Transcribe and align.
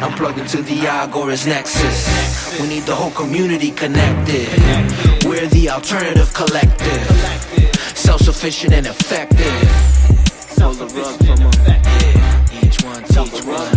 I'm 0.00 0.12
plugged 0.12 0.38
into 0.38 0.62
the 0.62 0.76
Agorist 0.76 1.48
Nexus. 1.48 2.60
We 2.60 2.68
need 2.68 2.84
the 2.84 2.94
whole 2.94 3.10
community 3.10 3.72
connected. 3.72 4.48
We're 5.24 5.48
the 5.48 5.70
alternative 5.70 6.32
collective. 6.32 7.02
Self 7.96 8.20
sufficient 8.20 8.74
and 8.74 8.86
effective. 8.86 9.44
Self-sufficient 10.54 11.30
and 11.30 11.52
effective. 11.52 12.64
Each 12.64 12.80
one 12.84 13.02
one. 13.44 13.68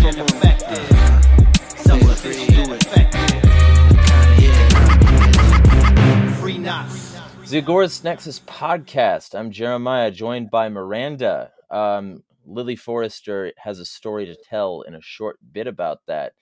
The 7.49 7.61
Agorist 7.61 8.03
Nexus 8.03 8.39
podcast. 8.41 9.33
I'm 9.33 9.49
Jeremiah, 9.49 10.11
joined 10.11 10.51
by 10.51 10.69
Miranda. 10.69 11.51
Um, 11.71 12.21
Lily 12.51 12.75
Forester 12.75 13.51
has 13.57 13.79
a 13.79 13.85
story 13.85 14.25
to 14.25 14.35
tell 14.35 14.81
in 14.81 14.95
a 14.95 15.01
short 15.01 15.37
bit 15.53 15.67
about 15.67 15.99
that. 16.07 16.33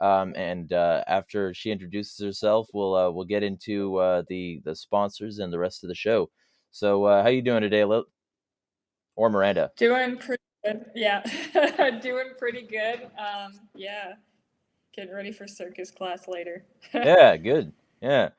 Um, 0.00 0.34
and 0.36 0.72
uh, 0.72 1.02
after 1.06 1.54
she 1.54 1.70
introduces 1.70 2.24
herself, 2.24 2.68
we'll 2.74 2.94
uh, 2.94 3.10
we'll 3.10 3.24
get 3.24 3.42
into 3.42 3.96
uh, 3.96 4.22
the 4.28 4.60
the 4.64 4.76
sponsors 4.76 5.38
and 5.38 5.52
the 5.52 5.58
rest 5.58 5.82
of 5.82 5.88
the 5.88 5.94
show. 5.94 6.30
So, 6.70 7.04
uh, 7.04 7.22
how 7.22 7.30
you 7.30 7.40
doing 7.40 7.62
today, 7.62 7.84
Lil? 7.84 8.04
Or 9.16 9.30
Miranda? 9.30 9.70
Doing 9.78 10.18
pretty 10.18 10.42
good. 10.64 10.84
Yeah, 10.94 11.22
doing 12.02 12.32
pretty 12.38 12.62
good. 12.62 13.04
Um, 13.18 13.58
yeah, 13.74 14.14
getting 14.94 15.14
ready 15.14 15.32
for 15.32 15.48
circus 15.48 15.90
class 15.90 16.28
later. 16.28 16.66
yeah, 16.94 17.36
good. 17.36 17.72
Yeah. 18.02 18.30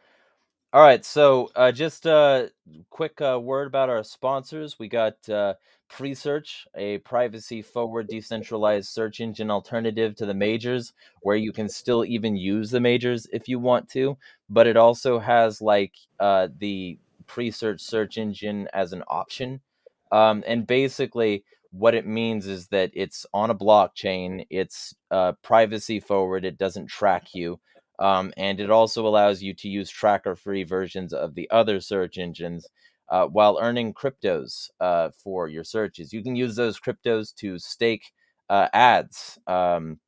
All 0.73 0.81
right, 0.81 1.03
so 1.03 1.49
uh, 1.55 1.71
just 1.71 2.05
a 2.05 2.51
quick 2.89 3.19
uh, 3.21 3.39
word 3.41 3.67
about 3.67 3.89
our 3.89 4.03
sponsors. 4.03 4.77
We 4.77 4.89
got 4.89 5.27
uh, 5.27 5.55
Presearch, 5.89 6.67
a 6.75 6.97
privacy 6.99 7.61
forward 7.61 8.07
decentralized 8.07 8.89
search 8.89 9.19
engine 9.19 9.49
alternative 9.49 10.15
to 10.15 10.25
the 10.25 10.33
majors, 10.33 10.93
where 11.21 11.35
you 11.35 11.51
can 11.51 11.69
still 11.69 12.05
even 12.05 12.35
use 12.35 12.71
the 12.71 12.79
majors 12.79 13.27
if 13.31 13.47
you 13.47 13.59
want 13.59 13.89
to, 13.89 14.17
but 14.49 14.67
it 14.67 14.77
also 14.77 15.19
has 15.19 15.61
like 15.61 15.93
uh, 16.19 16.47
the 16.57 16.99
Presearch 17.27 17.81
search 17.81 18.17
engine 18.17 18.67
as 18.73 18.93
an 18.93 19.03
option. 19.07 19.61
Um, 20.11 20.43
and 20.47 20.65
basically, 20.65 21.43
what 21.71 21.95
it 21.95 22.05
means 22.05 22.47
is 22.47 22.67
that 22.67 22.91
it's 22.93 23.25
on 23.33 23.49
a 23.49 23.55
blockchain, 23.55 24.45
it's 24.49 24.95
uh, 25.11 25.33
privacy 25.41 25.99
forward, 25.99 26.45
it 26.45 26.57
doesn't 26.57 26.87
track 26.87 27.33
you. 27.33 27.59
Um, 27.99 28.31
and 28.37 28.59
it 28.59 28.69
also 28.69 29.07
allows 29.07 29.41
you 29.41 29.53
to 29.55 29.67
use 29.67 29.89
tracker 29.89 30.35
free 30.35 30.63
versions 30.63 31.13
of 31.13 31.33
the 31.33 31.49
other 31.49 31.79
search 31.79 32.17
engines 32.17 32.67
uh, 33.09 33.25
while 33.27 33.57
earning 33.61 33.93
cryptos 33.93 34.69
uh, 34.79 35.09
for 35.23 35.47
your 35.47 35.63
searches. 35.63 36.13
You 36.13 36.23
can 36.23 36.35
use 36.35 36.55
those 36.55 36.79
cryptos 36.79 37.33
to 37.35 37.57
stake 37.59 38.11
uh, 38.49 38.67
ads. 38.73 39.37
Um, 39.47 39.99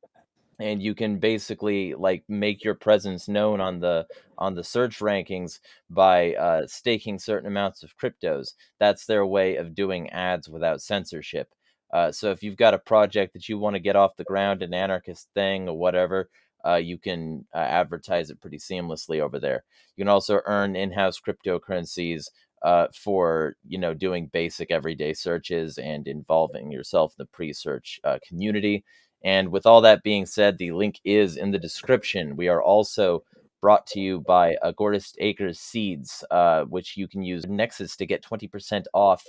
and 0.60 0.82
you 0.82 0.94
can 0.94 1.18
basically 1.18 1.94
like 1.94 2.22
make 2.28 2.62
your 2.62 2.74
presence 2.74 3.28
known 3.28 3.60
on 3.60 3.80
the 3.80 4.06
on 4.38 4.54
the 4.54 4.64
search 4.64 4.98
rankings 5.00 5.58
by 5.88 6.34
uh, 6.34 6.66
staking 6.66 7.18
certain 7.18 7.46
amounts 7.46 7.82
of 7.82 7.96
cryptos. 7.96 8.52
That's 8.78 9.06
their 9.06 9.26
way 9.26 9.56
of 9.56 9.74
doing 9.74 10.10
ads 10.10 10.48
without 10.48 10.82
censorship. 10.82 11.48
Uh, 11.92 12.12
so 12.12 12.30
if 12.30 12.42
you've 12.42 12.56
got 12.56 12.74
a 12.74 12.78
project 12.78 13.32
that 13.32 13.48
you 13.48 13.58
want 13.58 13.74
to 13.74 13.80
get 13.80 13.96
off 13.96 14.16
the 14.16 14.24
ground, 14.24 14.62
an 14.62 14.74
anarchist 14.74 15.28
thing 15.34 15.68
or 15.68 15.76
whatever, 15.76 16.28
uh, 16.66 16.76
you 16.76 16.98
can 16.98 17.46
uh, 17.54 17.58
advertise 17.58 18.30
it 18.30 18.40
pretty 18.40 18.58
seamlessly 18.58 19.20
over 19.20 19.38
there. 19.38 19.64
You 19.96 20.04
can 20.04 20.08
also 20.08 20.40
earn 20.44 20.76
in-house 20.76 21.20
cryptocurrencies 21.20 22.26
uh, 22.62 22.88
for 22.94 23.56
you 23.66 23.78
know 23.78 23.94
doing 23.94 24.30
basic 24.32 24.70
everyday 24.70 25.12
searches 25.14 25.78
and 25.78 26.06
involving 26.06 26.70
yourself 26.70 27.14
in 27.18 27.24
the 27.24 27.36
Presearch 27.36 27.98
uh, 28.04 28.18
community. 28.26 28.84
And 29.22 29.50
with 29.50 29.66
all 29.66 29.80
that 29.82 30.02
being 30.02 30.24
said, 30.26 30.56
the 30.56 30.72
link 30.72 31.00
is 31.04 31.36
in 31.36 31.50
the 31.50 31.58
description. 31.58 32.36
We 32.36 32.48
are 32.48 32.62
also 32.62 33.22
brought 33.60 33.86
to 33.88 34.00
you 34.00 34.20
by 34.20 34.56
Agorist 34.64 35.16
Acres 35.18 35.60
Seeds, 35.60 36.24
uh, 36.30 36.62
which 36.62 36.96
you 36.96 37.06
can 37.06 37.22
use 37.22 37.46
Nexus 37.46 37.96
to 37.96 38.06
get 38.06 38.24
20% 38.24 38.84
off 38.94 39.22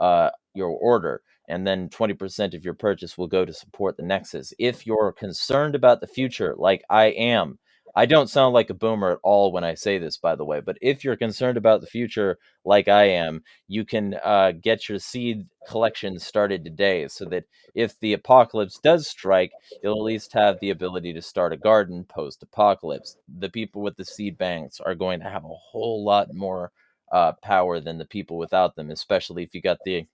uh, 0.00 0.30
your 0.54 0.70
order 0.70 1.22
and 1.48 1.66
then 1.66 1.88
20% 1.88 2.54
of 2.54 2.64
your 2.64 2.74
purchase 2.74 3.16
will 3.16 3.28
go 3.28 3.44
to 3.44 3.52
support 3.52 3.96
the 3.96 4.02
Nexus. 4.02 4.52
If 4.58 4.86
you're 4.86 5.12
concerned 5.12 5.74
about 5.74 6.00
the 6.00 6.06
future, 6.06 6.54
like 6.56 6.82
I 6.90 7.06
am, 7.06 7.58
I 7.94 8.06
don't 8.06 8.28
sound 8.28 8.52
like 8.52 8.70
a 8.70 8.74
boomer 8.74 9.12
at 9.12 9.18
all 9.22 9.52
when 9.52 9.64
I 9.64 9.74
say 9.74 9.98
this, 9.98 10.16
by 10.16 10.34
the 10.34 10.44
way, 10.44 10.60
but 10.60 10.76
if 10.82 11.04
you're 11.04 11.16
concerned 11.16 11.56
about 11.56 11.80
the 11.80 11.86
future, 11.86 12.38
like 12.64 12.88
I 12.88 13.04
am, 13.04 13.42
you 13.68 13.84
can 13.84 14.18
uh, 14.22 14.52
get 14.52 14.88
your 14.88 14.98
seed 14.98 15.46
collection 15.68 16.18
started 16.18 16.64
today 16.64 17.08
so 17.08 17.24
that 17.26 17.44
if 17.74 17.98
the 18.00 18.12
apocalypse 18.12 18.78
does 18.78 19.06
strike, 19.06 19.52
you'll 19.82 19.98
at 19.98 20.02
least 20.02 20.32
have 20.32 20.60
the 20.60 20.70
ability 20.70 21.12
to 21.14 21.22
start 21.22 21.52
a 21.52 21.56
garden 21.56 22.04
post 22.04 22.42
apocalypse. 22.42 23.16
The 23.38 23.48
people 23.50 23.82
with 23.82 23.96
the 23.96 24.04
seed 24.04 24.36
banks 24.36 24.80
are 24.80 24.94
going 24.94 25.20
to 25.20 25.30
have 25.30 25.44
a 25.44 25.48
whole 25.48 26.04
lot 26.04 26.34
more 26.34 26.72
uh, 27.12 27.32
power 27.42 27.80
than 27.80 27.98
the 27.98 28.04
people 28.04 28.36
without 28.36 28.76
them, 28.76 28.90
especially 28.90 29.42
if 29.42 29.54
you 29.54 29.60
got 29.60 29.78
the 29.84 30.06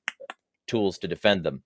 tools 0.67 0.99
to 0.99 1.09
defend 1.09 1.45
them. 1.45 1.63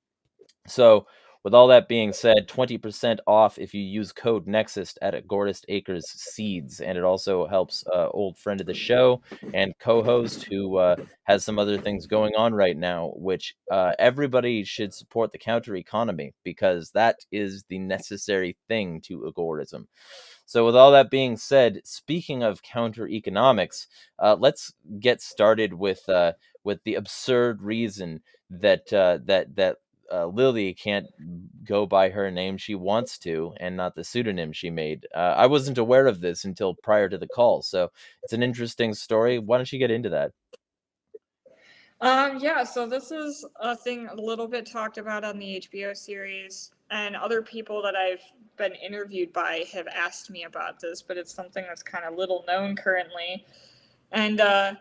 So, 0.67 1.06
with 1.46 1.54
all 1.54 1.68
that 1.68 1.86
being 1.86 2.12
said, 2.12 2.48
20% 2.48 3.20
off 3.24 3.56
if 3.56 3.72
you 3.72 3.80
use 3.80 4.10
code 4.10 4.48
Nexus 4.48 4.98
at 5.00 5.14
Agorist 5.14 5.64
Acres 5.68 6.04
Seeds. 6.08 6.80
And 6.80 6.98
it 6.98 7.04
also 7.04 7.46
helps 7.46 7.84
uh, 7.86 8.08
old 8.08 8.36
friend 8.36 8.60
of 8.60 8.66
the 8.66 8.74
show 8.74 9.22
and 9.54 9.72
co 9.78 10.02
host 10.02 10.42
who 10.42 10.78
uh, 10.78 10.96
has 11.22 11.44
some 11.44 11.60
other 11.60 11.78
things 11.78 12.08
going 12.08 12.34
on 12.34 12.52
right 12.52 12.76
now, 12.76 13.12
which 13.14 13.54
uh, 13.70 13.92
everybody 14.00 14.64
should 14.64 14.92
support 14.92 15.30
the 15.30 15.38
counter 15.38 15.76
economy 15.76 16.34
because 16.42 16.90
that 16.90 17.20
is 17.30 17.62
the 17.68 17.78
necessary 17.78 18.56
thing 18.66 19.00
to 19.02 19.32
agorism. 19.32 19.86
So, 20.46 20.66
with 20.66 20.74
all 20.74 20.90
that 20.90 21.12
being 21.12 21.36
said, 21.36 21.80
speaking 21.84 22.42
of 22.42 22.64
counter 22.64 23.06
economics, 23.06 23.86
uh, 24.18 24.34
let's 24.36 24.74
get 24.98 25.22
started 25.22 25.74
with 25.74 26.08
uh, 26.08 26.32
with 26.64 26.82
the 26.82 26.96
absurd 26.96 27.62
reason 27.62 28.20
that 28.50 28.92
uh, 28.92 29.18
that 29.26 29.54
that 29.54 29.76
uh, 30.12 30.27
Lily 30.27 30.75
can't 30.75 31.06
go 31.65 31.87
by 31.87 32.09
her 32.09 32.31
name 32.31 32.56
she 32.56 32.75
wants 32.75 33.19
to 33.19 33.55
and 33.59 33.77
not 33.77 33.94
the 33.94 34.05
pseudonym 34.05 34.53
she 34.53 34.71
made. 34.71 35.06
Uh, 35.15 35.34
I 35.37 35.47
wasn't 35.47 35.78
aware 35.78 36.06
of 36.06 36.21
this 36.21 36.44
until 36.44 36.75
prior 36.75 37.09
to 37.09 37.19
the 37.19 37.28
call, 37.28 37.62
so 37.62 37.91
it's 38.22 38.33
an 38.33 38.43
interesting 38.43 38.94
story. 38.94 39.39
Why 39.39 39.56
don't 39.59 39.72
you 39.72 39.78
get 39.78 39.91
into 39.91 40.11
that? 40.11 40.33
Um, 42.00 42.39
yeah, 42.41 42.62
so 42.62 42.87
this 42.87 43.11
is 43.11 43.44
a 43.61 43.75
thing 43.75 44.06
a 44.09 44.15
little 44.15 44.47
bit 44.47 44.67
talked 44.67 44.99
about 44.99 45.25
on 45.25 45.39
the 45.39 45.67
HBO 45.72 45.97
series, 45.97 46.73
and 46.91 47.17
other 47.17 47.41
people 47.41 47.81
that 47.83 47.97
I've 47.97 48.21
been 48.56 48.75
interviewed 48.75 49.33
by 49.33 49.65
have 49.73 49.87
asked 49.87 50.31
me 50.31 50.44
about 50.44 50.78
this, 50.78 51.00
but 51.03 51.17
it's 51.17 51.33
something 51.33 51.65
that's 51.67 51.83
kind 51.83 52.05
of 52.05 52.17
little 52.17 52.44
known 52.47 52.77
currently. 52.77 53.47
And 54.12 54.41
uh, 54.41 54.75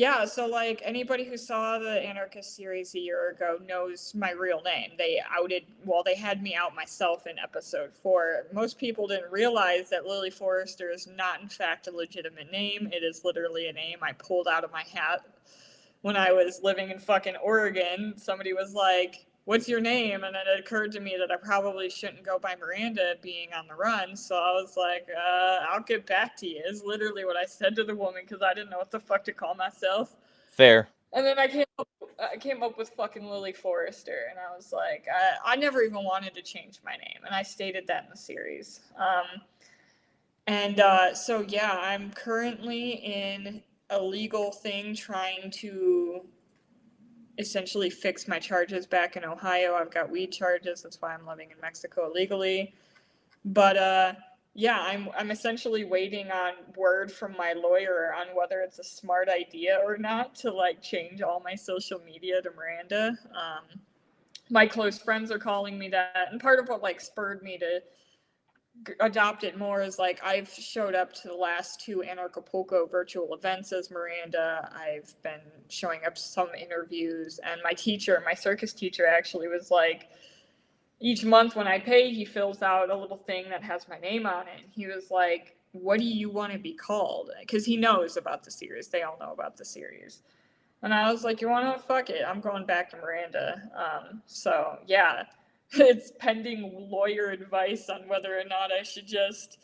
yeah, 0.00 0.24
so 0.24 0.46
like 0.46 0.80
anybody 0.82 1.24
who 1.24 1.36
saw 1.36 1.78
the 1.78 2.00
Anarchist 2.00 2.56
series 2.56 2.94
a 2.94 2.98
year 2.98 3.32
ago 3.32 3.58
knows 3.68 4.14
my 4.14 4.30
real 4.30 4.62
name. 4.62 4.92
They 4.96 5.20
outed, 5.30 5.64
well, 5.84 6.02
they 6.02 6.14
had 6.14 6.42
me 6.42 6.54
out 6.54 6.74
myself 6.74 7.26
in 7.26 7.38
episode 7.38 7.92
four. 7.92 8.46
Most 8.50 8.78
people 8.78 9.06
didn't 9.06 9.30
realize 9.30 9.90
that 9.90 10.06
Lily 10.06 10.30
Forester 10.30 10.90
is 10.90 11.06
not, 11.06 11.42
in 11.42 11.50
fact, 11.50 11.86
a 11.86 11.90
legitimate 11.90 12.50
name. 12.50 12.88
It 12.90 13.04
is 13.04 13.26
literally 13.26 13.68
a 13.68 13.74
name 13.74 13.98
I 14.00 14.12
pulled 14.12 14.48
out 14.48 14.64
of 14.64 14.72
my 14.72 14.84
hat 14.84 15.20
when 16.00 16.16
I 16.16 16.32
was 16.32 16.62
living 16.62 16.88
in 16.88 16.98
fucking 16.98 17.36
Oregon. 17.36 18.14
Somebody 18.16 18.54
was 18.54 18.72
like, 18.72 19.26
what's 19.44 19.68
your 19.68 19.80
name? 19.80 20.24
And 20.24 20.36
it 20.36 20.60
occurred 20.60 20.92
to 20.92 21.00
me 21.00 21.16
that 21.18 21.30
I 21.32 21.36
probably 21.36 21.90
shouldn't 21.90 22.22
go 22.22 22.38
by 22.38 22.56
Miranda 22.56 23.16
being 23.22 23.48
on 23.52 23.66
the 23.66 23.74
run. 23.74 24.16
So 24.16 24.36
I 24.36 24.52
was 24.52 24.76
like, 24.76 25.08
uh, 25.16 25.58
I'll 25.68 25.82
get 25.82 26.06
back 26.06 26.36
to 26.38 26.46
you, 26.46 26.62
is 26.66 26.82
literally 26.84 27.24
what 27.24 27.36
I 27.36 27.44
said 27.44 27.74
to 27.76 27.84
the 27.84 27.94
woman 27.94 28.22
because 28.26 28.42
I 28.42 28.54
didn't 28.54 28.70
know 28.70 28.78
what 28.78 28.90
the 28.90 29.00
fuck 29.00 29.24
to 29.24 29.32
call 29.32 29.54
myself. 29.54 30.16
Fair. 30.50 30.88
And 31.12 31.26
then 31.26 31.38
I 31.38 31.48
came 31.48 31.64
up, 31.78 31.88
I 32.20 32.36
came 32.36 32.62
up 32.62 32.78
with 32.78 32.90
fucking 32.90 33.24
Lily 33.24 33.52
Forester, 33.52 34.26
and 34.30 34.38
I 34.38 34.54
was 34.54 34.72
like, 34.72 35.06
I, 35.12 35.54
I 35.54 35.56
never 35.56 35.82
even 35.82 36.04
wanted 36.04 36.34
to 36.34 36.42
change 36.42 36.78
my 36.84 36.92
name, 36.92 37.24
and 37.26 37.34
I 37.34 37.42
stated 37.42 37.86
that 37.88 38.04
in 38.04 38.10
the 38.10 38.16
series. 38.16 38.80
Um, 38.96 39.40
and 40.46 40.80
uh, 40.80 41.14
so 41.14 41.44
yeah, 41.48 41.78
I'm 41.80 42.12
currently 42.12 42.90
in 42.90 43.62
a 43.90 44.00
legal 44.00 44.52
thing 44.52 44.94
trying 44.94 45.50
to 45.50 46.20
essentially 47.40 47.90
fix 47.90 48.28
my 48.28 48.38
charges 48.38 48.86
back 48.86 49.16
in 49.16 49.24
Ohio. 49.24 49.74
I've 49.74 49.90
got 49.90 50.10
weed 50.10 50.32
charges. 50.32 50.82
That's 50.82 51.00
why 51.00 51.14
I'm 51.14 51.26
living 51.26 51.50
in 51.50 51.60
Mexico 51.60 52.10
illegally. 52.10 52.74
But 53.44 53.76
uh, 53.76 54.12
yeah, 54.54 54.80
I'm 54.80 55.08
I'm 55.16 55.30
essentially 55.30 55.84
waiting 55.84 56.30
on 56.30 56.54
word 56.76 57.10
from 57.10 57.36
my 57.36 57.52
lawyer 57.52 58.14
on 58.14 58.34
whether 58.36 58.60
it's 58.60 58.78
a 58.78 58.84
smart 58.84 59.28
idea 59.28 59.80
or 59.84 59.96
not 59.96 60.34
to 60.36 60.52
like 60.52 60.82
change 60.82 61.22
all 61.22 61.40
my 61.44 61.54
social 61.54 62.00
media 62.04 62.42
to 62.42 62.50
Miranda. 62.50 63.16
Um, 63.34 63.80
my 64.50 64.66
close 64.66 64.98
friends 64.98 65.30
are 65.30 65.38
calling 65.38 65.78
me 65.78 65.88
that, 65.90 66.28
and 66.30 66.40
part 66.40 66.58
of 66.58 66.68
what 66.68 66.82
like 66.82 67.00
spurred 67.00 67.42
me 67.42 67.58
to 67.58 67.80
adopt 69.00 69.44
it 69.44 69.58
more 69.58 69.82
is 69.82 69.98
like 69.98 70.20
I've 70.24 70.48
showed 70.48 70.94
up 70.94 71.12
to 71.14 71.28
the 71.28 71.34
last 71.34 71.80
two 71.80 72.02
Anarchapulco 72.06 72.90
virtual 72.90 73.34
events 73.34 73.72
as 73.72 73.90
Miranda. 73.90 74.70
I've 74.74 75.14
been 75.22 75.40
showing 75.68 76.00
up 76.06 76.16
some 76.16 76.48
interviews, 76.54 77.40
and 77.44 77.60
my 77.62 77.72
teacher, 77.72 78.22
my 78.24 78.34
circus 78.34 78.72
teacher, 78.72 79.06
actually 79.06 79.48
was 79.48 79.70
like, 79.70 80.08
each 81.00 81.24
month 81.24 81.56
when 81.56 81.66
I 81.66 81.78
pay, 81.78 82.12
he 82.12 82.24
fills 82.24 82.62
out 82.62 82.90
a 82.90 82.96
little 82.96 83.16
thing 83.16 83.48
that 83.50 83.62
has 83.62 83.88
my 83.88 83.98
name 83.98 84.26
on 84.26 84.46
it. 84.48 84.62
And 84.62 84.72
he 84.72 84.86
was 84.86 85.10
like, 85.10 85.56
What 85.72 85.98
do 85.98 86.04
you 86.04 86.30
want 86.30 86.52
to 86.52 86.58
be 86.58 86.74
called? 86.74 87.30
Because 87.40 87.64
he 87.64 87.76
knows 87.76 88.16
about 88.16 88.44
the 88.44 88.50
series. 88.50 88.88
They 88.88 89.02
all 89.02 89.16
know 89.18 89.32
about 89.32 89.56
the 89.56 89.64
series. 89.64 90.22
And 90.82 90.94
I 90.94 91.10
was 91.10 91.24
like, 91.24 91.40
You 91.40 91.48
want 91.48 91.74
to 91.74 91.82
fuck 91.82 92.10
it? 92.10 92.22
I'm 92.26 92.40
going 92.40 92.66
back 92.66 92.90
to 92.90 92.98
Miranda. 92.98 93.70
Um, 93.74 94.22
so, 94.26 94.78
yeah, 94.86 95.22
it's 95.74 96.12
pending 96.18 96.88
lawyer 96.90 97.30
advice 97.30 97.88
on 97.88 98.08
whether 98.08 98.38
or 98.38 98.44
not 98.44 98.70
I 98.72 98.82
should 98.82 99.06
just 99.06 99.58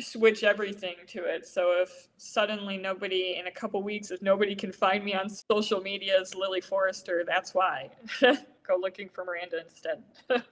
switch 0.00 0.44
everything 0.44 0.94
to 1.08 1.24
it. 1.24 1.46
So 1.46 1.72
if 1.82 2.08
suddenly 2.18 2.76
nobody 2.76 3.36
in 3.38 3.46
a 3.46 3.50
couple 3.50 3.82
weeks, 3.82 4.10
if 4.10 4.22
nobody 4.22 4.54
can 4.54 4.72
find 4.72 5.04
me 5.04 5.14
on 5.14 5.28
social 5.28 5.80
media 5.80 6.20
as 6.20 6.34
Lily 6.34 6.60
Forester, 6.60 7.24
that's 7.26 7.54
why. 7.54 7.90
Go 8.20 8.76
looking 8.80 9.08
for 9.08 9.24
Miranda 9.24 9.60
instead. 9.62 10.02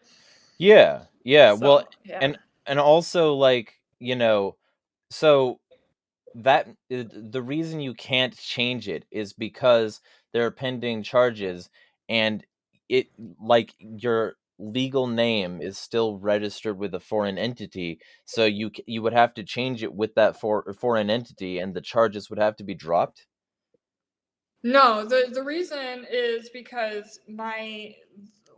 yeah, 0.59 1.03
yeah. 1.25 1.55
So, 1.55 1.61
well, 1.61 1.89
yeah. 2.05 2.19
and 2.23 2.39
and 2.67 2.79
also 2.79 3.35
like 3.35 3.75
you 3.99 4.17
know, 4.17 4.57
so 5.11 5.61
that 6.37 6.69
uh, 6.93 7.05
the 7.13 7.43
reason 7.43 7.81
you 7.81 7.95
can't 7.95 8.37
change 8.37 8.89
it 8.89 9.05
is 9.11 9.33
because 9.33 10.01
there 10.33 10.47
are 10.47 10.51
pending 10.51 11.03
charges, 11.03 11.71
and 12.09 12.45
it 12.89 13.09
like 13.41 13.75
your 13.79 14.37
legal 14.59 15.07
name 15.07 15.61
is 15.61 15.77
still 15.77 16.17
registered 16.19 16.79
with 16.79 16.95
a 16.95 17.01
foreign 17.01 17.39
entity 17.39 17.99
so 18.25 18.45
you 18.45 18.71
you 18.87 19.03
would 19.03 19.13
have 19.13 19.35
to 19.35 19.43
change 19.43 19.83
it 19.83 19.93
with 19.93 20.15
that 20.15 20.39
for, 20.39 20.69
uh, 20.69 20.73
foreign 20.73 21.11
entity 21.11 21.59
and 21.59 21.75
the 21.75 21.81
charges 21.81 22.31
would 22.31 22.39
have 22.39 22.57
to 22.57 22.65
be 22.65 22.75
dropped? 22.75 23.27
No, 24.63 25.05
the 25.05 25.29
the 25.31 25.43
reason 25.43 26.07
is 26.11 26.49
because 26.49 27.21
my 27.29 27.95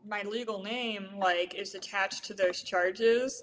my 0.07 0.23
legal 0.23 0.63
name 0.63 1.09
like 1.19 1.55
is 1.55 1.75
attached 1.75 2.25
to 2.27 2.35
those 2.35 2.63
charges, 2.63 3.43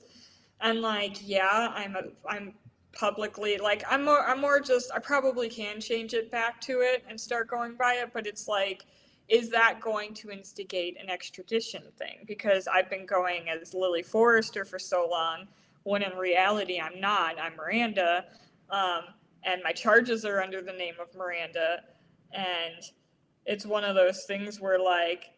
and 0.62 0.80
like 0.82 1.18
yeah, 1.28 1.74
I'm 1.76 1.98
a 1.98 2.04
I'm 2.28 2.54
publicly 2.94 3.58
like 3.58 3.84
I'm 3.90 4.06
more 4.06 4.26
I'm 4.26 4.40
more 4.40 4.62
just 4.62 4.92
I 4.94 5.00
probably 5.00 5.50
can 5.50 5.82
change 5.82 6.14
it 6.14 6.32
back 6.32 6.62
to 6.62 6.80
it 6.80 7.04
and 7.10 7.20
start 7.20 7.50
going 7.50 7.76
by 7.76 7.96
it, 7.96 8.12
but 8.14 8.26
it's 8.26 8.48
like 8.48 8.86
is 9.30 9.50
that 9.50 9.80
going 9.82 10.14
to 10.16 10.32
instigate 10.32 10.98
an 11.02 11.10
extradition 11.10 11.84
thing? 11.98 12.26
Because 12.28 12.68
I've 12.68 12.90
been 12.90 13.06
going 13.06 13.50
as 13.50 13.74
Lily 13.74 14.04
Forester 14.04 14.66
for 14.66 14.80
so 14.80 15.08
long, 15.10 15.48
when 15.84 16.04
in 16.04 16.18
reality 16.18 16.80
I'm 16.80 17.00
not. 17.00 17.40
I'm 17.40 17.56
Miranda, 17.56 18.26
um, 18.70 19.02
and 19.44 19.62
my 19.64 19.72
charges 19.72 20.26
are 20.26 20.42
under 20.42 20.62
the 20.62 20.74
name 20.74 20.96
of 21.02 21.14
Miranda 21.16 21.80
and 22.34 22.84
it's 23.46 23.66
one 23.66 23.84
of 23.84 23.96
those 23.96 24.24
things 24.26 24.60
where 24.60 24.80
like 24.80 25.32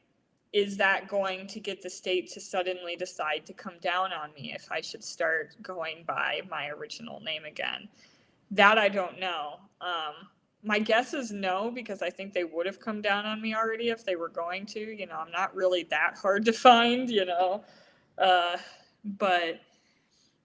is 0.54 0.78
that 0.78 1.08
going 1.08 1.48
to 1.48 1.60
get 1.60 1.82
the 1.82 1.90
state 1.90 2.32
to 2.32 2.40
suddenly 2.40 2.96
decide 2.96 3.46
to 3.46 3.54
come 3.54 3.76
down 3.82 4.14
on 4.14 4.34
me 4.34 4.54
if 4.54 4.72
i 4.72 4.82
should 4.82 5.04
start 5.04 5.56
going 5.62 6.04
by 6.08 6.42
my 6.50 6.70
original 6.70 7.20
name 7.22 7.46
again 7.46 7.88
that 8.52 8.78
i 8.78 8.88
don't 8.88 9.20
know 9.20 9.56
um, 9.82 10.14
my 10.66 10.80
guess 10.80 11.14
is 11.14 11.32
no 11.32 11.72
because 11.72 12.02
i 12.02 12.10
think 12.10 12.34
they 12.34 12.44
would 12.44 12.66
have 12.66 12.80
come 12.80 13.02
down 13.02 13.26
on 13.26 13.42
me 13.42 13.56
already 13.56 13.90
if 13.90 14.04
they 14.04 14.16
were 14.16 14.30
going 14.30 14.66
to 14.66 14.80
you 14.80 15.06
know 15.06 15.16
i'm 15.16 15.32
not 15.32 15.56
really 15.56 15.84
that 15.84 16.18
hard 16.22 16.44
to 16.44 16.52
find 16.52 17.10
you 17.10 17.26
know 17.26 17.64
uh, 18.18 18.58
but 19.04 19.60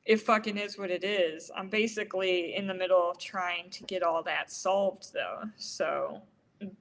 it 0.04 0.20
fucking 0.20 0.56
is 0.56 0.78
what 0.78 0.90
it 0.90 1.04
is 1.04 1.50
i'm 1.56 1.68
basically 1.68 2.54
in 2.54 2.66
the 2.66 2.74
middle 2.74 3.10
of 3.10 3.18
trying 3.18 3.68
to 3.70 3.82
get 3.84 4.02
all 4.02 4.22
that 4.22 4.50
solved 4.50 5.12
though 5.12 5.42
so 5.56 6.20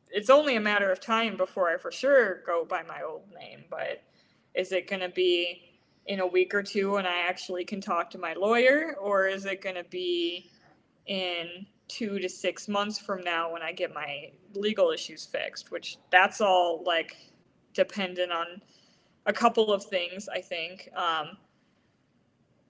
it's 0.10 0.30
only 0.30 0.56
a 0.56 0.60
matter 0.60 0.92
of 0.92 1.00
time 1.00 1.38
before 1.38 1.70
I 1.70 1.78
for 1.78 1.92
sure 1.92 2.42
go 2.46 2.66
by 2.66 2.84
my 2.84 3.02
old 3.02 3.24
name. 3.34 3.64
But 3.70 4.02
is 4.56 4.72
it 4.72 4.88
going 4.88 5.02
to 5.02 5.10
be 5.10 5.62
in 6.08 6.20
a 6.20 6.28
week 6.28 6.54
or 6.54 6.64
two 6.64 6.92
when 6.92 7.06
I 7.06 7.20
actually 7.28 7.66
can 7.66 7.82
talk 7.82 8.10
to 8.12 8.18
my 8.18 8.34
lawyer, 8.34 8.96
or 9.00 9.28
is 9.28 9.46
it 9.46 9.62
going 9.62 9.76
to 9.76 9.84
be 9.84 10.50
in 11.06 11.66
two 11.90 12.20
to 12.20 12.30
six 12.30 12.70
months 12.70 12.98
from 12.98 13.24
now 13.24 13.52
when 13.52 13.62
I 13.62 13.74
get 13.74 13.94
my 13.94 14.32
legal 14.54 14.92
issues 14.92 15.26
fixed? 15.26 15.72
Which 15.72 15.98
that's 16.12 16.40
all 16.40 16.84
like 16.86 17.18
dependent 17.74 18.32
on 18.32 18.62
a 19.26 19.34
couple 19.34 19.74
of 19.74 19.84
things, 19.84 20.30
I 20.30 20.40
think. 20.40 20.90
Um, 20.96 21.38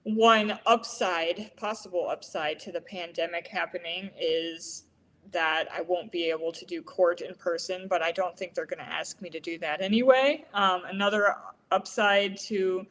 one 0.02 0.58
upside, 0.66 1.54
possible 1.56 2.08
upside 2.08 2.58
to 2.60 2.72
the 2.72 2.80
pandemic 2.80 3.46
happening 3.46 4.10
is 4.18 4.84
that 5.32 5.66
I 5.72 5.82
won't 5.82 6.10
be 6.10 6.30
able 6.30 6.52
to 6.52 6.64
do 6.64 6.82
court 6.82 7.20
in 7.20 7.34
person, 7.34 7.86
but 7.88 8.02
I 8.02 8.10
don't 8.10 8.36
think 8.36 8.54
they're 8.54 8.66
going 8.66 8.84
to 8.84 8.92
ask 8.92 9.20
me 9.20 9.30
to 9.30 9.40
do 9.40 9.58
that 9.58 9.80
anyway. 9.80 10.44
Um, 10.54 10.82
another 10.86 11.36
upside 11.70 12.36
to 12.38 12.86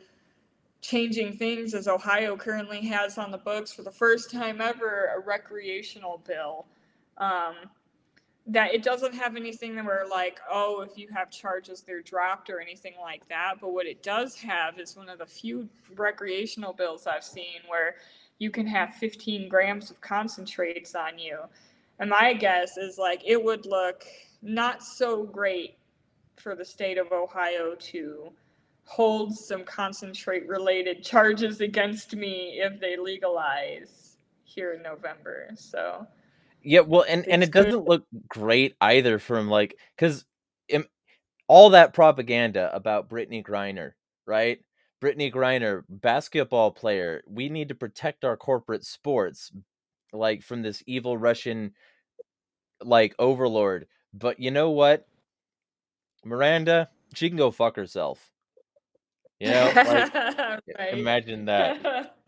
changing 0.81 1.33
things 1.33 1.73
as 1.73 1.87
Ohio 1.87 2.37
currently 2.37 2.81
has 2.87 3.17
on 3.17 3.31
the 3.31 3.37
books 3.37 3.71
for 3.71 3.83
the 3.83 3.91
first 3.91 4.31
time 4.31 4.61
ever 4.61 5.11
a 5.15 5.19
recreational 5.19 6.21
bill. 6.25 6.65
Um, 7.17 7.55
that 8.47 8.73
it 8.73 8.81
doesn't 8.81 9.13
have 9.13 9.35
anything 9.35 9.75
that 9.75 9.85
we're 9.85 10.07
like, 10.09 10.39
oh, 10.49 10.81
if 10.81 10.97
you 10.97 11.07
have 11.13 11.29
charges, 11.29 11.81
they're 11.81 12.01
dropped 12.01 12.49
or 12.49 12.59
anything 12.59 12.93
like 12.99 13.27
that. 13.29 13.55
But 13.61 13.73
what 13.73 13.85
it 13.85 14.01
does 14.01 14.35
have 14.37 14.79
is 14.79 14.97
one 14.97 15.07
of 15.07 15.19
the 15.19 15.25
few 15.25 15.69
recreational 15.95 16.73
bills 16.73 17.05
I've 17.05 17.23
seen 17.23 17.61
where 17.67 17.95
you 18.39 18.49
can 18.49 18.65
have 18.65 18.95
15 18.95 19.49
grams 19.49 19.91
of 19.91 20.01
concentrates 20.01 20.95
on 20.95 21.19
you. 21.19 21.37
And 21.99 22.09
my 22.09 22.33
guess 22.33 22.77
is 22.77 22.97
like 22.97 23.21
it 23.25 23.43
would 23.43 23.65
look 23.67 24.05
not 24.41 24.81
so 24.81 25.23
great 25.23 25.77
for 26.37 26.55
the 26.55 26.65
state 26.65 26.97
of 26.97 27.11
Ohio 27.11 27.75
to 27.75 28.31
hold 28.89 29.37
some 29.37 29.63
concentrate 29.63 30.47
related 30.47 31.03
charges 31.03 31.61
against 31.61 32.15
me 32.15 32.59
if 32.59 32.79
they 32.79 32.97
legalize 32.97 34.17
here 34.43 34.73
in 34.73 34.81
November. 34.81 35.49
So 35.55 36.07
yeah 36.61 36.81
well 36.81 37.05
and 37.07 37.25
and 37.27 37.41
it 37.41 37.51
doesn't 37.51 37.87
look 37.87 38.05
great 38.27 38.75
either 38.81 39.17
from 39.17 39.47
like 39.47 39.77
because 39.95 40.25
all 41.49 41.71
that 41.71 41.93
propaganda 41.93 42.69
about 42.73 43.09
Brittney 43.09 43.43
Griner, 43.43 43.93
right? 44.25 44.59
Brittney 45.01 45.33
Griner, 45.33 45.83
basketball 45.89 46.71
player. 46.71 47.23
We 47.27 47.49
need 47.49 47.69
to 47.69 47.75
protect 47.75 48.23
our 48.23 48.37
corporate 48.37 48.85
sports, 48.85 49.51
like 50.13 50.43
from 50.43 50.61
this 50.61 50.83
evil 50.85 51.17
Russian, 51.17 51.73
like 52.81 53.15
overlord. 53.17 53.87
But 54.13 54.39
you 54.39 54.51
know 54.51 54.69
what, 54.69 55.07
Miranda, 56.23 56.89
she 57.15 57.29
can 57.29 57.37
go 57.37 57.49
fuck 57.49 57.75
herself. 57.75 58.29
You 59.39 59.51
know, 59.51 59.71
like 59.75 60.63
right. 60.77 60.93
imagine 60.93 61.45
that. 61.45 62.15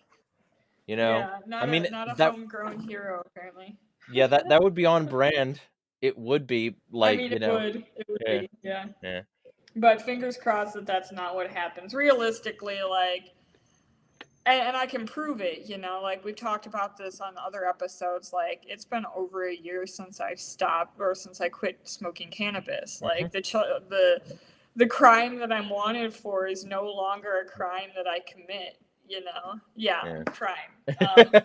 You 0.88 0.98
know, 0.98 1.20
yeah, 1.20 1.38
not 1.46 1.63
I 1.63 1.68
mean, 1.68 1.86
a, 1.86 1.89
not 1.89 2.12
a 2.12 2.15
that- 2.18 2.32
homegrown 2.32 2.80
hero 2.80 3.22
apparently. 3.25 3.77
yeah, 4.12 4.27
that 4.27 4.50
that 4.50 4.62
would 4.62 4.74
be 4.74 4.86
on 4.86 5.06
brand. 5.18 5.62
It 6.01 6.18
would 6.18 6.48
be 6.48 6.75
like 6.91 7.13
I 7.13 7.18
mean, 7.22 7.30
you 7.30 7.36
it 7.38 7.39
know, 7.39 7.53
would. 7.53 7.75
It 7.96 8.06
would 8.10 8.24
yeah, 8.25 8.39
be. 8.39 8.50
Yeah. 8.62 8.86
yeah. 9.01 9.22
But 9.75 10.01
fingers 10.01 10.36
crossed 10.36 10.74
that 10.74 10.86
that's 10.86 11.12
not 11.13 11.36
what 11.36 11.50
happens. 11.50 11.94
Realistically, 11.94 12.80
like, 12.89 13.30
and, 14.46 14.62
and 14.62 14.75
I 14.75 14.86
can 14.86 15.06
prove 15.06 15.39
it, 15.39 15.70
you 15.70 15.77
know, 15.77 16.01
like 16.01 16.25
we've 16.25 16.36
talked 16.36 16.65
about 16.65 16.98
this 16.98 17.22
on 17.22 17.36
other 17.38 17.65
episodes. 17.65 18.34
Like, 18.34 18.63
it's 18.68 18.84
been 18.84 19.06
over 19.15 19.48
a 19.48 19.56
year 19.56 19.86
since 19.88 20.20
I 20.20 20.34
stopped 20.34 21.00
or 21.00 21.15
since 21.15 21.39
I 21.39 21.48
quit 21.48 21.80
smoking 21.84 22.30
cannabis. 22.30 22.98
Mm-hmm. 23.01 23.06
Like, 23.06 23.32
the, 23.32 23.41
the, 23.88 24.38
the 24.75 24.88
crime 24.88 25.38
that 25.40 25.51
I'm 25.51 25.70
wanted 25.70 26.13
for 26.13 26.48
is 26.48 26.63
no 26.66 26.84
longer 26.86 27.42
a 27.42 27.46
crime 27.46 27.90
that 27.96 28.08
I 28.08 28.20
commit, 28.20 28.78
you 29.08 29.24
know? 29.24 29.60
Yeah, 29.75 30.06
Yeah. 30.06 30.24
crime. 30.24 30.56
Um, 31.00 31.42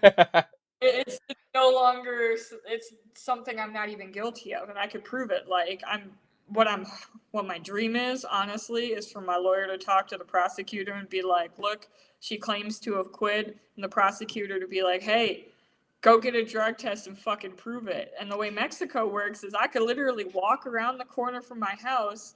it's 0.80 1.18
no 1.54 1.70
longer 1.70 2.36
it's 2.66 2.92
something 3.14 3.58
i'm 3.58 3.72
not 3.72 3.88
even 3.88 4.12
guilty 4.12 4.54
of 4.54 4.68
and 4.68 4.78
i 4.78 4.86
could 4.86 5.02
prove 5.04 5.30
it 5.30 5.48
like 5.48 5.82
i'm 5.88 6.10
what 6.48 6.68
i'm 6.68 6.86
what 7.30 7.46
my 7.46 7.58
dream 7.58 7.96
is 7.96 8.24
honestly 8.26 8.88
is 8.88 9.10
for 9.10 9.20
my 9.22 9.36
lawyer 9.36 9.66
to 9.66 9.78
talk 9.78 10.06
to 10.06 10.18
the 10.18 10.24
prosecutor 10.24 10.92
and 10.92 11.08
be 11.08 11.22
like 11.22 11.50
look 11.58 11.88
she 12.20 12.36
claims 12.36 12.78
to 12.78 12.94
have 12.94 13.10
quit 13.10 13.56
and 13.74 13.82
the 13.84 13.88
prosecutor 13.88 14.60
to 14.60 14.66
be 14.66 14.82
like 14.82 15.02
hey 15.02 15.46
go 16.02 16.18
get 16.20 16.34
a 16.34 16.44
drug 16.44 16.76
test 16.76 17.06
and 17.06 17.18
fucking 17.18 17.52
prove 17.52 17.88
it 17.88 18.12
and 18.20 18.30
the 18.30 18.36
way 18.36 18.50
mexico 18.50 19.06
works 19.08 19.42
is 19.42 19.54
i 19.54 19.66
could 19.66 19.82
literally 19.82 20.26
walk 20.34 20.66
around 20.66 20.98
the 20.98 21.04
corner 21.04 21.40
from 21.40 21.58
my 21.58 21.74
house 21.82 22.34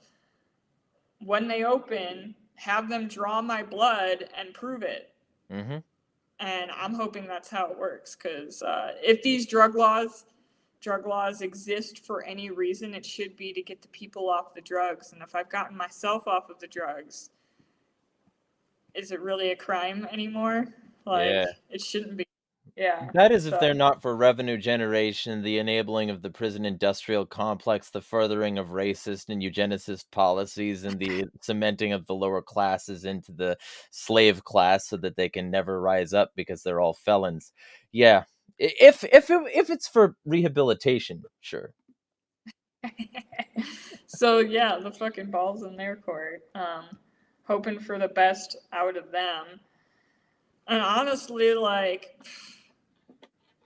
when 1.23 1.47
they 1.47 1.63
open 1.63 2.35
have 2.55 2.89
them 2.89 3.07
draw 3.07 3.41
my 3.41 3.63
blood 3.63 4.29
and 4.37 4.53
prove 4.53 4.83
it 4.83 5.13
hmm 5.49 5.77
and 6.41 6.71
I'm 6.71 6.95
hoping 6.95 7.27
that's 7.27 7.49
how 7.49 7.71
it 7.71 7.77
works. 7.77 8.15
Because 8.15 8.61
uh, 8.63 8.93
if 9.01 9.21
these 9.21 9.45
drug 9.45 9.75
laws, 9.75 10.25
drug 10.81 11.05
laws 11.05 11.41
exist 11.41 12.03
for 12.03 12.23
any 12.23 12.49
reason, 12.49 12.93
it 12.93 13.05
should 13.05 13.37
be 13.37 13.53
to 13.53 13.61
get 13.61 13.81
the 13.81 13.87
people 13.89 14.29
off 14.29 14.53
the 14.53 14.61
drugs. 14.61 15.13
And 15.13 15.21
if 15.21 15.35
I've 15.35 15.49
gotten 15.49 15.77
myself 15.77 16.27
off 16.27 16.49
of 16.49 16.59
the 16.59 16.67
drugs, 16.67 17.29
is 18.95 19.11
it 19.11 19.21
really 19.21 19.51
a 19.51 19.55
crime 19.55 20.07
anymore? 20.11 20.67
Like 21.05 21.27
Yeah. 21.29 21.45
it 21.69 21.81
shouldn't 21.81 22.17
be. 22.17 22.25
Yeah. 22.75 23.09
That 23.13 23.31
is 23.31 23.45
if 23.45 23.59
they're 23.59 23.73
not 23.73 24.01
for 24.01 24.15
revenue 24.15 24.57
generation, 24.57 25.41
the 25.41 25.57
enabling 25.57 26.09
of 26.09 26.21
the 26.21 26.29
prison 26.29 26.65
industrial 26.65 27.25
complex, 27.25 27.89
the 27.89 28.01
furthering 28.01 28.57
of 28.57 28.69
racist 28.69 29.29
and 29.29 29.41
eugenicist 29.41 30.05
policies, 30.11 30.83
and 30.83 30.97
the 30.97 31.25
cementing 31.41 31.93
of 31.93 32.05
the 32.05 32.15
lower 32.15 32.41
classes 32.41 33.05
into 33.05 33.31
the 33.31 33.57
slave 33.91 34.43
class 34.43 34.87
so 34.87 34.97
that 34.97 35.15
they 35.15 35.29
can 35.29 35.51
never 35.51 35.81
rise 35.81 36.13
up 36.13 36.31
because 36.35 36.63
they're 36.63 36.79
all 36.79 36.93
felons. 36.93 37.51
Yeah. 37.91 38.23
If 38.57 39.03
if 39.03 39.29
if 39.29 39.69
it's 39.69 39.87
for 39.87 40.15
rehabilitation, 40.25 41.23
sure. 41.39 41.73
so 44.07 44.39
yeah, 44.39 44.77
the 44.79 44.91
fucking 44.91 45.31
balls 45.31 45.63
in 45.63 45.75
their 45.75 45.95
court. 45.95 46.41
Um, 46.55 46.97
hoping 47.43 47.79
for 47.79 47.99
the 47.99 48.07
best 48.07 48.55
out 48.71 48.95
of 48.95 49.11
them. 49.11 49.59
And 50.67 50.81
honestly, 50.81 51.53
like 51.53 52.17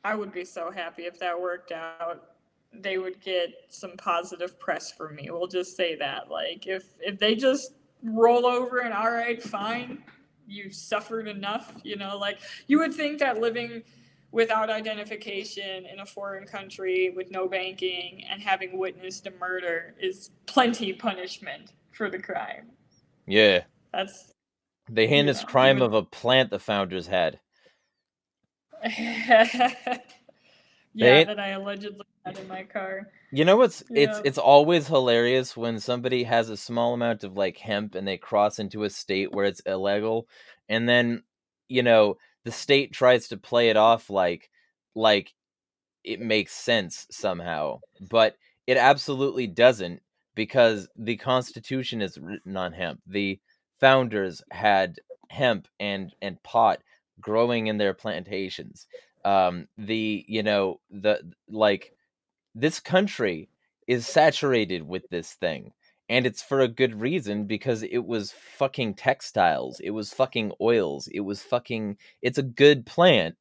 I 0.05 0.13
would 0.13 0.31
be 0.31 0.45
so 0.45 0.69
happy 0.69 1.03
if 1.03 1.19
that 1.19 1.41
worked 1.41 1.71
out. 1.71 2.29
They 2.71 2.99
would 2.99 3.19
get 3.21 3.49
some 3.69 3.97
positive 3.97 4.59
press 4.59 4.91
from 4.91 5.15
me. 5.15 5.29
We'll 5.31 5.47
just 5.47 5.75
say 5.75 5.95
that. 5.95 6.29
Like 6.29 6.67
if 6.67 6.83
if 6.99 7.17
they 7.17 7.33
just 7.33 7.73
roll 8.03 8.45
over 8.45 8.81
and 8.81 8.93
all 8.93 9.09
right, 9.09 9.41
fine, 9.41 10.03
you've 10.45 10.75
suffered 10.75 11.27
enough, 11.27 11.73
you 11.83 11.95
know, 11.95 12.17
like 12.17 12.37
you 12.67 12.77
would 12.77 12.93
think 12.93 13.17
that 13.19 13.39
living 13.39 13.81
without 14.31 14.69
identification 14.69 15.87
in 15.87 16.01
a 16.01 16.05
foreign 16.05 16.45
country 16.45 17.11
with 17.15 17.31
no 17.31 17.47
banking 17.47 18.23
and 18.29 18.43
having 18.43 18.77
witnessed 18.77 19.25
a 19.25 19.31
murder 19.31 19.95
is 19.99 20.29
plenty 20.45 20.93
punishment 20.93 21.71
for 21.93 22.11
the 22.11 22.19
crime. 22.19 22.69
Yeah. 23.25 23.63
That's 23.91 24.33
The 24.87 25.07
heinous 25.07 25.43
crime 25.43 25.81
of 25.81 25.93
a 25.93 26.03
plant 26.03 26.51
the 26.51 26.59
founders 26.59 27.07
had. 27.07 27.39
yeah, 28.97 29.99
They- 30.93 31.23
that 31.25 31.39
I 31.39 31.49
allegedly 31.49 32.05
had 32.25 32.37
in 32.37 32.47
my 32.47 32.63
car. 32.63 33.07
You 33.31 33.43
know 33.43 33.57
what's 33.57 33.83
it's 33.93 34.21
it's 34.23 34.37
always 34.37 34.87
hilarious 34.87 35.57
when 35.57 35.79
somebody 35.79 36.23
has 36.23 36.49
a 36.49 36.55
small 36.55 36.93
amount 36.93 37.23
of 37.25 37.35
like 37.35 37.57
hemp 37.57 37.95
and 37.95 38.07
they 38.07 38.17
cross 38.17 38.59
into 38.59 38.83
a 38.83 38.89
state 38.89 39.33
where 39.33 39.45
it's 39.45 39.59
illegal 39.61 40.27
and 40.69 40.87
then 40.87 41.23
you 41.67 41.83
know 41.83 42.17
the 42.45 42.51
state 42.51 42.93
tries 42.93 43.27
to 43.29 43.37
play 43.37 43.69
it 43.69 43.75
off 43.75 44.09
like 44.09 44.49
like 44.95 45.33
it 46.05 46.21
makes 46.21 46.53
sense 46.53 47.07
somehow 47.11 47.79
but 48.09 48.37
it 48.67 48.77
absolutely 48.77 49.47
doesn't 49.47 50.01
because 50.35 50.87
the 50.95 51.17
constitution 51.17 52.01
is 52.01 52.17
written 52.17 52.55
on 52.55 52.71
hemp 52.71 53.01
the 53.05 53.37
founders 53.81 54.41
had 54.51 54.97
hemp 55.29 55.67
and 55.79 56.15
and 56.21 56.41
pot 56.43 56.81
growing 57.19 57.67
in 57.67 57.77
their 57.77 57.93
plantations. 57.93 58.87
Um 59.23 59.67
the 59.77 60.25
you 60.27 60.43
know 60.43 60.79
the 60.89 61.21
like 61.49 61.93
this 62.53 62.79
country 62.79 63.49
is 63.87 64.07
saturated 64.07 64.87
with 64.87 65.07
this 65.09 65.33
thing 65.33 65.71
and 66.09 66.25
it's 66.25 66.41
for 66.41 66.61
a 66.61 66.67
good 66.67 66.99
reason 66.99 67.45
because 67.45 67.83
it 67.83 68.05
was 68.05 68.31
fucking 68.31 68.93
textiles 68.93 69.79
it 69.81 69.91
was 69.91 70.13
fucking 70.13 70.51
oils 70.61 71.07
it 71.07 71.21
was 71.21 71.41
fucking 71.41 71.97
it's 72.21 72.37
a 72.37 72.43
good 72.43 72.85
plant 72.85 73.35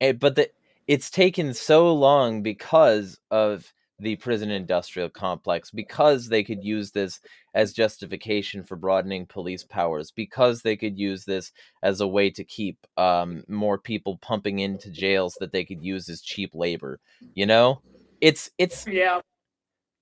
and, 0.00 0.18
but 0.18 0.36
the, 0.36 0.50
it's 0.86 1.10
taken 1.10 1.54
so 1.54 1.92
long 1.92 2.42
because 2.42 3.18
of 3.30 3.72
the 4.04 4.16
prison 4.16 4.50
industrial 4.50 5.08
complex 5.08 5.70
because 5.70 6.28
they 6.28 6.44
could 6.44 6.62
use 6.62 6.92
this 6.92 7.20
as 7.54 7.72
justification 7.72 8.62
for 8.62 8.76
broadening 8.76 9.26
police 9.26 9.64
powers 9.64 10.10
because 10.12 10.62
they 10.62 10.76
could 10.76 10.98
use 10.98 11.24
this 11.24 11.50
as 11.82 12.00
a 12.00 12.06
way 12.06 12.30
to 12.30 12.44
keep 12.44 12.86
um, 12.96 13.42
more 13.48 13.78
people 13.78 14.18
pumping 14.18 14.60
into 14.60 14.90
jails 14.90 15.36
that 15.40 15.52
they 15.52 15.64
could 15.64 15.82
use 15.82 16.08
as 16.08 16.20
cheap 16.20 16.54
labor 16.54 17.00
you 17.34 17.46
know? 17.46 17.80
It's 18.20 18.50
it's 18.58 18.86
Yeah, 18.86 19.20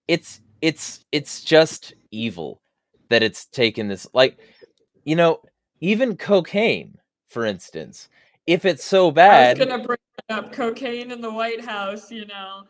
it's 0.06 0.40
it's 0.60 1.04
it's 1.12 1.42
just 1.42 1.94
evil 2.10 2.60
that 3.10 3.22
it's 3.22 3.46
taken 3.46 3.88
this 3.88 4.06
like 4.14 4.38
you 5.04 5.16
know 5.16 5.40
even 5.80 6.16
cocaine 6.16 6.98
for 7.28 7.44
instance 7.44 8.08
if 8.46 8.64
it's 8.64 8.84
so 8.84 9.06
I 9.06 9.06
was 9.06 9.14
bad 9.14 9.58
gonna 9.58 9.82
bring 9.82 9.98
up 10.28 10.52
cocaine 10.52 11.10
in 11.10 11.20
the 11.20 11.32
White 11.32 11.64
House, 11.64 12.10
you 12.10 12.26
know, 12.26 12.64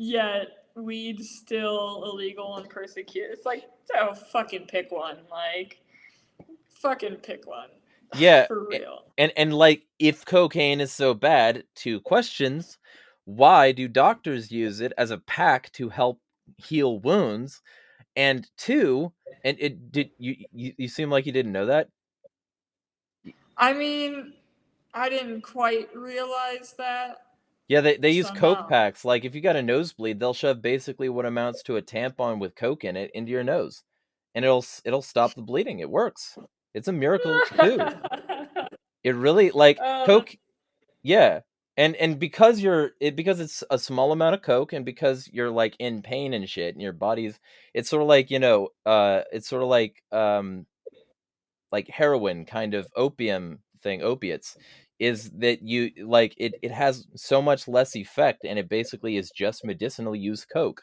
yet 0.00 0.48
weed 0.74 1.22
still 1.22 2.04
illegal 2.04 2.56
and 2.56 2.68
persecuted. 2.68 3.30
It's 3.32 3.46
like, 3.46 3.64
oh, 3.96 4.14
fucking 4.14 4.66
pick 4.66 4.90
one, 4.90 5.18
like, 5.30 5.80
fucking 6.68 7.16
pick 7.16 7.46
one. 7.46 7.68
yeah 8.14 8.46
for 8.48 8.66
real. 8.66 9.04
and 9.18 9.32
and 9.36 9.54
like 9.54 9.82
if 9.98 10.24
cocaine 10.24 10.80
is 10.80 10.90
so 10.90 11.14
bad 11.14 11.62
two 11.76 12.00
questions 12.00 12.78
why 13.24 13.70
do 13.70 13.86
doctors 13.86 14.50
use 14.50 14.80
it 14.80 14.92
as 14.98 15.12
a 15.12 15.18
pack 15.18 15.70
to 15.70 15.88
help 15.88 16.18
heal 16.56 16.98
wounds 17.00 17.62
and 18.16 18.50
two 18.56 19.12
and 19.44 19.56
it 19.60 19.92
did 19.92 20.10
you 20.18 20.34
you, 20.52 20.72
you 20.76 20.88
seem 20.88 21.08
like 21.10 21.26
you 21.26 21.30
didn't 21.32 21.52
know 21.52 21.66
that 21.66 21.88
I 23.60 23.74
mean, 23.74 24.32
I 24.94 25.10
didn't 25.10 25.42
quite 25.42 25.94
realize 25.94 26.74
that. 26.78 27.18
Yeah, 27.70 27.82
they, 27.82 27.96
they 27.98 28.10
use 28.10 28.28
coke 28.32 28.68
packs. 28.68 29.04
Like 29.04 29.24
if 29.24 29.36
you 29.36 29.40
got 29.40 29.54
a 29.54 29.62
nosebleed, 29.62 30.18
they'll 30.18 30.34
shove 30.34 30.60
basically 30.60 31.08
what 31.08 31.24
amounts 31.24 31.62
to 31.62 31.76
a 31.76 31.82
tampon 31.82 32.40
with 32.40 32.56
coke 32.56 32.82
in 32.82 32.96
it 32.96 33.12
into 33.14 33.30
your 33.30 33.44
nose, 33.44 33.84
and 34.34 34.44
it'll 34.44 34.64
it'll 34.84 35.02
stop 35.02 35.34
the 35.34 35.42
bleeding. 35.42 35.78
It 35.78 35.88
works. 35.88 36.36
It's 36.74 36.88
a 36.88 36.92
miracle 36.92 37.40
too. 37.60 37.78
It 39.02 39.14
really 39.14 39.50
like 39.50 39.78
Oh, 39.80 40.02
coke. 40.04 40.36
Yeah, 41.02 41.40
and 41.76 41.96
and 41.96 42.18
because 42.18 42.60
you're 42.60 42.90
it 43.00 43.16
because 43.16 43.40
it's 43.40 43.64
a 43.70 43.78
small 43.78 44.12
amount 44.12 44.34
of 44.34 44.42
coke, 44.42 44.72
and 44.74 44.84
because 44.84 45.26
you're 45.32 45.50
like 45.50 45.74
in 45.78 46.02
pain 46.02 46.34
and 46.34 46.46
shit, 46.50 46.74
and 46.74 46.82
your 46.82 46.92
body's 46.92 47.38
it's 47.72 47.88
sort 47.88 48.02
of 48.02 48.08
like 48.08 48.30
you 48.30 48.40
know 48.40 48.68
uh 48.84 49.22
it's 49.32 49.48
sort 49.48 49.62
of 49.62 49.68
like 49.68 50.02
um 50.12 50.66
like 51.72 51.88
heroin 51.88 52.44
kind 52.44 52.74
of 52.74 52.86
opium 52.96 53.60
thing 53.82 54.02
opiates 54.02 54.56
is 55.00 55.30
that 55.30 55.62
you 55.62 55.90
like 56.06 56.34
it 56.36 56.54
it 56.62 56.70
has 56.70 57.06
so 57.16 57.40
much 57.40 57.66
less 57.66 57.96
effect 57.96 58.44
and 58.44 58.58
it 58.58 58.68
basically 58.68 59.16
is 59.16 59.30
just 59.30 59.64
medicinal 59.64 60.14
use 60.14 60.44
coke. 60.44 60.82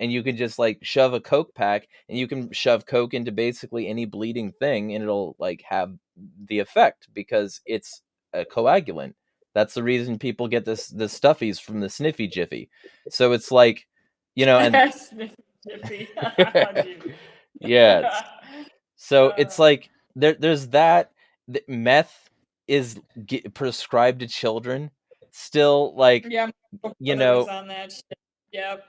And 0.00 0.10
you 0.10 0.24
can 0.24 0.36
just 0.36 0.58
like 0.58 0.78
shove 0.82 1.12
a 1.12 1.20
coke 1.20 1.54
pack 1.54 1.86
and 2.08 2.18
you 2.18 2.26
can 2.26 2.50
shove 2.50 2.86
coke 2.86 3.14
into 3.14 3.30
basically 3.30 3.86
any 3.86 4.06
bleeding 4.06 4.50
thing 4.58 4.94
and 4.94 5.04
it'll 5.04 5.36
like 5.38 5.62
have 5.68 5.92
the 6.48 6.58
effect 6.58 7.06
because 7.12 7.60
it's 7.66 8.00
a 8.32 8.44
coagulant. 8.44 9.12
That's 9.54 9.74
the 9.74 9.82
reason 9.82 10.18
people 10.18 10.48
get 10.48 10.64
this 10.64 10.88
the 10.88 11.04
stuffies 11.04 11.60
from 11.60 11.80
the 11.80 11.90
sniffy 11.90 12.26
jiffy. 12.26 12.70
So 13.10 13.32
it's 13.32 13.52
like 13.52 13.86
you 14.34 14.46
know 14.46 14.58
and 14.58 14.92
Sniffy. 15.62 16.08
Yeah 17.60 17.98
it's- 17.98 18.24
so 18.96 19.32
it's 19.36 19.58
like 19.58 19.90
there 20.16 20.34
there's 20.34 20.68
that 20.68 21.10
meth 21.68 22.30
is 22.72 22.98
g 23.26 23.42
prescribed 23.52 24.20
to 24.20 24.26
children 24.26 24.90
still 25.30 25.94
like 25.94 26.24
yeah, 26.28 26.48
you 26.98 27.14
know- 27.14 27.46
on 27.48 27.68
that 27.68 27.92
shit. 27.92 28.18
Yep. 28.52 28.84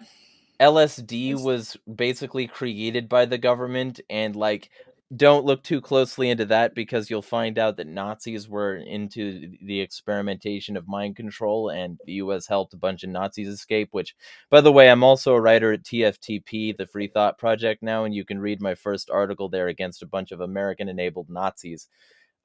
LSD 0.62 1.42
was 1.42 1.76
basically 1.94 2.48
created 2.48 3.10
by 3.10 3.26
the 3.26 3.38
government 3.38 4.00
and 4.10 4.36
like 4.36 4.70
don't 5.16 5.46
look 5.46 5.64
too 5.64 5.82
closely 5.82 6.30
into 6.30 6.46
that 6.46 6.74
because 6.74 7.10
you'll 7.10 7.22
find 7.22 7.60
out 7.60 7.78
that 7.78 7.88
Nazis 7.88 8.48
were 8.48 8.78
into 8.78 9.52
the 9.62 9.82
experimentation 9.82 10.78
of 10.78 10.88
mind 10.88 11.16
control 11.18 11.70
and 11.70 12.00
the 12.06 12.14
US 12.14 12.48
helped 12.48 12.74
a 12.74 12.78
bunch 12.78 13.04
of 13.04 13.10
Nazis 13.10 13.48
escape 13.50 13.90
which 13.92 14.16
by 14.50 14.62
the 14.62 14.72
way 14.72 14.90
I'm 14.90 15.04
also 15.04 15.34
a 15.34 15.42
writer 15.42 15.74
at 15.74 15.84
TFTP 15.84 16.78
the 16.78 16.88
Free 16.88 17.08
Thought 17.08 17.38
Project 17.38 17.84
now 17.84 18.06
and 18.06 18.16
you 18.16 18.24
can 18.24 18.40
read 18.40 18.62
my 18.62 18.76
first 18.76 19.10
article 19.10 19.50
there 19.50 19.68
against 19.68 20.04
a 20.04 20.08
bunch 20.08 20.32
of 20.32 20.40
American 20.40 20.88
enabled 20.88 21.30
Nazis 21.30 21.90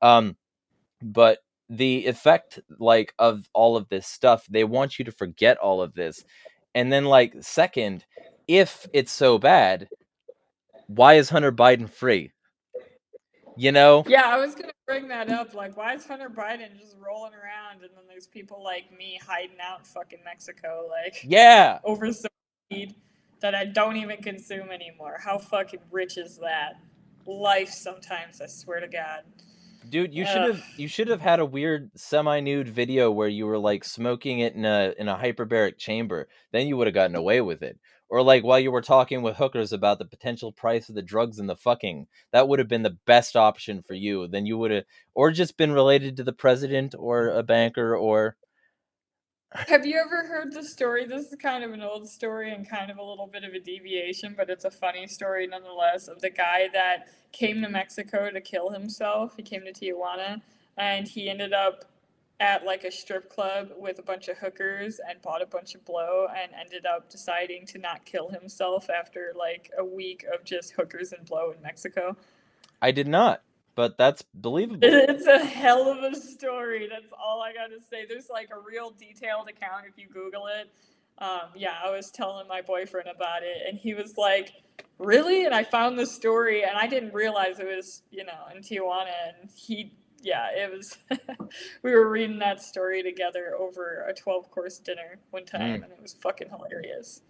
um 0.02 0.36
but 1.02 1.38
the 1.68 2.06
effect 2.06 2.58
like 2.78 3.12
of 3.18 3.48
all 3.52 3.76
of 3.76 3.88
this 3.88 4.06
stuff 4.06 4.46
they 4.48 4.64
want 4.64 4.98
you 4.98 5.04
to 5.04 5.12
forget 5.12 5.58
all 5.58 5.82
of 5.82 5.94
this 5.94 6.24
and 6.74 6.92
then 6.92 7.04
like 7.04 7.34
second 7.40 8.04
if 8.46 8.86
it's 8.92 9.12
so 9.12 9.38
bad 9.38 9.88
why 10.86 11.14
is 11.14 11.28
hunter 11.28 11.52
biden 11.52 11.88
free 11.88 12.32
you 13.58 13.72
know 13.72 14.04
Yeah, 14.06 14.22
I 14.26 14.38
was 14.38 14.54
gonna 14.54 14.72
bring 14.86 15.08
that 15.08 15.30
up. 15.30 15.52
Like, 15.52 15.76
why 15.76 15.94
is 15.94 16.06
Hunter 16.06 16.30
Biden 16.30 16.78
just 16.78 16.96
rolling 17.04 17.32
around, 17.34 17.82
and 17.82 17.90
then 17.94 18.04
there's 18.08 18.28
people 18.28 18.62
like 18.62 18.96
me 18.96 19.20
hiding 19.26 19.56
out 19.60 19.80
in 19.80 19.84
fucking 19.84 20.20
Mexico, 20.24 20.88
like 20.88 21.16
yeah 21.24 21.80
over 21.82 22.12
some 22.12 22.30
weed 22.70 22.94
that 23.40 23.54
I 23.54 23.64
don't 23.64 23.96
even 23.96 24.18
consume 24.18 24.70
anymore. 24.70 25.18
How 25.22 25.38
fucking 25.38 25.80
rich 25.90 26.18
is 26.18 26.38
that? 26.38 26.74
Life 27.26 27.70
sometimes, 27.70 28.40
I 28.40 28.46
swear 28.46 28.80
to 28.80 28.88
God. 28.88 29.22
Dude 29.90 30.14
you 30.14 30.24
should 30.24 30.42
uh, 30.42 30.52
have 30.52 30.64
you 30.76 30.88
should 30.88 31.08
have 31.08 31.20
had 31.20 31.40
a 31.40 31.46
weird 31.46 31.90
semi-nude 31.96 32.68
video 32.68 33.10
where 33.10 33.28
you 33.28 33.46
were 33.46 33.58
like 33.58 33.84
smoking 33.84 34.40
it 34.40 34.54
in 34.54 34.64
a 34.64 34.94
in 34.98 35.08
a 35.08 35.16
hyperbaric 35.16 35.78
chamber. 35.78 36.28
Then 36.52 36.66
you 36.66 36.76
would 36.76 36.86
have 36.86 36.94
gotten 36.94 37.16
away 37.16 37.40
with 37.40 37.62
it. 37.62 37.78
Or 38.10 38.22
like 38.22 38.42
while 38.42 38.58
you 38.58 38.70
were 38.70 38.80
talking 38.80 39.20
with 39.20 39.36
hookers 39.36 39.72
about 39.72 39.98
the 39.98 40.06
potential 40.06 40.50
price 40.50 40.88
of 40.88 40.94
the 40.94 41.02
drugs 41.02 41.38
and 41.38 41.48
the 41.48 41.56
fucking 41.56 42.06
that 42.32 42.48
would 42.48 42.58
have 42.58 42.68
been 42.68 42.82
the 42.82 42.96
best 43.06 43.36
option 43.36 43.82
for 43.82 43.94
you 43.94 44.26
then 44.28 44.46
you 44.46 44.56
would 44.56 44.70
have 44.70 44.84
or 45.14 45.30
just 45.30 45.56
been 45.56 45.72
related 45.72 46.16
to 46.16 46.24
the 46.24 46.32
president 46.32 46.94
or 46.98 47.28
a 47.28 47.42
banker 47.42 47.94
or 47.94 48.36
Have 49.52 49.86
you 49.86 49.98
ever 49.98 50.26
heard 50.26 50.52
the 50.52 50.62
story? 50.62 51.06
This 51.06 51.32
is 51.32 51.34
kind 51.36 51.64
of 51.64 51.72
an 51.72 51.80
old 51.80 52.06
story 52.06 52.52
and 52.52 52.68
kind 52.68 52.90
of 52.90 52.98
a 52.98 53.02
little 53.02 53.26
bit 53.26 53.44
of 53.44 53.54
a 53.54 53.58
deviation, 53.58 54.34
but 54.36 54.50
it's 54.50 54.66
a 54.66 54.70
funny 54.70 55.06
story 55.06 55.46
nonetheless 55.46 56.06
of 56.06 56.20
the 56.20 56.28
guy 56.28 56.68
that 56.74 57.08
came 57.32 57.62
to 57.62 57.68
Mexico 57.70 58.30
to 58.30 58.42
kill 58.42 58.68
himself. 58.68 59.36
He 59.36 59.42
came 59.42 59.62
to 59.64 59.72
Tijuana 59.72 60.42
and 60.76 61.08
he 61.08 61.30
ended 61.30 61.54
up 61.54 61.86
at 62.40 62.66
like 62.66 62.84
a 62.84 62.90
strip 62.90 63.30
club 63.30 63.70
with 63.78 63.98
a 63.98 64.02
bunch 64.02 64.28
of 64.28 64.36
hookers 64.36 65.00
and 65.08 65.20
bought 65.22 65.40
a 65.40 65.46
bunch 65.46 65.74
of 65.74 65.82
blow 65.86 66.26
and 66.36 66.52
ended 66.52 66.84
up 66.84 67.08
deciding 67.08 67.64
to 67.66 67.78
not 67.78 68.04
kill 68.04 68.28
himself 68.28 68.90
after 68.90 69.32
like 69.34 69.70
a 69.78 69.84
week 69.84 70.26
of 70.32 70.44
just 70.44 70.72
hookers 70.72 71.12
and 71.12 71.24
blow 71.24 71.52
in 71.52 71.62
Mexico. 71.62 72.14
I 72.82 72.90
did 72.90 73.08
not 73.08 73.40
but 73.78 73.96
that's 73.96 74.24
believable. 74.34 74.80
It's 74.82 75.28
a 75.28 75.38
hell 75.38 75.88
of 75.88 76.02
a 76.02 76.16
story. 76.16 76.88
That's 76.90 77.12
all 77.12 77.40
I 77.40 77.52
got 77.52 77.68
to 77.68 77.80
say. 77.80 78.06
There's 78.08 78.28
like 78.28 78.48
a 78.50 78.58
real 78.58 78.90
detailed 78.90 79.48
account 79.48 79.84
if 79.88 79.96
you 79.96 80.08
Google 80.12 80.48
it. 80.48 80.68
Um, 81.18 81.50
yeah, 81.54 81.76
I 81.84 81.88
was 81.88 82.10
telling 82.10 82.48
my 82.48 82.60
boyfriend 82.60 83.08
about 83.08 83.44
it, 83.44 83.58
and 83.68 83.78
he 83.78 83.94
was 83.94 84.16
like, 84.16 84.50
"Really?" 84.98 85.44
And 85.44 85.54
I 85.54 85.62
found 85.62 85.96
the 85.96 86.06
story, 86.06 86.64
and 86.64 86.76
I 86.76 86.88
didn't 86.88 87.14
realize 87.14 87.60
it 87.60 87.68
was, 87.68 88.02
you 88.10 88.24
know, 88.24 88.48
in 88.52 88.62
Tijuana. 88.62 89.12
And 89.40 89.48
he, 89.54 89.92
yeah, 90.22 90.48
it 90.50 90.72
was. 90.72 90.98
we 91.84 91.92
were 91.92 92.10
reading 92.10 92.40
that 92.40 92.60
story 92.60 93.04
together 93.04 93.54
over 93.56 94.04
a 94.08 94.12
twelve-course 94.12 94.78
dinner 94.78 95.20
one 95.30 95.44
time, 95.44 95.82
mm. 95.82 95.84
and 95.84 95.92
it 95.92 96.02
was 96.02 96.14
fucking 96.14 96.48
hilarious. 96.48 97.20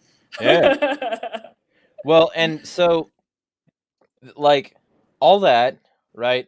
Yeah. 0.40 1.40
well, 2.06 2.30
and 2.34 2.66
so, 2.66 3.10
like, 4.34 4.76
all 5.20 5.40
that 5.40 5.76
right? 6.14 6.46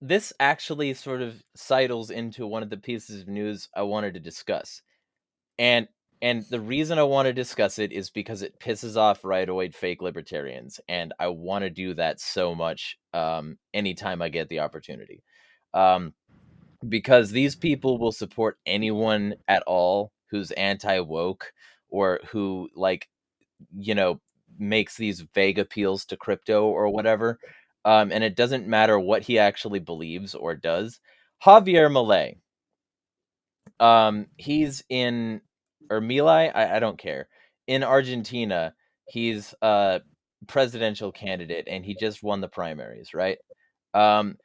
This 0.00 0.32
actually 0.40 0.94
sort 0.94 1.22
of 1.22 1.42
sidles 1.54 2.10
into 2.10 2.46
one 2.46 2.62
of 2.62 2.70
the 2.70 2.76
pieces 2.76 3.22
of 3.22 3.28
news 3.28 3.68
I 3.74 3.82
wanted 3.82 4.14
to 4.14 4.20
discuss. 4.20 4.82
And 5.58 5.88
and 6.22 6.44
the 6.50 6.60
reason 6.60 6.98
I 6.98 7.02
want 7.02 7.26
to 7.26 7.32
discuss 7.32 7.78
it 7.78 7.92
is 7.92 8.08
because 8.08 8.40
it 8.40 8.58
pisses 8.58 8.96
off 8.96 9.22
rightoid 9.22 9.74
fake 9.74 10.00
libertarians, 10.00 10.80
and 10.88 11.12
I 11.18 11.28
want 11.28 11.62
to 11.64 11.70
do 11.70 11.92
that 11.94 12.20
so 12.20 12.54
much 12.54 12.96
um, 13.12 13.58
anytime 13.74 14.22
I 14.22 14.30
get 14.30 14.48
the 14.48 14.60
opportunity. 14.60 15.22
Um, 15.74 16.14
because 16.88 17.30
these 17.30 17.54
people 17.56 17.98
will 17.98 18.12
support 18.12 18.58
anyone 18.66 19.34
at 19.48 19.62
all 19.66 20.12
who's 20.30 20.50
anti 20.52 21.00
woke 21.00 21.52
or 21.88 22.20
who 22.30 22.68
like 22.74 23.08
you 23.76 23.94
know 23.94 24.20
makes 24.58 24.96
these 24.96 25.20
vague 25.34 25.58
appeals 25.58 26.04
to 26.06 26.16
crypto 26.16 26.66
or 26.66 26.88
whatever 26.88 27.38
um, 27.86 28.10
and 28.10 28.24
it 28.24 28.34
doesn't 28.34 28.66
matter 28.66 28.98
what 28.98 29.22
he 29.22 29.38
actually 29.38 29.78
believes 29.78 30.34
or 30.34 30.56
does. 30.56 30.98
Javier 31.42 31.88
Milei, 31.88 32.38
um, 33.78 34.26
he's 34.36 34.82
in 34.88 35.40
or 35.88 36.00
Milei, 36.00 36.50
I, 36.52 36.76
I 36.76 36.78
don't 36.80 36.98
care. 36.98 37.28
In 37.68 37.84
Argentina, 37.84 38.74
he's 39.06 39.54
a 39.62 40.00
presidential 40.48 41.12
candidate, 41.12 41.68
and 41.70 41.84
he 41.84 41.94
just 41.94 42.24
won 42.24 42.40
the 42.40 42.48
primaries, 42.48 43.14
right? 43.14 43.38
Um, 43.94 44.36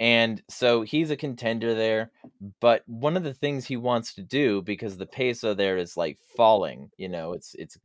and 0.00 0.42
so 0.48 0.80
he's 0.80 1.10
a 1.10 1.16
contender 1.16 1.74
there. 1.74 2.10
But 2.60 2.82
one 2.86 3.18
of 3.18 3.24
the 3.24 3.34
things 3.34 3.66
he 3.66 3.76
wants 3.76 4.14
to 4.14 4.22
do, 4.22 4.62
because 4.62 4.96
the 4.96 5.06
peso 5.06 5.52
there 5.52 5.76
is 5.76 5.98
like 5.98 6.18
falling, 6.34 6.90
you 6.96 7.10
know, 7.10 7.34
it's 7.34 7.54
it's 7.58 7.76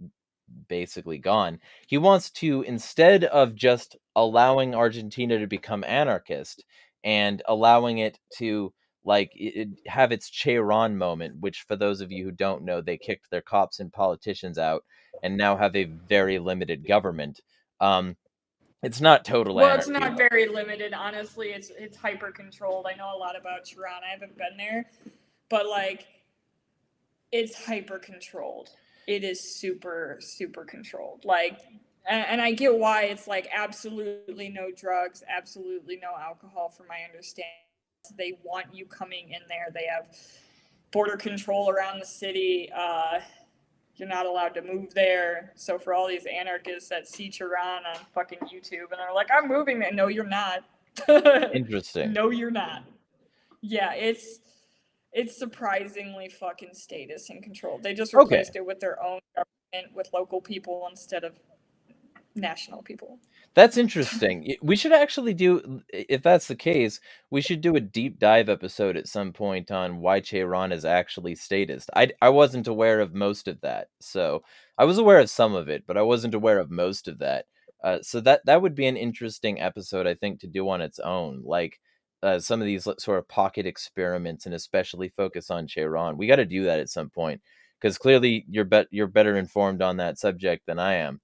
basically 0.67 1.17
gone. 1.17 1.59
He 1.87 1.97
wants 1.97 2.29
to 2.31 2.61
instead 2.63 3.23
of 3.25 3.55
just 3.55 3.95
allowing 4.15 4.75
Argentina 4.75 5.39
to 5.39 5.47
become 5.47 5.83
anarchist 5.83 6.63
and 7.03 7.41
allowing 7.47 7.99
it 7.99 8.19
to 8.37 8.73
like 9.03 9.31
it, 9.33 9.69
have 9.87 10.11
its 10.11 10.29
Cherán 10.29 10.95
moment, 10.95 11.39
which 11.39 11.61
for 11.67 11.75
those 11.75 12.01
of 12.01 12.11
you 12.11 12.23
who 12.23 12.31
don't 12.31 12.63
know, 12.63 12.81
they 12.81 12.97
kicked 12.97 13.29
their 13.31 13.41
cops 13.41 13.79
and 13.79 13.91
politicians 13.91 14.57
out 14.57 14.83
and 15.23 15.37
now 15.37 15.57
have 15.57 15.75
a 15.75 15.85
very 15.85 16.39
limited 16.39 16.87
government. 16.87 17.39
Um, 17.79 18.15
it's 18.83 19.01
not 19.01 19.25
total. 19.25 19.55
Well, 19.55 19.65
anarchy. 19.65 19.79
it's 19.79 19.89
not 19.89 20.17
very 20.17 20.47
limited. 20.47 20.93
Honestly, 20.93 21.49
it's 21.49 21.71
it's 21.77 21.97
hyper 21.97 22.31
controlled. 22.31 22.87
I 22.91 22.95
know 22.95 23.15
a 23.15 23.17
lot 23.17 23.39
about 23.39 23.65
Cherán. 23.65 24.03
I 24.07 24.11
haven't 24.11 24.37
been 24.37 24.57
there, 24.57 24.85
but 25.49 25.67
like, 25.67 26.07
it's 27.31 27.65
hyper 27.65 27.99
controlled 27.99 28.69
it 29.07 29.23
is 29.23 29.59
super 29.59 30.17
super 30.19 30.63
controlled 30.65 31.23
like 31.25 31.59
and, 32.09 32.25
and 32.27 32.41
i 32.41 32.51
get 32.51 32.75
why 32.75 33.03
it's 33.03 33.27
like 33.27 33.47
absolutely 33.53 34.49
no 34.49 34.69
drugs 34.75 35.23
absolutely 35.29 35.99
no 36.01 36.11
alcohol 36.19 36.69
from 36.69 36.87
my 36.87 36.99
understanding 37.07 37.51
they 38.17 38.33
want 38.43 38.65
you 38.73 38.85
coming 38.85 39.29
in 39.29 39.41
there 39.47 39.67
they 39.73 39.85
have 39.85 40.07
border 40.91 41.15
control 41.15 41.69
around 41.69 41.99
the 41.99 42.05
city 42.05 42.69
uh, 42.75 43.19
you're 44.01 44.09
not 44.09 44.25
allowed 44.25 44.55
to 44.55 44.63
move 44.63 44.93
there. 44.95 45.51
So 45.55 45.77
for 45.77 45.93
all 45.93 46.07
these 46.07 46.25
anarchists 46.25 46.89
that 46.89 47.07
see 47.07 47.29
Cherán 47.29 47.85
on 47.87 48.03
fucking 48.15 48.39
YouTube 48.39 48.91
and 48.91 48.99
are 48.99 49.13
like, 49.13 49.29
I'm 49.31 49.47
moving 49.47 49.77
there. 49.77 49.93
No, 49.93 50.07
you're 50.07 50.25
not. 50.25 50.63
Interesting. 51.53 52.11
no, 52.11 52.31
you're 52.31 52.49
not. 52.49 52.83
Yeah, 53.61 53.93
it's 53.93 54.39
it's 55.13 55.37
surprisingly 55.37 56.29
fucking 56.29 56.73
status 56.73 57.29
and 57.29 57.43
control. 57.43 57.79
They 57.81 57.93
just 57.93 58.13
replaced 58.13 58.51
okay. 58.51 58.59
it 58.59 58.65
with 58.65 58.79
their 58.79 59.01
own 59.03 59.19
government 59.35 59.95
with 59.95 60.09
local 60.13 60.41
people 60.41 60.87
instead 60.89 61.23
of 61.23 61.37
national 62.35 62.81
people. 62.81 63.19
That's 63.53 63.75
interesting. 63.75 64.55
we 64.61 64.77
should 64.77 64.93
actually 64.93 65.33
do, 65.33 65.81
if 65.89 66.21
that's 66.21 66.47
the 66.47 66.55
case, 66.55 67.01
we 67.29 67.41
should 67.41 67.59
do 67.59 67.75
a 67.75 67.81
deep 67.81 68.19
dive 68.19 68.47
episode 68.47 68.95
at 68.95 69.07
some 69.07 69.33
point 69.33 69.71
on 69.71 69.99
why 69.99 70.21
Cherán 70.21 70.71
is 70.71 70.85
actually 70.85 71.35
statist. 71.35 71.89
I, 71.93 72.11
I 72.21 72.29
wasn't 72.29 72.67
aware 72.67 73.01
of 73.01 73.13
most 73.13 73.49
of 73.49 73.59
that. 73.61 73.89
So 73.99 74.43
I 74.77 74.85
was 74.85 74.97
aware 74.97 75.19
of 75.19 75.29
some 75.29 75.53
of 75.53 75.67
it, 75.67 75.83
but 75.85 75.97
I 75.97 76.01
wasn't 76.01 76.33
aware 76.33 76.59
of 76.59 76.71
most 76.71 77.09
of 77.09 77.19
that. 77.19 77.45
Uh, 77.83 77.97
so 78.01 78.21
that 78.21 78.41
that 78.45 78.61
would 78.61 78.75
be 78.75 78.85
an 78.85 78.95
interesting 78.95 79.59
episode, 79.59 80.05
I 80.05 80.13
think, 80.13 80.39
to 80.41 80.47
do 80.47 80.69
on 80.69 80.81
its 80.81 80.99
own. 80.99 81.41
Like, 81.43 81.79
uh, 82.23 82.39
some 82.39 82.61
of 82.61 82.65
these 82.65 82.83
sort 82.83 83.17
of 83.17 83.27
pocket 83.27 83.65
experiments 83.65 84.45
and 84.45 84.55
especially 84.55 85.09
focus 85.09 85.49
on 85.49 85.67
Cherán. 85.67 86.17
We 86.17 86.27
got 86.27 86.35
to 86.37 86.45
do 86.45 86.63
that 86.65 86.79
at 86.79 86.89
some 86.89 87.09
point 87.09 87.41
because 87.79 87.97
clearly 87.97 88.45
you're 88.49 88.65
bet 88.65 88.87
you're 88.91 89.07
better 89.07 89.37
informed 89.37 89.81
on 89.81 89.97
that 89.97 90.19
subject 90.19 90.65
than 90.65 90.79
I 90.79 90.95
am. 90.95 91.19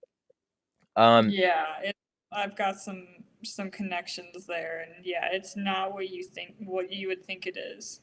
Um, 0.96 1.30
yeah, 1.30 1.66
it, 1.84 1.96
I've 2.32 2.56
got 2.56 2.80
some 2.80 3.08
some 3.44 3.70
connections 3.70 4.46
there, 4.48 4.86
and 4.86 5.06
yeah, 5.06 5.28
it's 5.32 5.56
not 5.56 5.94
what 5.94 6.10
you 6.10 6.24
think 6.24 6.56
what 6.60 6.92
you 6.92 7.08
would 7.08 7.24
think 7.24 7.46
it 7.46 7.58
is. 7.58 8.02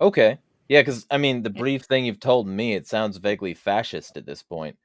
Okay, 0.00 0.38
yeah, 0.68 0.80
because 0.80 1.06
I 1.10 1.18
mean, 1.18 1.42
the 1.42 1.50
brief 1.50 1.82
thing 1.82 2.06
you've 2.06 2.20
told 2.20 2.48
me, 2.48 2.74
it 2.74 2.86
sounds 2.86 3.18
vaguely 3.18 3.54
fascist 3.54 4.16
at 4.16 4.26
this 4.26 4.42
point. 4.42 4.76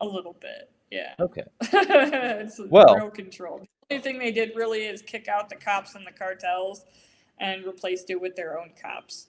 A 0.00 0.06
little 0.06 0.36
bit, 0.40 0.70
yeah. 0.90 1.14
Okay. 1.20 1.44
it's 1.60 2.60
well, 2.68 2.96
real 2.96 3.10
controlled 3.10 3.66
only 3.92 4.02
thing 4.02 4.18
they 4.18 4.32
did 4.32 4.52
really 4.54 4.82
is 4.82 5.02
kick 5.02 5.28
out 5.28 5.48
the 5.48 5.56
cops 5.56 5.94
and 5.94 6.06
the 6.06 6.12
cartels 6.12 6.84
and 7.38 7.64
replaced 7.64 8.10
it 8.10 8.20
with 8.20 8.36
their 8.36 8.58
own 8.58 8.70
cops 8.80 9.28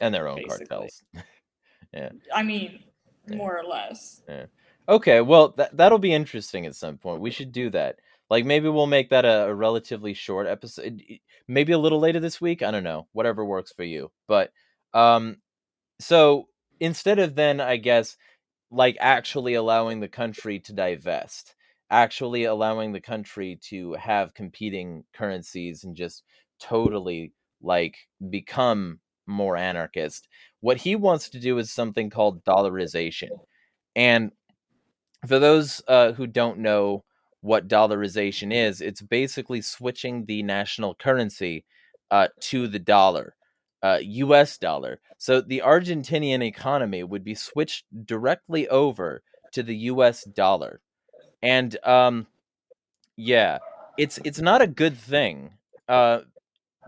and 0.00 0.14
their 0.14 0.28
own 0.28 0.36
basically. 0.36 0.66
cartels. 0.66 1.02
yeah. 1.92 2.10
I 2.34 2.42
mean, 2.42 2.80
more 3.28 3.58
or 3.58 3.64
less. 3.64 4.22
Yeah. 4.28 4.46
Okay, 4.88 5.20
well 5.20 5.50
that 5.56 5.76
that'll 5.76 5.98
be 5.98 6.12
interesting 6.12 6.66
at 6.66 6.74
some 6.74 6.98
point. 6.98 7.20
We 7.20 7.30
should 7.30 7.52
do 7.52 7.70
that. 7.70 7.96
Like 8.30 8.44
maybe 8.44 8.68
we'll 8.68 8.86
make 8.86 9.10
that 9.10 9.24
a, 9.24 9.46
a 9.46 9.54
relatively 9.54 10.14
short 10.14 10.46
episode. 10.46 11.02
Maybe 11.46 11.72
a 11.72 11.78
little 11.78 12.00
later 12.00 12.20
this 12.20 12.40
week. 12.40 12.62
I 12.62 12.70
don't 12.70 12.84
know. 12.84 13.06
Whatever 13.12 13.44
works 13.44 13.72
for 13.72 13.84
you. 13.84 14.10
But 14.26 14.52
um, 14.94 15.38
so 16.00 16.48
instead 16.80 17.18
of 17.18 17.34
then, 17.34 17.60
I 17.60 17.76
guess, 17.76 18.16
like 18.70 18.96
actually 19.00 19.54
allowing 19.54 20.00
the 20.00 20.08
country 20.08 20.60
to 20.60 20.72
divest, 20.72 21.54
actually 21.90 22.44
allowing 22.44 22.92
the 22.92 23.00
country 23.00 23.58
to 23.62 23.94
have 23.94 24.34
competing 24.34 25.04
currencies 25.14 25.84
and 25.84 25.96
just 25.96 26.22
totally 26.60 27.32
like 27.62 27.96
become 28.30 29.00
more 29.26 29.56
anarchist. 29.56 30.28
What 30.60 30.78
he 30.78 30.96
wants 30.96 31.28
to 31.30 31.40
do 31.40 31.58
is 31.58 31.70
something 31.70 32.10
called 32.10 32.44
dollarization. 32.44 33.30
And 33.94 34.32
for 35.26 35.38
those 35.38 35.82
uh, 35.88 36.12
who 36.12 36.26
don't 36.26 36.58
know 36.58 37.04
what 37.40 37.68
dollarization 37.68 38.52
is, 38.52 38.80
it's 38.80 39.02
basically 39.02 39.60
switching 39.60 40.24
the 40.24 40.42
national 40.42 40.94
currency 40.94 41.64
uh, 42.10 42.28
to 42.40 42.68
the 42.68 42.78
dollar, 42.78 43.34
uh, 43.82 43.98
US 44.02 44.58
dollar. 44.58 45.00
So 45.18 45.40
the 45.40 45.62
Argentinian 45.64 46.42
economy 46.42 47.02
would 47.04 47.24
be 47.24 47.34
switched 47.34 47.84
directly 48.04 48.68
over 48.68 49.22
to 49.52 49.62
the 49.62 49.76
US 49.76 50.24
dollar 50.24 50.80
and 51.42 51.76
um, 51.84 52.26
yeah, 53.16 53.58
it's 53.96 54.18
it's 54.24 54.40
not 54.40 54.62
a 54.62 54.66
good 54.66 54.96
thing, 54.96 55.50
uh, 55.88 56.20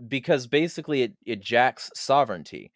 because 0.07 0.47
basically 0.47 1.03
it 1.03 1.13
it 1.25 1.41
jacks 1.41 1.91
sovereignty. 1.95 2.71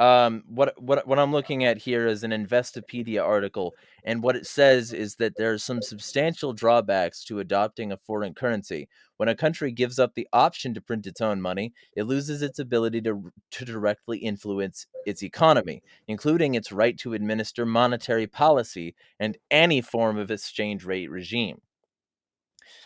Um, 0.00 0.44
what 0.48 0.80
what 0.82 1.06
what 1.06 1.18
I'm 1.18 1.30
looking 1.30 1.62
at 1.62 1.76
here 1.76 2.06
is 2.06 2.24
an 2.24 2.30
Investopedia 2.30 3.22
article, 3.22 3.74
and 4.02 4.22
what 4.22 4.34
it 4.34 4.46
says 4.46 4.94
is 4.94 5.16
that 5.16 5.36
there 5.36 5.52
are 5.52 5.58
some 5.58 5.82
substantial 5.82 6.54
drawbacks 6.54 7.22
to 7.24 7.38
adopting 7.38 7.92
a 7.92 7.98
foreign 7.98 8.32
currency. 8.32 8.88
When 9.18 9.28
a 9.28 9.34
country 9.34 9.70
gives 9.72 9.98
up 9.98 10.14
the 10.14 10.26
option 10.32 10.72
to 10.72 10.80
print 10.80 11.06
its 11.06 11.20
own 11.20 11.42
money, 11.42 11.74
it 11.94 12.04
loses 12.04 12.40
its 12.40 12.58
ability 12.58 13.02
to 13.02 13.30
to 13.50 13.64
directly 13.66 14.16
influence 14.16 14.86
its 15.04 15.22
economy, 15.22 15.82
including 16.08 16.54
its 16.54 16.72
right 16.72 16.96
to 17.00 17.12
administer 17.12 17.66
monetary 17.66 18.26
policy 18.26 18.94
and 19.18 19.36
any 19.50 19.82
form 19.82 20.16
of 20.16 20.30
exchange 20.30 20.82
rate 20.82 21.10
regime. 21.10 21.60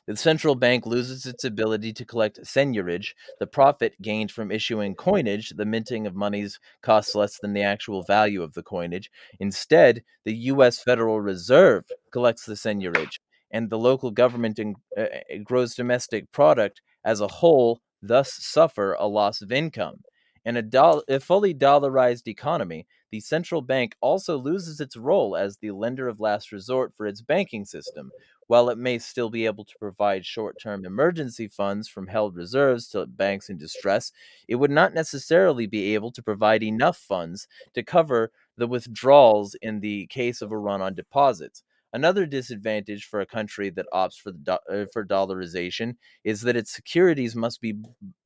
The 0.07 0.17
central 0.17 0.55
bank 0.55 0.87
loses 0.87 1.27
its 1.27 1.45
ability 1.45 1.93
to 1.95 2.05
collect 2.05 2.41
seigniorage, 2.45 3.15
the 3.39 3.47
profit 3.47 4.01
gained 4.03 4.31
from 4.31 4.51
issuing 4.51 4.95
coinage. 4.95 5.51
The 5.51 5.65
minting 5.65 6.07
of 6.07 6.15
monies 6.15 6.61
costs 6.83 7.15
less 7.15 7.39
than 7.39 7.53
the 7.53 7.63
actual 7.63 8.03
value 8.03 8.43
of 8.43 8.55
the 8.55 8.63
coinage. 8.63 9.11
Instead, 9.41 10.03
the 10.25 10.35
U.S. 10.35 10.83
Federal 10.83 11.21
Reserve 11.21 11.85
collects 12.13 12.47
the 12.47 12.55
seigniorage, 12.55 13.19
and 13.51 13.71
the 13.71 13.79
local 13.79 14.11
government 14.11 14.59
in, 14.59 14.75
uh, 14.97 15.07
gross 15.43 15.75
domestic 15.75 16.31
product 16.33 16.83
as 17.05 17.21
a 17.21 17.29
whole 17.29 17.81
thus 18.03 18.33
suffer 18.33 18.95
a 18.95 19.07
loss 19.07 19.41
of 19.41 19.53
income. 19.53 20.03
In 20.45 20.57
a, 20.59 20.63
doll- 20.63 21.05
a 21.09 21.21
fully 21.21 21.55
dollarized 21.55 22.29
economy, 22.29 22.87
the 23.11 23.21
central 23.21 23.63
bank 23.63 23.95
also 24.01 24.37
loses 24.37 24.81
its 24.81 24.97
role 24.97 25.37
as 25.37 25.57
the 25.57 25.71
lender 25.71 26.09
of 26.09 26.21
last 26.21 26.53
resort 26.53 26.93
for 26.97 27.07
its 27.07 27.23
banking 27.23 27.65
system, 27.65 28.11
while 28.47 28.69
it 28.71 28.79
may 28.79 28.99
still 28.99 29.31
be 29.31 29.47
able 29.47 29.65
to 29.65 29.79
provide 29.79 30.25
short 30.27 30.57
term 30.61 30.85
emergency 30.85 31.49
funds 31.49 31.89
from 31.89 32.07
held 32.07 32.37
reserves 32.37 32.89
to 32.91 33.07
banks 33.07 33.49
in 33.51 33.59
distress, 33.59 34.13
it 34.49 34.57
would 34.57 34.71
not 34.71 34.95
necessarily 34.95 35.67
be 35.67 35.95
able 35.95 36.13
to 36.13 36.23
provide 36.23 36.63
enough 36.63 36.97
funds 36.97 37.47
to 37.75 37.83
cover 37.83 38.31
the 38.57 38.67
withdrawals 38.67 39.55
in 39.63 39.81
the 39.81 40.07
case 40.07 40.41
of 40.43 40.53
a 40.53 40.59
run 40.59 40.81
on 40.81 40.95
deposits. 40.95 41.63
Another 41.93 42.27
disadvantage 42.27 43.05
for 43.05 43.21
a 43.21 43.27
country 43.27 43.71
that 43.71 43.87
opts 43.95 44.17
for, 44.21 44.33
do- 44.33 44.59
uh, 44.69 44.87
for 44.93 45.07
dollarization 45.07 45.95
is 46.25 46.41
that 46.41 46.57
its 46.57 46.73
securities 46.73 47.37
must 47.37 47.61
be 47.61 47.75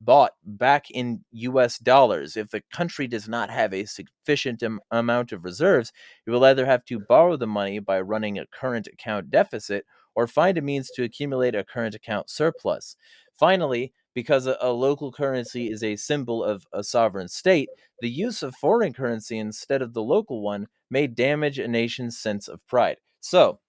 bought 0.01 0.31
back 0.43 0.89
in 0.89 1.23
US 1.31 1.77
dollars. 1.77 2.35
If 2.35 2.49
the 2.49 2.63
country 2.73 3.07
does 3.07 3.27
not 3.27 3.51
have 3.51 3.71
a 3.71 3.85
sufficient 3.85 4.63
am- 4.63 4.79
amount 4.89 5.31
of 5.31 5.45
reserves, 5.45 5.93
it 6.25 6.31
will 6.31 6.45
either 6.45 6.65
have 6.65 6.83
to 6.85 6.99
borrow 6.99 7.37
the 7.37 7.45
money 7.45 7.77
by 7.77 8.01
running 8.01 8.39
a 8.39 8.47
current 8.47 8.87
account 8.87 9.29
deficit 9.29 9.85
or 10.19 10.27
find 10.27 10.57
a 10.57 10.61
means 10.61 10.89
to 10.91 11.03
accumulate 11.03 11.55
a 11.55 11.63
current 11.63 11.95
account 11.95 12.29
surplus. 12.29 12.97
Finally, 13.33 13.93
because 14.13 14.47
a, 14.47 14.57
a, 14.59 14.69
local 14.69 15.13
currency 15.13 15.71
is 15.71 15.81
a 15.81 15.95
symbol 15.95 16.43
of 16.43 16.67
a 16.73 16.83
sovereign 16.83 17.29
state, 17.29 17.69
the 18.01 18.09
use 18.09 18.43
of 18.43 18.53
foreign 18.55 18.91
currency 18.91 19.37
instead 19.37 19.81
of 19.81 19.93
the 19.93 20.03
local 20.03 20.41
one 20.41 20.67
may 20.89 21.07
damage 21.07 21.57
a 21.57 21.69
nation's 21.69 22.19
sense 22.19 22.49
of 22.49 22.59
pride. 22.67 22.97
So, 23.21 23.59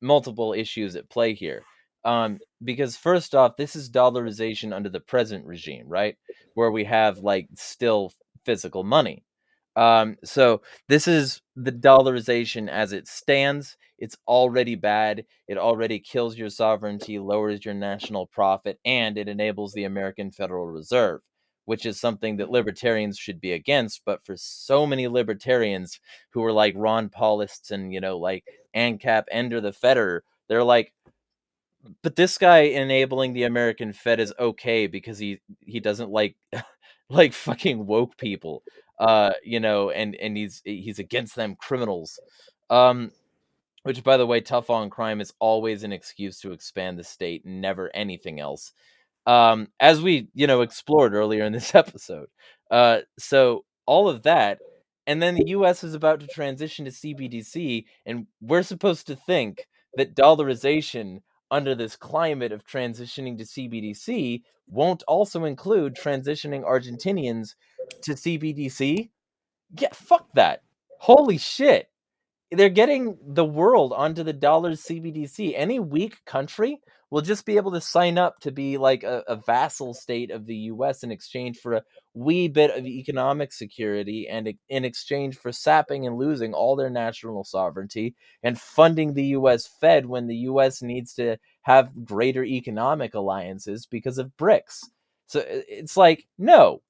multiple 0.00 0.54
issues 0.54 0.96
at 0.96 1.10
play 1.10 1.34
here. 1.34 1.62
Um, 2.06 2.38
because 2.64 2.96
first 2.96 3.34
off, 3.34 3.58
this 3.58 3.76
is 3.76 3.90
dollarization 3.90 4.74
under 4.74 4.88
the 4.88 5.00
present 5.00 5.44
regime, 5.44 5.84
right? 5.86 6.16
Where 6.54 6.70
we 6.70 6.84
have 6.84 7.18
like 7.18 7.48
still 7.54 8.14
physical 8.46 8.82
money. 8.82 9.24
Um, 9.80 10.16
so 10.22 10.60
this 10.88 11.08
is 11.08 11.40
the 11.56 11.72
dollarization 11.72 12.68
as 12.68 12.92
it 12.92 13.08
stands. 13.08 13.78
It's 13.98 14.16
already 14.28 14.74
bad. 14.74 15.24
It 15.48 15.56
already 15.56 15.98
kills 15.98 16.36
your 16.36 16.50
sovereignty, 16.50 17.18
lowers 17.18 17.64
your 17.64 17.72
national 17.72 18.26
profit, 18.26 18.78
and 18.84 19.16
it 19.16 19.26
enables 19.26 19.72
the 19.72 19.84
American 19.84 20.32
Federal 20.32 20.66
Reserve, 20.66 21.22
which 21.64 21.86
is 21.86 21.98
something 21.98 22.36
that 22.36 22.50
libertarians 22.50 23.16
should 23.16 23.40
be 23.40 23.52
against. 23.52 24.02
But 24.04 24.22
for 24.22 24.36
so 24.36 24.86
many 24.86 25.08
libertarians 25.08 25.98
who 26.28 26.44
are 26.44 26.52
like 26.52 26.74
Ron 26.76 27.08
Paulists 27.08 27.70
and 27.70 27.90
you 27.94 28.02
know 28.02 28.18
like 28.18 28.44
ANCAP, 28.76 29.24
Ender 29.30 29.62
the 29.62 29.72
Feder, 29.72 30.24
they're 30.50 30.64
like, 30.64 30.92
but 32.02 32.16
this 32.16 32.36
guy 32.36 32.60
enabling 32.60 33.32
the 33.32 33.44
American 33.44 33.94
Fed 33.94 34.20
is 34.20 34.34
okay 34.38 34.86
because 34.86 35.18
he 35.18 35.40
he 35.60 35.80
doesn't 35.80 36.10
like 36.10 36.36
like 37.10 37.32
fucking 37.32 37.86
woke 37.86 38.18
people 38.18 38.62
uh, 39.00 39.32
you 39.42 39.58
know, 39.58 39.90
and 39.90 40.14
and 40.14 40.36
he's 40.36 40.62
he's 40.64 41.00
against 41.00 41.34
them 41.34 41.56
criminals. 41.56 42.20
Um, 42.68 43.10
which, 43.82 44.04
by 44.04 44.18
the 44.18 44.26
way, 44.26 44.42
tough 44.42 44.68
on 44.68 44.90
crime 44.90 45.22
is 45.22 45.32
always 45.38 45.82
an 45.82 45.92
excuse 45.92 46.38
to 46.40 46.52
expand 46.52 46.98
the 46.98 47.04
state, 47.04 47.46
never 47.46 47.90
anything 47.94 48.38
else. 48.38 48.72
Um, 49.26 49.68
as 49.80 50.02
we 50.02 50.28
you 50.34 50.46
know 50.46 50.60
explored 50.60 51.14
earlier 51.14 51.44
in 51.44 51.52
this 51.52 51.74
episode. 51.74 52.28
Uh, 52.70 53.00
so 53.18 53.64
all 53.86 54.08
of 54.08 54.22
that, 54.24 54.58
and 55.06 55.20
then 55.22 55.34
the 55.34 55.48
U.S. 55.48 55.82
is 55.82 55.94
about 55.94 56.20
to 56.20 56.26
transition 56.26 56.84
to 56.84 56.90
CBDC, 56.90 57.86
and 58.04 58.26
we're 58.42 58.62
supposed 58.62 59.06
to 59.06 59.16
think 59.16 59.66
that 59.94 60.14
dollarization 60.14 61.22
under 61.50 61.74
this 61.74 61.96
climate 61.96 62.52
of 62.52 62.66
transitioning 62.66 63.36
to 63.38 63.44
CBDC 63.44 64.42
won't 64.68 65.02
also 65.08 65.44
include 65.44 65.96
transitioning 65.96 66.64
Argentinians 66.64 67.54
to 68.02 68.12
CBDC? 68.12 69.10
Yeah, 69.78 69.88
fuck 69.92 70.28
that. 70.34 70.62
Holy 70.98 71.38
shit. 71.38 71.88
They're 72.52 72.68
getting 72.68 73.16
the 73.24 73.44
world 73.44 73.92
onto 73.92 74.22
the 74.22 74.32
dollar's 74.32 74.82
CBDC. 74.82 75.54
Any 75.56 75.78
weak 75.78 76.24
country 76.24 76.80
will 77.10 77.20
just 77.22 77.44
be 77.44 77.56
able 77.56 77.72
to 77.72 77.80
sign 77.80 78.18
up 78.18 78.38
to 78.40 78.52
be 78.52 78.78
like 78.78 79.02
a, 79.02 79.22
a 79.26 79.36
vassal 79.36 79.94
state 79.94 80.30
of 80.30 80.46
the 80.46 80.54
US 80.54 81.02
in 81.02 81.10
exchange 81.10 81.58
for 81.58 81.74
a 81.74 81.82
wee 82.14 82.48
bit 82.48 82.76
of 82.76 82.86
economic 82.86 83.52
security 83.52 84.28
and 84.28 84.52
in 84.68 84.84
exchange 84.84 85.36
for 85.36 85.52
sapping 85.52 86.06
and 86.06 86.16
losing 86.16 86.54
all 86.54 86.76
their 86.76 86.90
national 86.90 87.44
sovereignty 87.44 88.14
and 88.42 88.60
funding 88.60 89.14
the 89.14 89.26
US 89.26 89.66
Fed 89.80 90.06
when 90.06 90.28
the 90.28 90.36
US 90.36 90.82
needs 90.82 91.14
to 91.14 91.36
have 91.62 92.04
greater 92.04 92.44
economic 92.44 93.14
alliances 93.14 93.86
because 93.86 94.18
of 94.18 94.36
BRICS. 94.38 94.84
So 95.26 95.44
it's 95.46 95.96
like, 95.96 96.26
no, 96.38 96.82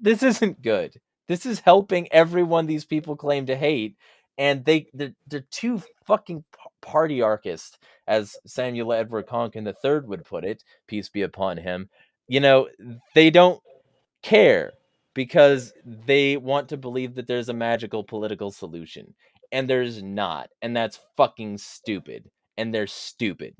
this 0.00 0.22
isn't 0.22 0.62
good. 0.62 1.00
This 1.28 1.44
is 1.44 1.60
helping 1.60 2.10
everyone 2.12 2.66
these 2.66 2.84
people 2.84 3.16
claim 3.16 3.46
to 3.46 3.56
hate, 3.56 3.96
and 4.38 4.64
they 4.64 4.86
they're, 4.92 5.14
they're 5.26 5.46
too 5.50 5.82
fucking 6.06 6.44
party 6.82 7.22
archist, 7.22 7.78
as 8.06 8.36
Samuel 8.46 8.92
Edward 8.92 9.26
Konkin 9.26 9.66
III 9.66 10.06
would 10.06 10.24
put 10.24 10.44
it. 10.44 10.62
Peace 10.86 11.08
be 11.08 11.22
upon 11.22 11.56
him. 11.56 11.88
You 12.28 12.40
know 12.40 12.68
they 13.14 13.30
don't 13.30 13.60
care 14.22 14.72
because 15.14 15.72
they 15.84 16.36
want 16.36 16.68
to 16.68 16.76
believe 16.76 17.14
that 17.14 17.26
there's 17.26 17.48
a 17.48 17.54
magical 17.54 18.04
political 18.04 18.50
solution, 18.50 19.14
and 19.52 19.68
there's 19.68 20.02
not, 20.02 20.50
and 20.62 20.76
that's 20.76 21.00
fucking 21.16 21.58
stupid. 21.58 22.30
And 22.58 22.72
they're 22.72 22.86
stupid. 22.86 23.54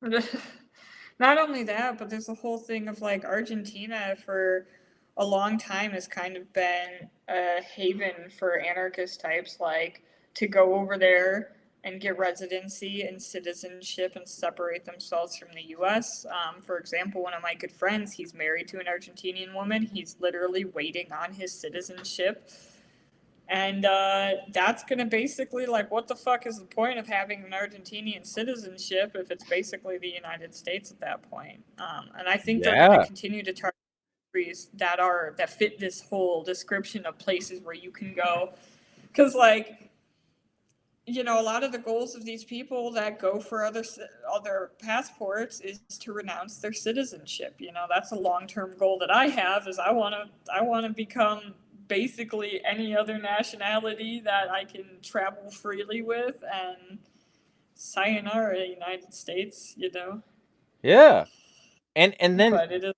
not 1.18 1.38
only 1.38 1.64
that, 1.64 1.98
but 1.98 2.08
there's 2.10 2.28
a 2.28 2.34
whole 2.34 2.58
thing 2.58 2.88
of 2.88 3.00
like 3.00 3.24
Argentina 3.24 4.16
for 4.24 4.66
a 5.16 5.24
long 5.24 5.58
time 5.58 5.92
has 5.92 6.08
kind 6.08 6.36
of 6.36 6.52
been 6.52 7.08
a 7.28 7.62
haven 7.62 8.30
for 8.36 8.58
anarchist 8.60 9.20
types 9.20 9.58
like 9.60 10.02
to 10.34 10.46
go 10.46 10.74
over 10.74 10.98
there 10.98 11.52
and 11.84 12.00
get 12.00 12.18
residency 12.18 13.02
and 13.02 13.22
citizenship 13.22 14.16
and 14.16 14.26
separate 14.26 14.84
themselves 14.84 15.36
from 15.36 15.48
the 15.54 15.62
US. 15.78 16.24
Um, 16.26 16.62
for 16.62 16.78
example, 16.78 17.22
one 17.22 17.34
of 17.34 17.42
my 17.42 17.54
good 17.54 17.70
friends, 17.70 18.12
he's 18.12 18.34
married 18.34 18.68
to 18.68 18.78
an 18.78 18.86
Argentinian 18.86 19.54
woman. 19.54 19.82
He's 19.82 20.16
literally 20.18 20.64
waiting 20.64 21.12
on 21.12 21.32
his 21.34 21.52
citizenship. 21.52 22.50
And 23.48 23.84
uh, 23.84 24.30
that's 24.52 24.82
going 24.84 25.00
to 25.00 25.04
basically, 25.04 25.66
like, 25.66 25.90
what 25.90 26.08
the 26.08 26.16
fuck 26.16 26.46
is 26.46 26.58
the 26.58 26.64
point 26.64 26.98
of 26.98 27.06
having 27.06 27.44
an 27.44 27.50
Argentinian 27.50 28.24
citizenship 28.24 29.12
if 29.14 29.30
it's 29.30 29.44
basically 29.44 29.98
the 29.98 30.08
United 30.08 30.54
States 30.54 30.90
at 30.90 30.98
that 31.00 31.30
point? 31.30 31.62
Um, 31.76 32.08
and 32.18 32.26
I 32.26 32.38
think 32.38 32.64
yeah. 32.64 32.70
they're 32.70 32.88
going 32.88 33.00
to 33.00 33.06
continue 33.06 33.42
to 33.42 33.52
target 33.52 33.74
that 34.74 35.00
are 35.00 35.34
that 35.38 35.50
fit 35.50 35.78
this 35.78 36.00
whole 36.00 36.42
description 36.42 37.06
of 37.06 37.18
places 37.18 37.60
where 37.62 37.74
you 37.74 37.90
can 37.90 38.14
go. 38.14 38.52
Because 39.08 39.34
like 39.34 39.90
you 41.06 41.22
know 41.22 41.40
a 41.40 41.42
lot 41.42 41.62
of 41.62 41.72
the 41.72 41.78
goals 41.78 42.14
of 42.14 42.24
these 42.24 42.44
people 42.44 42.90
that 42.90 43.18
go 43.18 43.38
for 43.38 43.64
other 43.64 43.84
other 44.32 44.70
passports 44.80 45.60
is 45.60 45.80
to 45.98 46.12
renounce 46.12 46.58
their 46.58 46.72
citizenship 46.72 47.54
you 47.58 47.72
know? 47.72 47.86
That's 47.88 48.12
a 48.12 48.16
long-term 48.16 48.76
goal 48.78 48.98
that 49.00 49.10
i 49.10 49.26
have 49.26 49.68
is 49.68 49.78
i 49.78 49.92
want 49.92 50.14
to 50.14 50.52
i 50.52 50.62
want 50.62 50.86
to 50.86 50.92
become 50.92 51.54
basically 51.88 52.62
any 52.64 52.96
other 52.96 53.18
nationality 53.18 54.20
that 54.24 54.50
i 54.50 54.64
can 54.64 54.86
travel 55.02 55.50
freely 55.50 56.00
with 56.00 56.42
and 56.50 56.98
sayonara 57.74 58.64
united 58.64 59.12
states 59.12 59.74
you 59.76 59.90
know? 59.92 60.22
Yeah. 60.82 61.26
And 61.96 62.14
and 62.20 62.40
then 62.40 62.52
but 62.52 62.72
it 62.72 62.84
is 62.84 62.94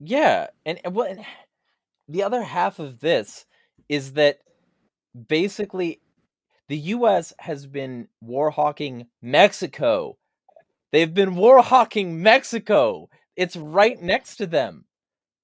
yeah, 0.00 0.48
and, 0.66 0.80
and 0.84 0.94
what 0.94 1.16
the 2.08 2.22
other 2.22 2.42
half 2.42 2.78
of 2.78 3.00
this 3.00 3.46
is 3.88 4.12
that 4.14 4.38
basically 5.28 6.00
the 6.68 6.78
U.S. 6.78 7.32
has 7.38 7.66
been 7.66 8.08
war 8.20 8.50
hawking 8.50 9.06
Mexico. 9.22 10.18
They've 10.92 11.12
been 11.12 11.36
war 11.36 11.62
hawking 11.62 12.22
Mexico. 12.22 13.08
It's 13.36 13.56
right 13.56 14.00
next 14.02 14.36
to 14.36 14.46
them. 14.46 14.84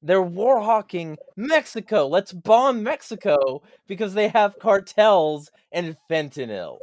they're 0.02 0.22
war 0.22 0.60
hawking 0.60 1.16
Mexico. 1.36 2.06
Let's 2.06 2.32
bomb 2.32 2.82
Mexico 2.82 3.62
because 3.86 4.14
they 4.14 4.28
have 4.28 4.58
cartels 4.58 5.50
and 5.72 5.96
fentanyl. 6.10 6.78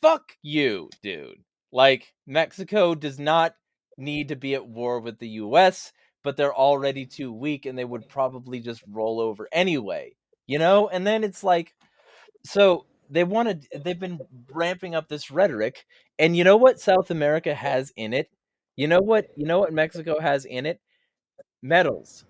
Fuck 0.00 0.36
you, 0.42 0.90
dude. 1.02 1.42
Like, 1.72 2.14
Mexico 2.26 2.94
does 2.94 3.18
not 3.18 3.56
need 3.98 4.28
to 4.28 4.36
be 4.36 4.54
at 4.54 4.66
war 4.66 5.00
with 5.00 5.18
the 5.18 5.28
US, 5.30 5.92
but 6.26 6.36
they're 6.36 6.52
already 6.52 7.06
too 7.06 7.32
weak 7.32 7.66
and 7.66 7.78
they 7.78 7.84
would 7.84 8.08
probably 8.08 8.58
just 8.58 8.82
roll 8.90 9.20
over 9.20 9.48
anyway, 9.52 10.12
you 10.48 10.58
know? 10.58 10.88
And 10.88 11.06
then 11.06 11.22
it's 11.22 11.44
like, 11.44 11.72
so 12.44 12.84
they 13.08 13.22
wanted, 13.22 13.68
they've 13.84 14.00
been 14.00 14.18
ramping 14.50 14.96
up 14.96 15.08
this 15.08 15.30
rhetoric. 15.30 15.86
And 16.18 16.36
you 16.36 16.42
know 16.42 16.56
what 16.56 16.80
South 16.80 17.12
America 17.12 17.54
has 17.54 17.92
in 17.94 18.12
it? 18.12 18.28
You 18.74 18.88
know 18.88 18.98
what, 18.98 19.28
you 19.36 19.46
know 19.46 19.60
what 19.60 19.72
Mexico 19.72 20.18
has 20.18 20.46
in 20.46 20.66
it? 20.66 20.80
Metals 21.62 22.24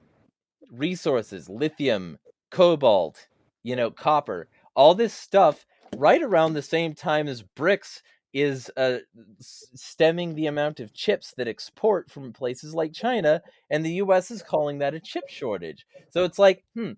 resources, 0.70 1.48
lithium, 1.48 2.18
cobalt, 2.50 3.28
you 3.62 3.76
know, 3.76 3.90
copper, 3.90 4.50
all 4.74 4.94
this 4.94 5.14
stuff 5.14 5.64
right 5.96 6.22
around 6.22 6.52
the 6.52 6.60
same 6.60 6.94
time 6.94 7.28
as 7.28 7.42
BRICS 7.56 8.02
is 8.36 8.70
uh, 8.76 8.98
stemming 9.40 10.34
the 10.34 10.46
amount 10.46 10.78
of 10.78 10.92
chips 10.92 11.32
that 11.38 11.48
export 11.48 12.10
from 12.10 12.34
places 12.34 12.74
like 12.74 12.92
China, 12.92 13.42
and 13.70 13.84
the 13.84 13.94
US 13.94 14.30
is 14.30 14.42
calling 14.42 14.78
that 14.78 14.94
a 14.94 15.00
chip 15.00 15.28
shortage. 15.28 15.86
So 16.10 16.24
it's 16.24 16.38
like, 16.38 16.62
hmm, 16.74 16.92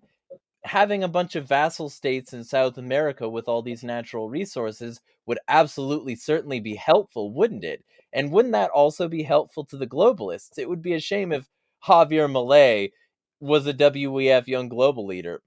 having 0.65 1.03
a 1.03 1.07
bunch 1.07 1.35
of 1.37 1.47
vassal 1.47 1.89
states 1.89 2.33
in 2.33 2.43
South 2.43 2.77
America 2.77 3.29
with 3.29 3.47
all 3.47 3.61
these 3.61 3.83
natural 3.83 4.29
resources 4.29 4.99
would 5.25 5.39
absolutely 5.47 6.15
certainly 6.15 6.59
be 6.59 6.75
helpful, 6.75 7.31
wouldn't 7.31 7.63
it? 7.63 7.85
And 8.11 8.31
wouldn't 8.31 8.53
that 8.53 8.71
also 8.71 9.07
be 9.07 9.23
helpful 9.23 9.63
to 9.65 9.77
the 9.77 9.87
globalists? 9.87 10.57
It 10.59 10.67
would 10.67 10.81
be 10.81 10.93
a 10.93 10.99
shame 10.99 11.31
if 11.31 11.47
Javier 11.87 12.29
Milei 12.29 12.91
was 13.39 13.65
a 13.65 13.73
WEF 13.73 14.47
Young 14.47 14.67
Global 14.67 15.05
Leader. 15.05 15.41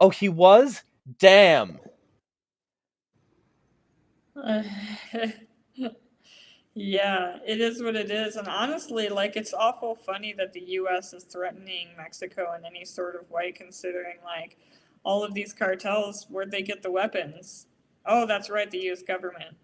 Oh, 0.00 0.10
he 0.10 0.28
was? 0.28 0.82
Damn. 1.18 1.78
yeah, 6.74 7.38
it 7.46 7.60
is 7.60 7.82
what 7.82 7.96
it 7.96 8.10
is. 8.10 8.36
And 8.36 8.48
honestly, 8.48 9.08
like, 9.08 9.36
it's 9.36 9.54
awful 9.54 9.94
funny 9.94 10.32
that 10.34 10.52
the 10.52 10.60
US 10.60 11.12
is 11.12 11.24
threatening 11.24 11.88
Mexico 11.96 12.54
in 12.56 12.64
any 12.64 12.84
sort 12.84 13.16
of 13.16 13.30
way, 13.30 13.52
considering, 13.52 14.16
like, 14.24 14.56
all 15.04 15.24
of 15.24 15.34
these 15.34 15.52
cartels, 15.52 16.26
where'd 16.28 16.50
they 16.50 16.62
get 16.62 16.82
the 16.82 16.90
weapons? 16.90 17.66
Oh, 18.04 18.26
that's 18.26 18.50
right, 18.50 18.70
the 18.70 18.90
US 18.90 19.02
government. 19.02 19.56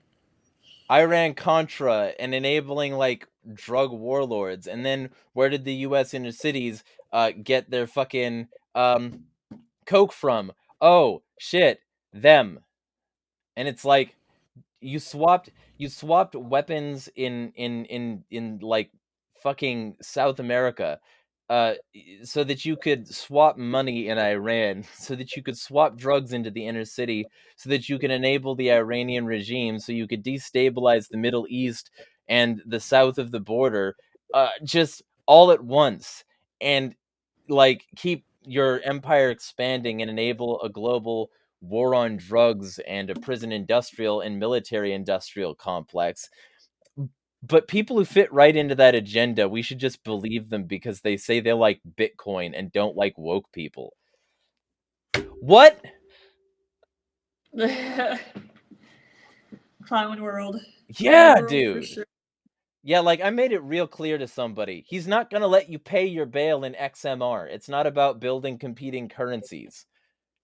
Iran 0.91 1.35
Contra 1.35 2.13
and 2.19 2.35
enabling 2.35 2.95
like 2.95 3.27
drug 3.53 3.91
warlords. 3.91 4.67
And 4.67 4.85
then 4.85 5.11
where 5.33 5.49
did 5.49 5.65
the 5.65 5.75
US 5.75 6.15
inner 6.15 6.33
cities 6.33 6.85
uh, 7.13 7.33
get 7.43 7.71
their 7.71 7.87
fucking 7.87 8.49
um, 8.75 9.25
coke 9.87 10.13
from? 10.13 10.53
Oh 10.81 11.23
shit, 11.39 11.81
them. 12.13 12.61
And 13.57 13.69
it's 13.69 13.85
like 13.85 14.15
you 14.85 14.99
swapped 14.99 15.51
you 15.79 15.89
swapped 15.89 16.35
weapons 16.35 17.09
in 17.17 17.53
in 17.57 17.85
in 17.87 18.25
in 18.31 18.59
like 18.61 18.91
fucking 19.43 19.97
South 20.03 20.39
America 20.41 21.01
uh, 21.51 21.75
so 22.23 22.43
that 22.43 22.65
you 22.65 22.77
could 22.77 23.07
swap 23.07 23.59
money 23.59 24.09
in 24.09 24.19
Iran, 24.19 24.85
so 24.99 25.15
that 25.15 25.37
you 25.37 25.43
could 25.43 25.59
swap 25.59 25.97
drugs 25.97 26.33
into 26.33 26.51
the 26.51 26.67
inner 26.67 26.85
city, 26.85 27.27
so 27.57 27.69
that 27.71 27.89
you 27.89 27.99
can 27.99 28.11
enable 28.11 28.55
the 28.55 28.73
Iranian 28.73 29.27
regime, 29.27 29.79
so 29.79 29.93
you 29.93 30.07
could 30.09 30.25
destabilize 30.25 31.09
the 31.09 31.19
Middle 31.19 31.47
East 31.49 31.91
and 32.29 32.63
the 32.65 32.81
south 32.81 33.19
of 33.19 33.31
the 33.31 33.41
border, 33.41 33.95
uh, 34.33 34.49
just 34.65 35.03
all 35.27 35.51
at 35.51 35.63
once, 35.63 36.25
and 36.61 36.95
like 37.49 37.85
keep 37.97 38.25
your 38.47 38.81
empire 38.81 39.31
expanding 39.31 40.01
and 40.01 40.11
enable 40.11 40.61
a 40.63 40.69
global 40.69 41.31
war 41.65 41.95
on 41.95 42.17
drugs 42.17 42.79
and 42.81 43.11
a 43.11 43.15
prison 43.15 43.53
industrial 43.53 44.21
and 44.21 44.39
military 44.39 44.93
industrial 44.93 45.55
complex 45.55 46.29
but 47.47 47.69
people 47.69 47.97
who 47.99 48.05
fit 48.05 48.33
right 48.33 48.55
into 48.55 48.75
that 48.77 48.95
agenda, 48.95 49.49
we 49.49 49.63
should 49.63 49.79
just 49.79 50.03
believe 50.05 50.49
them 50.49 50.65
because 50.65 51.01
they 51.01 51.17
say 51.17 51.41
they 51.41 51.53
like 51.53 51.81
Bitcoin 51.97 52.53
and 52.57 52.73
don't 52.73 52.97
like 52.97 53.19
woke 53.19 53.51
people. 53.53 53.95
What? 55.41 55.79
Clown 59.87 60.23
world. 60.23 60.59
Yeah, 60.99 61.35
world 61.35 61.49
dude. 61.51 61.85
Sure. 61.85 62.07
Yeah, 62.83 63.01
like 63.01 63.21
I 63.23 63.31
made 63.31 63.53
it 63.53 63.63
real 63.63 63.87
clear 63.87 64.19
to 64.19 64.29
somebody. 64.29 64.85
He's 64.87 65.07
not 65.07 65.31
going 65.31 65.41
to 65.43 65.47
let 65.47 65.69
you 65.69 65.79
pay 65.79 66.07
your 66.07 66.27
bail 66.27 66.65
in 66.65 66.75
XMR. 66.75 67.49
It's 67.51 67.69
not 67.69 67.87
about 67.87 68.21
building 68.21 68.59
competing 68.59 69.09
currencies. 69.09 69.87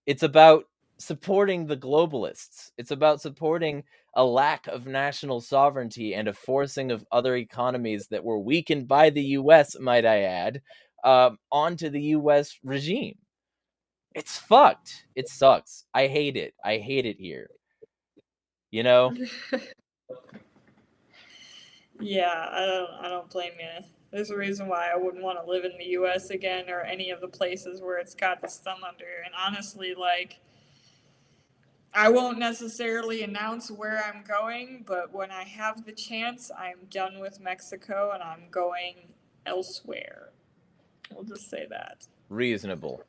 It's 0.06 0.22
about 0.22 0.64
supporting 1.00 1.66
the 1.66 1.76
globalists. 1.76 2.70
It's 2.76 2.90
about 2.90 3.22
supporting 3.22 3.82
a 4.14 4.24
lack 4.24 4.66
of 4.66 4.86
national 4.86 5.40
sovereignty 5.40 6.14
and 6.14 6.28
a 6.28 6.32
forcing 6.32 6.90
of 6.90 7.04
other 7.10 7.36
economies 7.36 8.06
that 8.08 8.22
were 8.22 8.38
weakened 8.38 8.86
by 8.86 9.10
the 9.10 9.22
U.S., 9.22 9.78
might 9.80 10.04
I 10.04 10.22
add, 10.22 10.60
uh, 11.02 11.30
onto 11.50 11.88
the 11.88 12.02
U.S. 12.02 12.58
regime. 12.62 13.16
It's 14.14 14.36
fucked. 14.36 15.06
It 15.14 15.28
sucks. 15.28 15.84
I 15.94 16.06
hate 16.06 16.36
it. 16.36 16.54
I 16.64 16.78
hate 16.78 17.06
it 17.06 17.16
here. 17.18 17.48
You 18.70 18.82
know. 18.82 19.16
yeah, 22.00 22.48
I 22.50 22.66
don't. 22.66 22.90
I 23.04 23.08
don't 23.08 23.30
blame 23.30 23.52
you. 23.58 23.84
There's 24.12 24.30
a 24.30 24.36
reason 24.36 24.66
why 24.66 24.90
I 24.92 24.96
wouldn't 24.96 25.22
want 25.22 25.38
to 25.38 25.48
live 25.48 25.64
in 25.64 25.78
the 25.78 25.90
U.S. 25.90 26.30
again 26.30 26.68
or 26.68 26.80
any 26.80 27.10
of 27.10 27.20
the 27.20 27.28
places 27.28 27.80
where 27.80 27.98
it's 27.98 28.14
got 28.14 28.42
its 28.42 28.58
thumb 28.58 28.80
under. 28.86 29.06
And 29.24 29.32
honestly, 29.38 29.94
like 29.96 30.40
I 31.92 32.08
won't 32.08 32.38
necessarily 32.38 33.22
announce 33.22 33.70
where 33.70 34.02
I'm 34.04 34.22
going, 34.22 34.84
but 34.86 35.12
when 35.12 35.30
I 35.30 35.42
have 35.42 35.84
the 35.84 35.92
chance, 35.92 36.50
I'm 36.56 36.86
done 36.88 37.18
with 37.18 37.40
Mexico 37.40 38.12
and 38.14 38.22
I'm 38.22 38.44
going 38.50 39.08
elsewhere. 39.46 40.30
We'll 41.12 41.24
just 41.24 41.50
say 41.50 41.66
that. 41.70 42.06
Reasonable. 42.28 43.02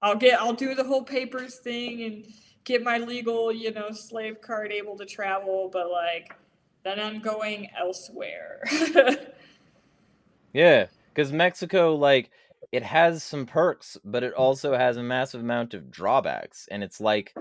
I'll 0.00 0.16
get 0.16 0.40
I'll 0.40 0.54
do 0.54 0.74
the 0.74 0.84
whole 0.84 1.02
papers 1.02 1.56
thing 1.56 2.02
and 2.02 2.26
get 2.64 2.82
my 2.82 2.98
legal, 2.98 3.52
you 3.52 3.72
know, 3.72 3.90
slave 3.90 4.40
card 4.40 4.72
able 4.72 4.96
to 4.96 5.04
travel, 5.04 5.68
but 5.70 5.90
like 5.90 6.34
then 6.82 6.98
I'm 6.98 7.20
going 7.20 7.68
elsewhere. 7.78 8.62
yeah, 10.54 10.86
cuz 11.14 11.30
Mexico 11.30 11.94
like 11.94 12.30
it 12.72 12.82
has 12.82 13.22
some 13.22 13.44
perks, 13.44 13.98
but 14.02 14.22
it 14.22 14.32
mm-hmm. 14.32 14.42
also 14.42 14.74
has 14.74 14.96
a 14.96 15.02
massive 15.02 15.42
amount 15.42 15.74
of 15.74 15.90
drawbacks 15.90 16.68
and 16.70 16.82
it's 16.82 17.00
like 17.00 17.34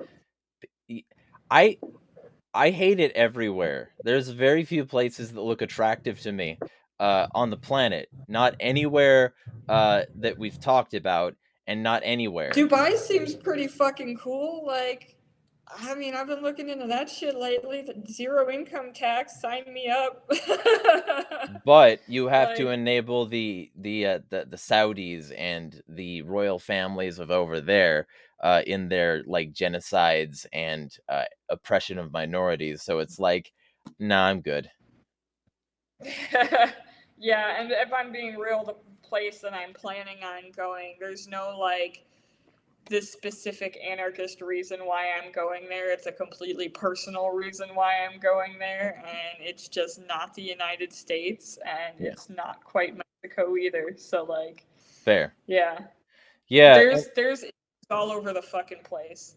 I 1.49 1.77
I 2.53 2.69
hate 2.69 2.99
it 2.99 3.11
everywhere. 3.13 3.91
There's 4.03 4.29
very 4.29 4.63
few 4.63 4.85
places 4.85 5.33
that 5.33 5.41
look 5.41 5.61
attractive 5.61 6.19
to 6.21 6.31
me 6.31 6.57
uh, 6.99 7.27
on 7.35 7.49
the 7.49 7.57
planet. 7.57 8.09
Not 8.27 8.55
anywhere 8.59 9.33
uh, 9.67 10.03
that 10.15 10.37
we've 10.37 10.59
talked 10.59 10.93
about, 10.93 11.35
and 11.67 11.83
not 11.83 12.01
anywhere. 12.05 12.51
Dubai 12.51 12.97
seems 12.97 13.35
pretty 13.35 13.67
fucking 13.67 14.17
cool. 14.17 14.65
Like, 14.65 15.17
I 15.67 15.95
mean, 15.95 16.15
I've 16.15 16.27
been 16.27 16.41
looking 16.41 16.69
into 16.69 16.87
that 16.87 17.09
shit 17.09 17.35
lately. 17.35 17.87
Zero 18.09 18.49
income 18.49 18.93
tax, 18.93 19.41
sign 19.41 19.65
me 19.73 19.89
up. 19.89 20.29
but 21.65 21.99
you 22.07 22.27
have 22.27 22.49
like, 22.49 22.57
to 22.57 22.69
enable 22.69 23.25
the 23.25 23.69
the, 23.75 24.05
uh, 24.05 24.19
the 24.29 24.47
the 24.49 24.57
Saudis 24.57 25.33
and 25.37 25.81
the 25.89 26.21
royal 26.21 26.59
families 26.59 27.19
of 27.19 27.31
over 27.31 27.59
there 27.59 28.07
uh, 28.41 28.61
in 28.67 28.89
their 28.89 29.23
like 29.25 29.53
genocides 29.53 30.45
and 30.53 30.95
uh, 31.09 31.23
oppression 31.49 31.97
of 31.97 32.11
minorities. 32.11 32.83
So 32.83 32.99
it's 32.99 33.19
like, 33.19 33.51
nah, 33.99 34.27
I'm 34.27 34.41
good. 34.41 34.69
yeah, 37.17 37.59
and 37.61 37.71
if 37.71 37.93
I'm 37.93 38.11
being 38.11 38.35
real, 38.35 38.63
the 38.63 38.75
place 39.07 39.39
that 39.39 39.53
I'm 39.53 39.73
planning 39.73 40.23
on 40.23 40.51
going, 40.55 40.95
there's 40.99 41.27
no 41.27 41.57
like 41.57 42.05
this 42.89 43.11
specific 43.11 43.79
anarchist 43.83 44.41
reason 44.41 44.81
why 44.81 45.07
I'm 45.11 45.31
going 45.31 45.67
there. 45.69 45.91
It's 45.91 46.05
a 46.05 46.11
completely 46.11 46.69
personal 46.69 47.29
reason 47.29 47.69
why 47.73 48.05
I'm 48.05 48.19
going 48.19 48.59
there, 48.59 49.01
and 49.05 49.47
it's 49.47 49.67
just 49.67 50.05
not 50.07 50.33
the 50.33 50.41
United 50.41 50.93
States, 50.93 51.57
and 51.65 51.95
yeah. 51.99 52.11
it's 52.11 52.29
not 52.29 52.63
quite 52.63 52.95
Mexico 53.23 53.55
either. 53.55 53.95
So 53.97 54.23
like, 54.23 54.65
fair. 54.77 55.33
Yeah. 55.47 55.79
Yeah. 56.47 56.75
There's 56.75 57.07
there's 57.15 57.45
all 57.91 58.11
over 58.11 58.33
the 58.33 58.41
fucking 58.41 58.83
place. 58.83 59.35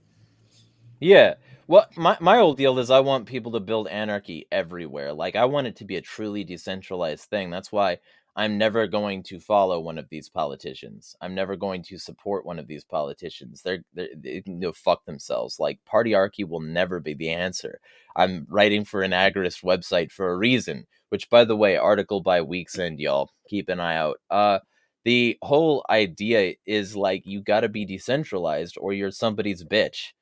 Yeah. 1.00 1.34
Well, 1.66 1.86
my 1.96 2.16
my 2.20 2.38
old 2.38 2.56
deal 2.56 2.78
is 2.78 2.90
I 2.90 3.00
want 3.00 3.26
people 3.26 3.52
to 3.52 3.60
build 3.60 3.88
anarchy 3.88 4.46
everywhere. 4.50 5.12
Like 5.12 5.36
I 5.36 5.44
want 5.44 5.66
it 5.66 5.76
to 5.76 5.84
be 5.84 5.96
a 5.96 6.00
truly 6.00 6.44
decentralized 6.44 7.24
thing. 7.24 7.50
That's 7.50 7.70
why 7.70 7.98
I'm 8.34 8.56
never 8.56 8.86
going 8.86 9.24
to 9.24 9.40
follow 9.40 9.80
one 9.80 9.98
of 9.98 10.08
these 10.08 10.28
politicians. 10.28 11.16
I'm 11.20 11.34
never 11.34 11.56
going 11.56 11.82
to 11.84 11.98
support 11.98 12.46
one 12.46 12.58
of 12.58 12.68
these 12.68 12.84
politicians. 12.84 13.62
They're, 13.62 13.84
they're 13.94 14.08
they 14.16 14.40
can 14.40 14.60
go 14.60 14.72
fuck 14.72 15.04
themselves. 15.04 15.58
Like 15.58 15.80
partyarchy 15.92 16.48
will 16.48 16.60
never 16.60 17.00
be 17.00 17.14
the 17.14 17.30
answer. 17.30 17.80
I'm 18.16 18.46
writing 18.48 18.84
for 18.84 19.02
an 19.02 19.10
agorist 19.10 19.62
website 19.62 20.10
for 20.10 20.30
a 20.30 20.36
reason. 20.36 20.86
Which, 21.10 21.30
by 21.30 21.44
the 21.44 21.56
way, 21.56 21.76
article 21.76 22.20
by 22.20 22.42
Week's 22.42 22.78
End, 22.78 23.00
y'all 23.00 23.30
keep 23.48 23.68
an 23.68 23.80
eye 23.80 23.96
out. 23.96 24.20
Uh, 24.30 24.58
the 25.04 25.38
whole 25.42 25.84
idea 25.90 26.54
is 26.66 26.96
like 26.96 27.22
you 27.24 27.40
got 27.40 27.60
to 27.60 27.68
be 27.68 27.84
decentralized 27.84 28.76
or 28.80 28.92
you're 28.92 29.10
somebody's 29.10 29.64
bitch 29.64 30.12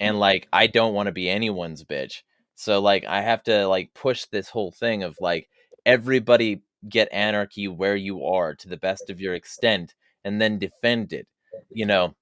and 0.00 0.18
like 0.18 0.48
i 0.52 0.66
don't 0.66 0.94
want 0.94 1.06
to 1.06 1.12
be 1.12 1.28
anyone's 1.28 1.84
bitch. 1.84 2.22
So 2.54 2.80
like 2.80 3.04
i 3.06 3.20
have 3.20 3.42
to 3.44 3.66
like 3.66 3.94
push 3.94 4.26
this 4.26 4.48
whole 4.48 4.72
thing 4.72 5.02
of 5.02 5.16
like 5.20 5.48
everybody 5.84 6.62
get 6.88 7.08
anarchy 7.12 7.68
where 7.68 7.96
you 7.96 8.24
are 8.24 8.54
to 8.54 8.68
the 8.68 8.76
best 8.76 9.10
of 9.10 9.20
your 9.20 9.34
extent 9.34 9.94
and 10.24 10.40
then 10.40 10.58
defend 10.58 11.12
it 11.12 11.26
you 11.70 11.86
know? 11.86 12.14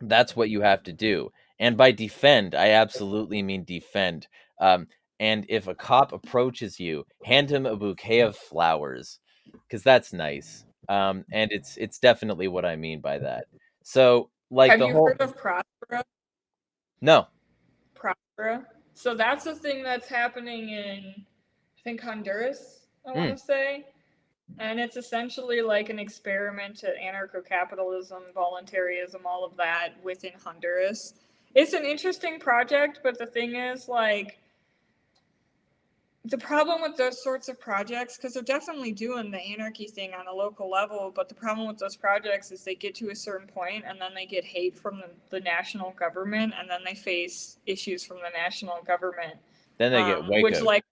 That's 0.00 0.34
what 0.36 0.50
you 0.50 0.60
have 0.60 0.82
to 0.84 0.92
do 0.92 1.30
and 1.58 1.76
by 1.76 1.92
defend 1.92 2.54
i 2.54 2.70
absolutely 2.70 3.42
mean 3.42 3.64
defend 3.64 4.26
um, 4.60 4.86
and 5.20 5.46
if 5.48 5.66
a 5.66 5.74
cop 5.74 6.12
approaches 6.12 6.80
you 6.80 7.04
hand 7.24 7.50
him 7.50 7.66
a 7.66 7.76
bouquet 7.76 8.20
of 8.20 8.36
flowers 8.36 9.20
because 9.52 9.82
that's 9.82 10.12
nice 10.12 10.64
um, 10.88 11.24
and 11.32 11.52
it's 11.52 11.76
it's 11.76 11.98
definitely 11.98 12.48
what 12.48 12.64
i 12.64 12.76
mean 12.76 13.00
by 13.00 13.18
that 13.18 13.46
so 13.82 14.30
like 14.50 14.70
Have 14.70 14.80
the 14.80 14.86
you 14.88 14.92
whole 14.92 15.08
heard 15.08 15.20
of 15.20 15.36
Prospera? 15.36 16.02
no 17.00 17.26
Prospera. 17.94 18.64
So 18.94 19.14
that's 19.14 19.44
the 19.44 19.54
thing 19.54 19.82
that's 19.82 20.08
happening 20.08 20.68
in, 20.68 21.14
I 21.16 21.82
think 21.82 22.00
Honduras. 22.00 22.86
I 23.06 23.10
Mm. 23.10 23.14
want 23.14 23.38
to 23.38 23.44
say, 23.44 23.86
and 24.58 24.78
it's 24.78 24.96
essentially 24.96 25.62
like 25.62 25.88
an 25.90 25.98
experiment 25.98 26.76
to 26.78 26.94
anarcho-capitalism, 27.02 28.22
voluntarism, 28.34 29.26
all 29.26 29.44
of 29.44 29.56
that 29.56 29.94
within 30.02 30.32
Honduras. 30.44 31.14
It's 31.54 31.72
an 31.72 31.84
interesting 31.84 32.38
project, 32.38 33.00
but 33.02 33.18
the 33.18 33.26
thing 33.26 33.56
is, 33.56 33.88
like, 33.88 34.38
the 36.26 36.38
problem 36.38 36.80
with 36.80 36.96
those 36.96 37.22
sorts 37.22 37.48
of 37.48 37.60
projects, 37.60 38.16
because 38.16 38.32
they're 38.32 38.42
definitely 38.42 38.92
doing 38.92 39.30
the 39.30 39.38
anarchy 39.38 39.86
thing 39.86 40.12
on 40.14 40.26
a 40.26 40.32
local 40.32 40.70
level, 40.70 41.12
but 41.14 41.28
the 41.28 41.34
problem 41.34 41.66
with 41.66 41.78
those 41.78 41.96
projects 41.96 42.50
is 42.50 42.64
they 42.64 42.74
get 42.74 42.94
to 42.96 43.10
a 43.10 43.14
certain 43.14 43.46
point 43.46 43.84
and 43.86 44.00
then 44.00 44.14
they 44.14 44.24
get 44.24 44.44
hate 44.44 44.76
from 44.76 44.96
the, 44.96 45.10
the 45.30 45.40
national 45.40 45.90
government 45.92 46.54
and 46.58 46.68
then 46.68 46.80
they 46.84 46.94
face 46.94 47.58
issues 47.66 48.04
from 48.04 48.18
the 48.18 48.30
national 48.34 48.80
government. 48.86 49.34
then 49.76 49.92
they 49.92 49.98
get 49.98 50.18
um, 50.18 50.28
Waco 50.28 50.44
Which, 50.44 50.60
like, 50.62 50.84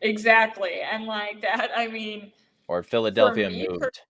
exactly. 0.00 0.80
And, 0.80 1.04
like, 1.04 1.42
that, 1.42 1.70
I 1.76 1.88
mean, 1.88 2.32
or 2.66 2.82
philadelphia 2.82 3.50
moved 3.50 4.00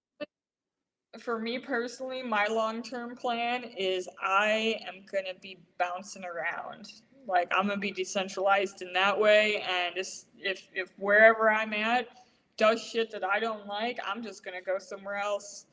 for 1.18 1.38
me 1.38 1.58
personally, 1.58 2.22
my 2.22 2.46
long 2.46 2.82
term 2.82 3.16
plan 3.16 3.64
is 3.64 4.08
I 4.22 4.80
am 4.86 5.04
going 5.10 5.24
to 5.32 5.38
be 5.40 5.58
bouncing 5.78 6.24
around. 6.24 6.86
Like 7.26 7.52
I'm 7.54 7.66
going 7.66 7.78
to 7.78 7.80
be 7.80 7.92
decentralized 7.92 8.82
in 8.82 8.92
that 8.92 9.18
way. 9.18 9.62
And 9.68 9.94
just, 9.94 10.26
if, 10.38 10.68
if 10.74 10.92
wherever 10.98 11.50
I'm 11.50 11.72
at 11.72 12.08
does 12.56 12.82
shit 12.82 13.10
that 13.10 13.24
I 13.24 13.40
don't 13.40 13.66
like, 13.66 13.98
I'm 14.06 14.22
just 14.22 14.44
going 14.44 14.56
to 14.58 14.64
go 14.64 14.78
somewhere 14.78 15.16
else 15.16 15.66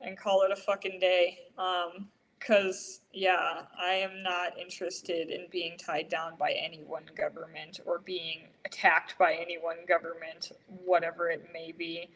and 0.00 0.18
call 0.18 0.42
it 0.42 0.50
a 0.50 0.56
fucking 0.56 0.98
day. 0.98 1.38
Um, 1.58 2.08
Cause 2.46 3.02
yeah, 3.12 3.62
I 3.80 3.92
am 3.92 4.22
not 4.22 4.58
interested 4.58 5.28
in 5.28 5.46
being 5.52 5.78
tied 5.78 6.08
down 6.08 6.32
by 6.36 6.50
any 6.52 6.78
one 6.78 7.04
government 7.16 7.78
or 7.86 8.00
being 8.00 8.48
attacked 8.64 9.16
by 9.16 9.34
any 9.34 9.58
one 9.58 9.76
government, 9.86 10.50
whatever 10.84 11.30
it 11.30 11.48
may 11.52 11.70
be. 11.70 12.08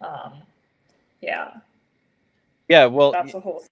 Um, 0.00 0.42
yeah, 1.20 1.58
yeah 2.68 2.86
well 2.86 3.12
that's 3.12 3.30
the 3.30 3.38
whole. 3.38 3.64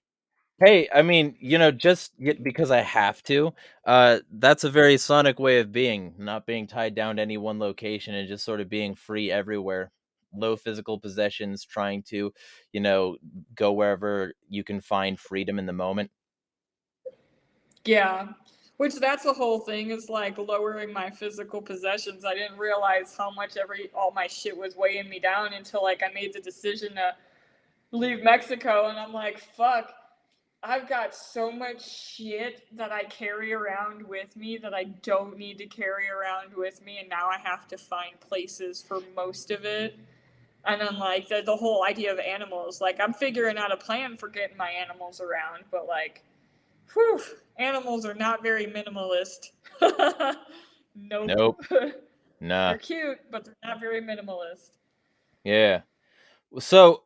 Hey, 0.59 0.89
I 0.93 1.03
mean, 1.03 1.35
you 1.39 1.57
know, 1.57 1.71
just 1.71 2.11
because 2.19 2.69
I 2.69 2.81
have 2.81 3.23
to, 3.23 3.53
uh, 3.85 4.19
that's 4.29 4.65
a 4.65 4.69
very 4.69 4.97
Sonic 4.97 5.39
way 5.39 5.59
of 5.59 5.71
being, 5.71 6.13
not 6.17 6.45
being 6.45 6.67
tied 6.67 6.95
down 6.95 7.15
to 7.15 7.21
any 7.21 7.37
one 7.37 7.59
location 7.59 8.13
and 8.13 8.27
just 8.27 8.43
sort 8.43 8.59
of 8.59 8.67
being 8.67 8.93
free 8.93 9.31
everywhere. 9.31 9.91
Low 10.35 10.57
physical 10.57 10.99
possessions, 10.99 11.63
trying 11.63 12.03
to, 12.03 12.33
you 12.73 12.81
know, 12.81 13.15
go 13.55 13.71
wherever 13.71 14.33
you 14.49 14.65
can 14.65 14.81
find 14.81 15.17
freedom 15.17 15.59
in 15.59 15.65
the 15.65 15.73
moment. 15.73 16.11
Yeah. 17.85 18.27
Which 18.75 18.95
that's 18.95 19.23
the 19.23 19.33
whole 19.33 19.59
thing 19.59 19.91
is 19.91 20.09
like 20.09 20.37
lowering 20.37 20.91
my 20.91 21.09
physical 21.09 21.61
possessions. 21.61 22.25
I 22.25 22.33
didn't 22.33 22.57
realize 22.57 23.15
how 23.17 23.31
much 23.31 23.55
every 23.55 23.89
all 23.93 24.11
my 24.11 24.27
shit 24.27 24.57
was 24.57 24.75
weighing 24.75 25.09
me 25.09 25.19
down 25.19 25.53
until 25.53 25.83
like 25.83 26.03
I 26.03 26.13
made 26.13 26.33
the 26.33 26.41
decision 26.41 26.95
to 26.95 27.15
leave 27.91 28.23
Mexico 28.23 28.89
and 28.89 28.99
I'm 28.99 29.13
like, 29.13 29.39
fuck, 29.39 29.91
I've 30.61 30.89
got 30.89 31.15
so 31.15 31.51
much 31.51 31.89
shit 31.89 32.63
that 32.75 32.91
I 32.91 33.03
carry 33.03 33.53
around 33.53 34.05
with 34.05 34.35
me 34.35 34.57
that 34.57 34.73
I 34.73 34.83
don't 34.83 35.37
need 35.37 35.57
to 35.59 35.65
carry 35.65 36.09
around 36.09 36.53
with 36.53 36.83
me 36.83 36.99
and 36.99 37.07
now 37.07 37.27
I 37.27 37.37
have 37.37 37.67
to 37.69 37.77
find 37.77 38.19
places 38.19 38.83
for 38.85 38.99
most 39.15 39.51
of 39.51 39.63
it. 39.63 39.97
And 40.65 40.81
then 40.81 40.99
like 40.99 41.29
the, 41.29 41.41
the 41.45 41.55
whole 41.55 41.85
idea 41.85 42.11
of 42.11 42.19
animals, 42.19 42.81
like 42.81 42.99
I'm 42.99 43.13
figuring 43.13 43.57
out 43.57 43.71
a 43.71 43.77
plan 43.77 44.17
for 44.17 44.27
getting 44.27 44.57
my 44.57 44.69
animals 44.69 45.21
around, 45.21 45.63
but 45.71 45.87
like 45.87 46.25
whew, 46.93 47.21
animals 47.57 48.05
are 48.05 48.13
not 48.13 48.43
very 48.43 48.65
minimalist. 48.65 49.51
nope. 50.95 51.27
Nope. 51.27 51.61
Nah. 52.41 52.69
they're 52.69 52.77
cute, 52.77 53.19
but 53.29 53.43
they're 53.43 53.53
not 53.65 53.81
very 53.81 54.01
minimalist. 54.01 54.69
Yeah. 55.43 55.81
So, 56.57 57.03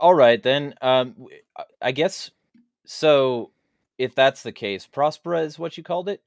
all 0.00 0.14
right 0.14 0.42
then. 0.42 0.74
Um, 0.82 1.14
I 1.80 1.92
guess 1.92 2.32
so. 2.88 3.50
If 3.98 4.14
that's 4.14 4.44
the 4.44 4.52
case, 4.52 4.86
Prospera 4.86 5.44
is 5.44 5.58
what 5.58 5.76
you 5.76 5.82
called 5.82 6.08
it. 6.08 6.22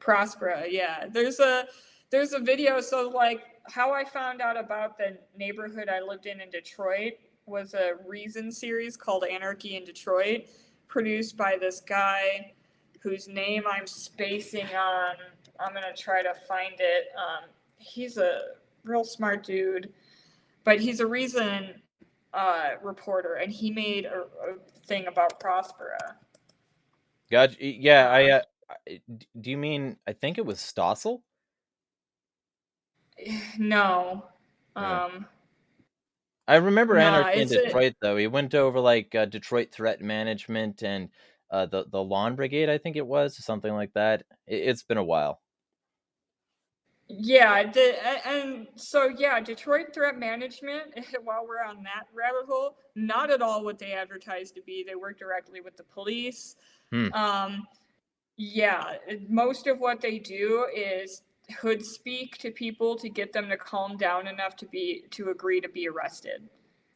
Prospera, 0.00 0.66
yeah. 0.70 1.06
There's 1.10 1.40
a 1.40 1.66
there's 2.10 2.34
a 2.34 2.38
video. 2.38 2.80
So 2.82 3.08
like 3.08 3.42
how 3.70 3.92
I 3.92 4.04
found 4.04 4.40
out 4.40 4.58
about 4.58 4.98
the 4.98 5.16
neighborhood 5.36 5.88
I 5.88 6.00
lived 6.00 6.26
in 6.26 6.40
in 6.40 6.50
Detroit 6.50 7.14
was 7.46 7.72
a 7.72 7.92
Reason 8.06 8.52
series 8.52 8.96
called 8.98 9.24
Anarchy 9.24 9.76
in 9.76 9.84
Detroit, 9.84 10.42
produced 10.88 11.38
by 11.38 11.56
this 11.58 11.80
guy 11.80 12.52
whose 13.00 13.28
name 13.28 13.62
I'm 13.66 13.86
spacing 13.86 14.66
on. 14.66 15.14
I'm 15.58 15.72
gonna 15.72 15.96
try 15.96 16.22
to 16.22 16.34
find 16.46 16.74
it. 16.78 17.06
Um, 17.16 17.48
he's 17.78 18.18
a 18.18 18.40
real 18.84 19.04
smart 19.04 19.44
dude, 19.44 19.92
but 20.64 20.80
he's 20.80 21.00
a 21.00 21.06
Reason 21.06 21.80
uh, 22.34 22.70
reporter, 22.82 23.34
and 23.34 23.50
he 23.50 23.70
made 23.70 24.04
a, 24.04 24.20
a 24.20 24.56
thing 24.88 25.06
about 25.06 25.38
Prospera. 25.40 26.16
Gotcha. 27.30 27.56
Yeah. 27.64 28.08
I. 28.08 28.30
Uh, 28.30 28.40
do 29.40 29.50
you 29.50 29.56
mean? 29.56 29.96
I 30.06 30.12
think 30.12 30.38
it 30.38 30.46
was 30.46 30.58
Stossel. 30.58 31.20
No. 33.58 34.24
Yeah. 34.76 35.04
Um, 35.04 35.26
I 36.46 36.56
remember 36.56 36.94
Nah, 36.94 37.00
Anarchy 37.00 37.40
in 37.42 37.48
Detroit 37.48 37.94
though. 38.00 38.16
He 38.16 38.26
went 38.26 38.54
over 38.54 38.80
like 38.80 39.14
uh, 39.14 39.26
Detroit 39.26 39.70
Threat 39.70 40.00
Management 40.00 40.82
and 40.82 41.10
uh, 41.50 41.66
the 41.66 41.84
the 41.90 42.02
Lawn 42.02 42.36
Brigade, 42.36 42.70
I 42.70 42.78
think 42.78 42.96
it 42.96 43.06
was, 43.06 43.42
something 43.44 43.72
like 43.72 43.92
that. 43.94 44.22
It, 44.46 44.56
it's 44.56 44.82
been 44.82 44.96
a 44.98 45.04
while. 45.04 45.40
Yeah, 47.10 47.70
the, 47.70 47.94
and 48.28 48.66
so 48.74 49.08
yeah, 49.16 49.40
Detroit 49.40 49.94
Threat 49.94 50.18
Management. 50.18 50.94
While 51.24 51.46
we're 51.48 51.62
on 51.62 51.82
that 51.84 52.04
rabbit 52.14 52.46
hole, 52.46 52.76
not 52.94 53.30
at 53.30 53.40
all 53.40 53.64
what 53.64 53.78
they 53.78 53.92
advertise 53.92 54.50
to 54.52 54.62
be. 54.62 54.84
They 54.86 54.94
work 54.94 55.18
directly 55.18 55.60
with 55.60 55.76
the 55.76 55.84
police. 55.84 56.56
Hmm. 56.92 57.12
Um, 57.14 57.66
yeah, 58.36 58.96
most 59.28 59.66
of 59.66 59.78
what 59.78 60.00
they 60.00 60.18
do 60.18 60.66
is 60.74 61.22
hood 61.60 61.84
speak 61.84 62.36
to 62.38 62.50
people 62.50 62.94
to 62.96 63.08
get 63.08 63.32
them 63.32 63.48
to 63.48 63.56
calm 63.56 63.96
down 63.96 64.26
enough 64.26 64.54
to 64.56 64.66
be 64.66 65.04
to 65.10 65.30
agree 65.30 65.60
to 65.60 65.68
be 65.68 65.88
arrested. 65.88 66.48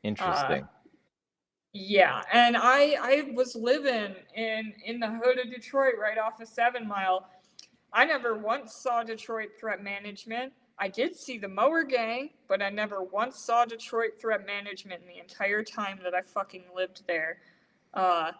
Interesting. 0.03 0.69
Yeah, 1.73 2.21
and 2.31 2.55
I 2.55 2.97
I 3.01 3.33
was 3.35 3.57
living 3.57 4.15
in 4.35 4.75
in 4.85 5.01
the 5.01 5.09
hood 5.09 5.39
of 5.39 5.51
Detroit, 5.51 5.95
right 6.01 6.19
off 6.19 6.39
of 6.41 6.49
Seven 6.49 6.87
Mile. 6.87 7.27
I 7.93 8.05
never 8.05 8.37
once 8.37 8.75
saw 8.75 9.03
Detroit 9.03 9.51
Threat 9.59 9.83
Management. 9.83 10.53
I 10.79 10.89
did 10.89 11.15
see 11.15 11.39
the 11.39 11.49
Mower 11.49 11.85
Gang, 11.85 12.31
but 12.49 12.63
I 12.63 12.71
never 12.71 13.03
once 13.03 13.39
saw 13.39 13.65
Detroit 13.65 14.13
Threat 14.21 14.47
Management 14.47 15.03
in 15.03 15.09
the 15.09 15.19
entire 15.21 15.63
time 15.63 16.01
that 16.03 16.15
I 16.15 16.23
fucking 16.23 16.65
lived 16.75 17.03
there. 17.07 17.39
Uh, 17.95 18.33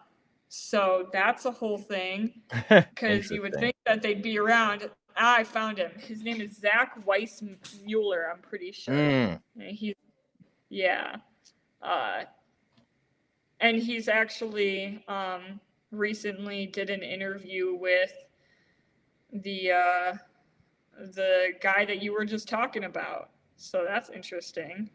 so 0.49 1.07
that's 1.13 1.45
a 1.45 1.51
whole 1.51 1.77
thing 1.77 2.41
because 2.69 3.31
you 3.31 3.41
would 3.41 3.55
think 3.55 3.75
that 3.85 4.01
they'd 4.01 4.21
be 4.21 4.37
around. 4.39 4.89
Ah, 5.15 5.37
I 5.37 5.43
found 5.43 5.77
him. 5.77 5.91
His 5.99 6.23
name 6.23 6.41
is 6.41 6.57
Zach 6.57 6.95
Weiss 7.05 7.43
Mueller, 7.85 8.31
I'm 8.31 8.39
pretty 8.39 8.71
sure. 8.71 8.93
Mm, 8.93 9.39
And 9.59 9.71
He's 9.75 9.95
yeah. 10.69 11.17
Uh 11.81 12.23
and 13.59 13.77
he's 13.77 14.07
actually 14.07 15.03
um 15.07 15.59
recently 15.91 16.65
did 16.65 16.89
an 16.89 17.03
interview 17.03 17.75
with 17.75 18.13
the 19.33 19.71
uh 19.71 20.13
the 20.97 21.49
guy 21.61 21.85
that 21.85 22.01
you 22.01 22.13
were 22.13 22.25
just 22.25 22.47
talking 22.47 22.83
about. 22.83 23.29
So 23.57 23.83
that's 23.87 24.09
interesting. 24.09 24.89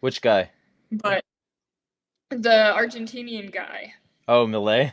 which 0.00 0.20
guy? 0.20 0.50
But 0.90 1.24
the 2.30 2.74
Argentinian 2.76 3.52
guy. 3.52 3.94
Oh, 4.28 4.46
Milei. 4.46 4.92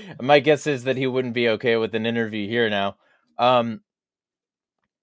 My 0.20 0.40
guess 0.40 0.66
is 0.66 0.84
that 0.84 0.96
he 0.96 1.06
wouldn't 1.06 1.34
be 1.34 1.48
okay 1.50 1.76
with 1.76 1.94
an 1.94 2.06
interview 2.06 2.48
here 2.48 2.68
now. 2.70 2.96
Um, 3.38 3.82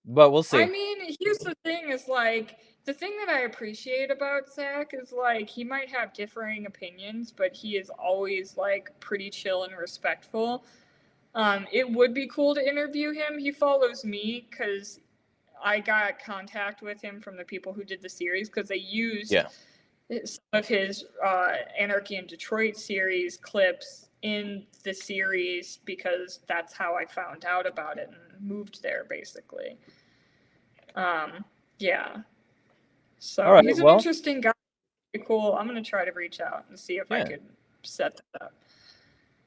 but 0.05 0.31
we'll 0.31 0.43
see. 0.43 0.61
I 0.61 0.65
mean, 0.67 0.97
here's 1.19 1.39
the 1.39 1.55
thing 1.63 1.89
is 1.89 2.07
like 2.07 2.57
the 2.85 2.93
thing 2.93 3.13
that 3.25 3.33
I 3.33 3.41
appreciate 3.41 4.11
about 4.11 4.51
Zach 4.53 4.91
is 4.93 5.11
like 5.11 5.49
he 5.49 5.63
might 5.63 5.89
have 5.89 6.13
differing 6.13 6.65
opinions, 6.65 7.31
but 7.31 7.53
he 7.53 7.77
is 7.77 7.89
always 7.89 8.57
like 8.57 8.91
pretty 8.99 9.29
chill 9.29 9.63
and 9.63 9.75
respectful. 9.75 10.65
Um, 11.35 11.67
it 11.71 11.89
would 11.89 12.13
be 12.13 12.27
cool 12.27 12.55
to 12.55 12.67
interview 12.67 13.11
him. 13.11 13.37
He 13.37 13.51
follows 13.51 14.05
me 14.05 14.47
because 14.49 14.99
I 15.63 15.79
got 15.81 16.17
contact 16.19 16.81
with 16.81 17.01
him 17.01 17.19
from 17.19 17.35
the 17.37 17.43
people 17.43 17.73
who 17.73 17.83
did 17.83 18.01
the 18.01 18.09
series 18.09 18.49
because 18.49 18.69
they 18.69 18.77
used 18.77 19.31
Yeah. 19.31 19.47
some 20.23 20.43
of 20.53 20.65
his 20.67 21.05
uh, 21.23 21.53
Anarchy 21.77 22.15
in 22.15 22.25
Detroit 22.25 22.77
series 22.77 23.35
clips 23.37 24.07
in 24.21 24.65
the 24.83 24.93
series 24.93 25.79
because 25.85 26.39
that's 26.47 26.73
how 26.73 26.95
I 26.95 27.05
found 27.05 27.43
out 27.45 27.67
about 27.67 27.97
it 27.97 28.09
and 28.09 28.41
moved 28.41 28.81
there 28.81 29.05
basically. 29.09 29.77
Um, 30.95 31.43
yeah. 31.79 32.17
So 33.19 33.51
right, 33.51 33.65
he's 33.65 33.79
an 33.79 33.85
well- 33.85 33.97
interesting 33.97 34.39
guy. 34.41 34.53
Pretty 35.13 35.25
Cool. 35.27 35.53
I'm 35.55 35.67
gonna 35.67 35.81
try 35.81 36.05
to 36.05 36.11
reach 36.11 36.39
out 36.39 36.65
and 36.69 36.79
see 36.79 36.97
if 36.97 37.11
I 37.11 37.19
Yeah. 37.19 37.25
could 37.25 37.43
set 37.83 38.15
that 38.33 38.41
up. 38.41 38.53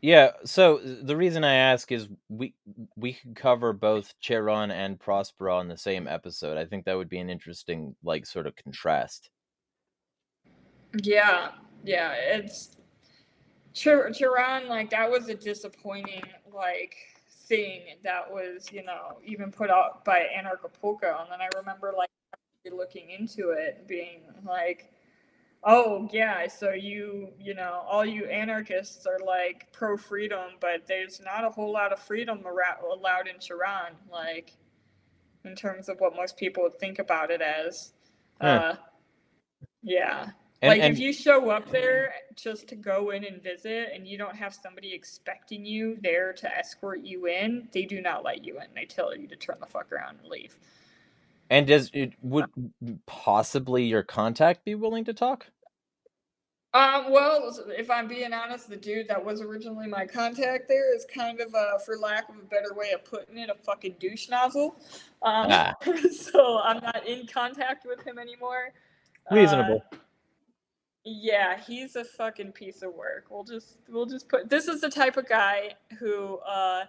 Yeah, 0.00 0.30
so 0.44 0.78
the 0.78 1.16
reason 1.16 1.42
I 1.42 1.54
ask 1.54 1.90
is 1.90 2.08
we 2.28 2.54
we 2.96 3.14
could 3.14 3.34
cover 3.34 3.72
both 3.72 4.14
Cherán 4.22 4.70
and 4.70 4.98
Prospera 4.98 5.58
on 5.58 5.66
the 5.66 5.76
same 5.76 6.06
episode. 6.06 6.56
I 6.56 6.66
think 6.66 6.84
that 6.84 6.96
would 6.96 7.08
be 7.08 7.18
an 7.18 7.28
interesting 7.28 7.96
like 8.04 8.24
sort 8.24 8.46
of 8.46 8.54
contrast. 8.54 9.30
Yeah, 11.02 11.50
yeah, 11.84 12.12
it's 12.12 12.76
Chir- 13.74 14.16
Cherán. 14.16 14.68
Like 14.68 14.90
that 14.90 15.10
was 15.10 15.28
a 15.28 15.34
disappointing 15.34 16.22
like 16.54 16.94
thing 17.46 17.82
that 18.04 18.30
was 18.30 18.68
you 18.70 18.84
know 18.84 19.18
even 19.24 19.50
put 19.50 19.68
out 19.68 20.04
by 20.04 20.26
Anarchapulco, 20.36 21.22
and 21.22 21.30
then 21.30 21.40
I 21.40 21.48
remember 21.56 21.92
like 21.96 22.08
looking 22.70 23.10
into 23.10 23.50
it, 23.50 23.86
being 23.86 24.22
like, 24.46 24.92
oh 25.64 26.08
yeah, 26.12 26.46
so 26.48 26.72
you 26.72 27.28
you 27.38 27.54
know 27.54 27.84
all 27.88 28.04
you 28.04 28.26
anarchists 28.26 29.06
are 29.06 29.18
like 29.24 29.72
pro 29.72 29.96
freedom, 29.96 30.52
but 30.60 30.86
there's 30.86 31.20
not 31.20 31.44
a 31.44 31.50
whole 31.50 31.72
lot 31.72 31.92
of 31.92 31.98
freedom 31.98 32.44
allowed 32.44 33.28
in 33.28 33.36
Cherán, 33.36 33.92
like 34.10 34.52
in 35.44 35.54
terms 35.54 35.88
of 35.88 35.98
what 36.00 36.14
most 36.16 36.36
people 36.36 36.64
would 36.64 36.78
think 36.78 36.98
about 36.98 37.30
it 37.30 37.40
as. 37.40 37.92
Huh. 38.40 38.46
Uh, 38.46 38.76
yeah 39.82 40.30
And, 40.62 40.70
like 40.70 40.80
and 40.80 40.92
if 40.92 41.00
you 41.00 41.12
show 41.12 41.50
up 41.50 41.70
there 41.70 42.12
just 42.36 42.68
to 42.68 42.76
go 42.76 43.10
in 43.10 43.24
and 43.24 43.42
visit 43.42 43.90
and 43.94 44.06
you 44.06 44.18
don't 44.18 44.36
have 44.36 44.54
somebody 44.54 44.92
expecting 44.92 45.64
you 45.64 45.96
there 46.02 46.32
to 46.34 46.58
escort 46.58 47.00
you 47.00 47.26
in 47.26 47.68
they 47.72 47.84
do 47.84 48.00
not 48.00 48.24
let 48.24 48.44
you 48.44 48.58
in 48.60 48.66
they 48.74 48.84
tell 48.84 49.16
you 49.16 49.28
to 49.28 49.36
turn 49.36 49.56
the 49.60 49.66
fuck 49.66 49.92
around 49.92 50.18
and 50.20 50.28
leave 50.28 50.58
and 51.50 51.66
does 51.66 51.90
it 51.94 52.12
would 52.22 52.46
possibly 53.06 53.84
your 53.84 54.02
contact 54.02 54.64
be 54.64 54.74
willing 54.74 55.04
to 55.04 55.12
talk? 55.14 55.46
um 56.74 57.10
well 57.10 57.50
if 57.78 57.90
i'm 57.90 58.06
being 58.06 58.34
honest 58.34 58.68
the 58.68 58.76
dude 58.76 59.08
that 59.08 59.24
was 59.24 59.40
originally 59.40 59.86
my 59.86 60.04
contact 60.04 60.68
there 60.68 60.94
is 60.94 61.06
kind 61.12 61.40
of 61.40 61.54
a 61.54 61.78
for 61.86 61.96
lack 61.96 62.28
of 62.28 62.34
a 62.36 62.42
better 62.42 62.74
way 62.76 62.90
of 62.90 63.02
putting 63.06 63.38
it 63.38 63.48
a 63.48 63.54
fucking 63.54 63.94
douche 63.98 64.28
nozzle 64.28 64.76
um 65.22 65.46
Ah. 65.50 65.74
so 66.12 66.60
i'm 66.62 66.82
not 66.82 67.06
in 67.06 67.26
contact 67.26 67.86
with 67.86 68.06
him 68.06 68.18
anymore 68.18 68.74
Uh, 69.32 69.34
Reasonable. 69.36 69.82
Yeah, 71.04 71.58
he's 71.58 71.96
a 71.96 72.04
fucking 72.04 72.52
piece 72.52 72.82
of 72.82 72.92
work. 72.92 73.26
We'll 73.30 73.44
just 73.44 73.78
we'll 73.88 74.04
just 74.04 74.28
put 74.28 74.50
this 74.50 74.68
is 74.68 74.82
the 74.82 74.90
type 74.90 75.16
of 75.16 75.26
guy 75.26 75.70
who 75.98 76.36
uh 76.40 76.84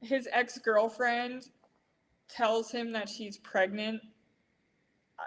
his 0.00 0.26
ex-girlfriend 0.32 1.48
tells 2.34 2.70
him 2.70 2.92
that 2.92 3.08
she's 3.08 3.38
pregnant 3.38 4.00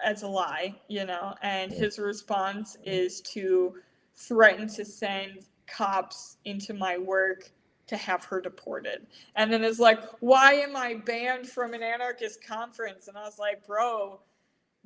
as 0.04 0.24
a 0.24 0.28
lie, 0.28 0.76
you 0.88 1.06
know, 1.06 1.36
and 1.42 1.72
his 1.72 2.00
response 2.00 2.78
is 2.84 3.22
to 3.22 3.76
threaten 4.16 4.68
to 4.68 4.86
send 4.86 5.46
cops 5.68 6.38
into 6.46 6.74
my 6.74 6.98
work 6.98 7.52
to 7.88 7.98
have 7.98 8.24
her 8.26 8.42
deported. 8.42 9.06
And 9.36 9.52
then 9.52 9.64
it's 9.64 9.80
like, 9.80 10.02
why 10.20 10.54
am 10.54 10.76
I 10.76 10.96
banned 10.96 11.48
from 11.48 11.74
an 11.74 11.84
anarchist 11.84 12.44
conference? 12.46 13.08
And 13.08 13.18
I 13.18 13.24
was 13.24 13.38
like, 13.38 13.66
bro, 13.68 14.20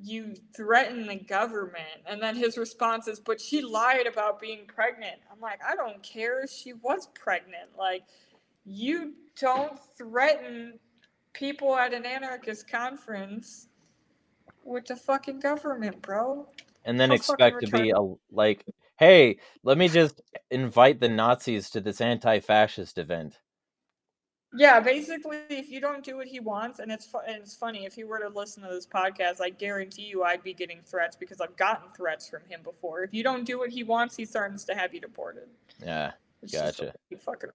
you 0.00 0.34
threaten 0.54 1.06
the 1.06 1.16
government. 1.16 2.02
And 2.06 2.22
then 2.22 2.36
his 2.36 2.58
response 2.58 3.08
is, 3.08 3.18
but 3.20 3.40
she 3.40 3.62
lied 3.62 4.06
about 4.06 4.40
being 4.40 4.66
pregnant. 4.66 5.16
I'm 5.32 5.40
like, 5.40 5.60
I 5.66 5.74
don't 5.74 6.02
care 6.02 6.42
if 6.42 6.50
she 6.50 6.72
was 6.72 7.08
pregnant. 7.14 7.70
Like, 7.76 8.02
you 8.64 9.14
don't 9.40 9.78
threaten 9.96 10.78
people 11.38 11.76
at 11.76 11.94
an 11.94 12.04
anarchist 12.04 12.68
conference 12.68 13.68
with 14.64 14.86
the 14.86 14.96
fucking 14.96 15.38
government, 15.40 16.02
bro. 16.02 16.48
and 16.84 16.98
then 16.98 17.10
How 17.10 17.16
expect 17.16 17.60
to 17.60 17.70
be 17.70 17.90
a 17.90 18.00
like, 18.32 18.64
hey, 18.98 19.38
let 19.62 19.78
me 19.78 19.88
just 19.88 20.20
invite 20.50 21.00
the 21.00 21.08
Nazis 21.08 21.70
to 21.70 21.80
this 21.80 22.00
anti-fascist 22.00 22.98
event. 22.98 23.38
Yeah, 24.56 24.80
basically, 24.80 25.38
if 25.50 25.68
you 25.70 25.78
don't 25.78 26.02
do 26.02 26.16
what 26.16 26.26
he 26.26 26.40
wants, 26.40 26.78
and 26.78 26.90
it's 26.90 27.06
fu- 27.06 27.18
and 27.18 27.36
it's 27.36 27.54
funny 27.54 27.84
if 27.84 27.98
you 27.98 28.08
were 28.08 28.18
to 28.18 28.28
listen 28.28 28.62
to 28.62 28.70
this 28.70 28.86
podcast, 28.86 29.42
I 29.42 29.50
guarantee 29.50 30.04
you 30.04 30.24
I'd 30.24 30.42
be 30.42 30.54
getting 30.54 30.80
threats 30.82 31.16
because 31.16 31.40
I've 31.40 31.56
gotten 31.56 31.90
threats 31.90 32.28
from 32.28 32.40
him 32.48 32.62
before. 32.64 33.02
If 33.02 33.12
you 33.12 33.22
don't 33.22 33.44
do 33.44 33.58
what 33.58 33.68
he 33.70 33.84
wants, 33.84 34.16
he 34.16 34.24
threatens 34.24 34.64
to 34.64 34.74
have 34.74 34.94
you 34.94 35.00
deported. 35.00 35.48
Yeah, 35.84 36.12
It's 36.42 36.54
Gotcha. 36.54 36.94
fucking. 37.18 37.50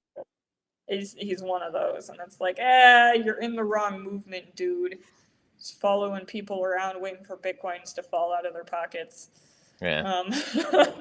He's 0.87 1.13
he's 1.13 1.41
one 1.41 1.63
of 1.63 1.71
those, 1.73 2.09
and 2.09 2.19
it's 2.25 2.41
like, 2.41 2.57
eh, 2.59 3.13
you're 3.13 3.39
in 3.39 3.55
the 3.55 3.63
wrong 3.63 4.01
movement, 4.03 4.55
dude. 4.55 4.97
Just 5.57 5.79
following 5.79 6.25
people 6.25 6.63
around, 6.63 7.01
waiting 7.01 7.23
for 7.23 7.37
bitcoins 7.37 7.93
to 7.95 8.03
fall 8.03 8.33
out 8.33 8.45
of 8.45 8.53
their 8.53 8.65
pockets. 8.65 9.29
yeah. 9.81 10.01
Um, 10.01 10.33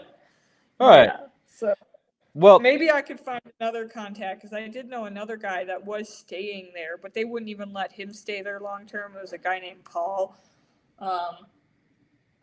All 0.81 0.89
right. 0.89 1.05
yeah, 1.07 1.17
so 1.47 1.75
Well, 2.35 2.61
maybe 2.61 2.91
I 2.91 3.03
could 3.03 3.19
find 3.21 3.41
another 3.61 3.89
contact 3.89 4.41
because 4.41 4.53
I 4.53 4.67
did 4.69 4.89
know 4.89 5.05
another 5.07 5.37
guy 5.37 5.65
that 5.65 5.85
was 5.85 6.09
staying 6.09 6.71
there, 6.75 6.97
but 6.97 7.13
they 7.13 7.25
wouldn't 7.25 7.49
even 7.51 7.73
let 7.73 7.91
him 7.93 8.13
stay 8.13 8.41
there 8.43 8.61
long 8.61 8.87
term. 8.87 9.15
It 9.17 9.21
was 9.21 9.33
a 9.33 9.39
guy 9.39 9.59
named 9.59 9.85
Paul. 9.85 10.37
Um, 11.01 11.47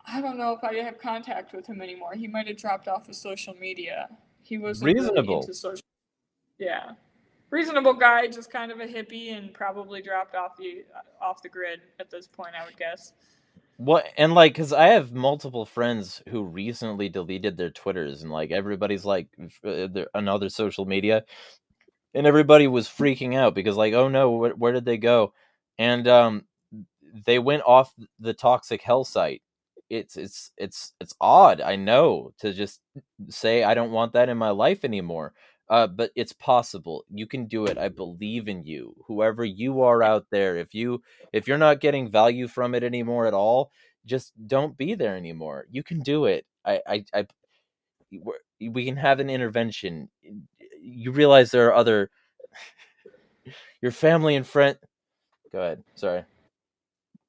I 0.06 0.20
don't 0.20 0.36
know 0.38 0.52
if 0.52 0.62
I 0.64 0.74
have 0.76 0.98
contact 0.98 1.52
with 1.54 1.66
him 1.66 1.80
anymore. 1.80 2.14
He 2.14 2.26
might 2.28 2.46
have 2.48 2.56
dropped 2.56 2.88
off 2.88 3.08
of 3.08 3.14
social 3.14 3.54
media. 3.54 4.08
He 4.42 4.58
was 4.58 4.82
Reasonable. 4.82 5.40
into 5.40 5.54
social. 5.54 5.84
Yeah, 6.58 6.92
reasonable 7.50 7.94
guy, 7.94 8.26
just 8.28 8.50
kind 8.50 8.72
of 8.72 8.80
a 8.80 8.86
hippie, 8.86 9.36
and 9.36 9.52
probably 9.52 10.02
dropped 10.02 10.34
off 10.34 10.56
the 10.56 10.84
off 11.20 11.42
the 11.42 11.48
grid 11.48 11.80
at 11.98 12.10
this 12.10 12.26
point. 12.26 12.54
I 12.60 12.64
would 12.64 12.76
guess. 12.76 13.12
What 13.76 14.06
and 14.18 14.34
like, 14.34 14.54
cause 14.54 14.72
I 14.72 14.88
have 14.88 15.12
multiple 15.12 15.64
friends 15.64 16.22
who 16.28 16.42
recently 16.42 17.08
deleted 17.08 17.56
their 17.56 17.70
Twitters, 17.70 18.22
and 18.22 18.30
like 18.30 18.50
everybody's 18.50 19.04
like 19.04 19.28
uh, 19.64 19.88
on 20.14 20.50
social 20.50 20.84
media, 20.84 21.24
and 22.14 22.26
everybody 22.26 22.66
was 22.66 22.88
freaking 22.88 23.36
out 23.36 23.54
because 23.54 23.76
like, 23.76 23.94
oh 23.94 24.08
no, 24.08 24.30
where, 24.32 24.52
where 24.52 24.72
did 24.72 24.84
they 24.84 24.98
go? 24.98 25.32
And 25.78 26.06
um, 26.08 26.44
they 27.26 27.38
went 27.38 27.62
off 27.66 27.92
the 28.18 28.34
toxic 28.34 28.82
hell 28.82 29.04
site. 29.04 29.42
It's 29.88 30.16
it's 30.16 30.52
it's 30.56 30.92
it's 31.00 31.14
odd, 31.20 31.60
I 31.60 31.76
know, 31.76 32.32
to 32.40 32.52
just 32.52 32.80
say 33.28 33.64
I 33.64 33.74
don't 33.74 33.90
want 33.92 34.12
that 34.12 34.28
in 34.28 34.38
my 34.38 34.50
life 34.50 34.84
anymore. 34.84 35.32
Uh, 35.70 35.86
but 35.86 36.10
it's 36.16 36.32
possible. 36.32 37.04
You 37.14 37.28
can 37.28 37.46
do 37.46 37.64
it. 37.66 37.78
I 37.78 37.88
believe 37.88 38.48
in 38.48 38.64
you. 38.64 38.96
Whoever 39.06 39.44
you 39.44 39.82
are 39.82 40.02
out 40.02 40.26
there, 40.30 40.56
if 40.56 40.74
you 40.74 41.00
if 41.32 41.46
you're 41.46 41.58
not 41.58 41.80
getting 41.80 42.10
value 42.10 42.48
from 42.48 42.74
it 42.74 42.82
anymore 42.82 43.26
at 43.26 43.34
all, 43.34 43.70
just 44.04 44.32
don't 44.48 44.76
be 44.76 44.94
there 44.94 45.16
anymore. 45.16 45.66
You 45.70 45.84
can 45.84 46.00
do 46.00 46.24
it. 46.24 46.44
I, 46.64 46.80
I, 46.86 47.04
I 47.14 47.26
we 48.60 48.84
can 48.84 48.96
have 48.96 49.20
an 49.20 49.30
intervention. 49.30 50.08
You 50.82 51.12
realize 51.12 51.52
there 51.52 51.68
are 51.68 51.74
other, 51.74 52.10
your 53.80 53.92
family 53.92 54.34
and 54.34 54.46
friend. 54.46 54.76
Go 55.52 55.60
ahead. 55.60 55.84
Sorry. 55.94 56.24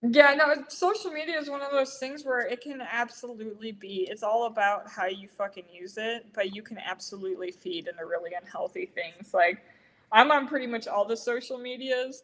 Yeah, 0.03 0.33
no, 0.33 0.63
social 0.67 1.11
media 1.11 1.37
is 1.37 1.47
one 1.49 1.61
of 1.61 1.71
those 1.71 1.97
things 1.99 2.23
where 2.25 2.39
it 2.39 2.61
can 2.61 2.81
absolutely 2.81 3.71
be. 3.71 4.07
It's 4.09 4.23
all 4.23 4.47
about 4.47 4.89
how 4.89 5.05
you 5.05 5.27
fucking 5.27 5.65
use 5.71 5.95
it, 5.97 6.25
but 6.33 6.55
you 6.55 6.63
can 6.63 6.79
absolutely 6.79 7.51
feed 7.51 7.87
into 7.87 8.05
really 8.05 8.31
unhealthy 8.39 8.87
things. 8.87 9.31
Like, 9.31 9.63
I'm 10.11 10.31
on 10.31 10.47
pretty 10.47 10.65
much 10.65 10.87
all 10.87 11.05
the 11.05 11.15
social 11.15 11.59
medias, 11.59 12.23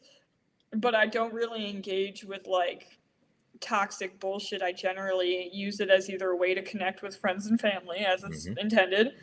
but 0.77 0.95
I 0.95 1.07
don't 1.07 1.33
really 1.33 1.69
engage 1.69 2.23
with 2.25 2.47
like 2.47 2.97
toxic 3.61 4.19
bullshit. 4.19 4.61
I 4.61 4.73
generally 4.73 5.49
use 5.53 5.79
it 5.79 5.89
as 5.89 6.09
either 6.09 6.29
a 6.31 6.37
way 6.37 6.53
to 6.55 6.63
connect 6.63 7.01
with 7.03 7.17
friends 7.17 7.47
and 7.47 7.59
family, 7.61 7.99
as 7.99 8.23
it's 8.23 8.47
Mhm. 8.47 8.57
intended, 8.59 9.13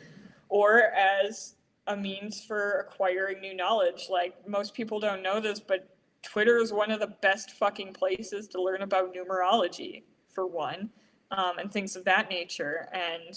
or 0.49 0.81
as 0.93 1.55
a 1.87 1.97
means 1.97 2.43
for 2.45 2.79
acquiring 2.81 3.41
new 3.41 3.55
knowledge. 3.55 4.09
Like, 4.09 4.47
most 4.47 4.73
people 4.75 4.99
don't 4.99 5.21
know 5.23 5.39
this, 5.39 5.59
but 5.59 5.94
Twitter 6.25 6.57
is 6.57 6.73
one 6.73 6.91
of 6.91 6.99
the 6.99 7.13
best 7.21 7.51
fucking 7.51 7.93
places 7.93 8.47
to 8.49 8.61
learn 8.61 8.81
about 8.81 9.13
numerology, 9.13 10.03
for 10.29 10.45
one, 10.45 10.89
um, 11.31 11.57
and 11.59 11.71
things 11.71 11.95
of 11.95 12.03
that 12.05 12.29
nature. 12.29 12.89
And 12.93 13.35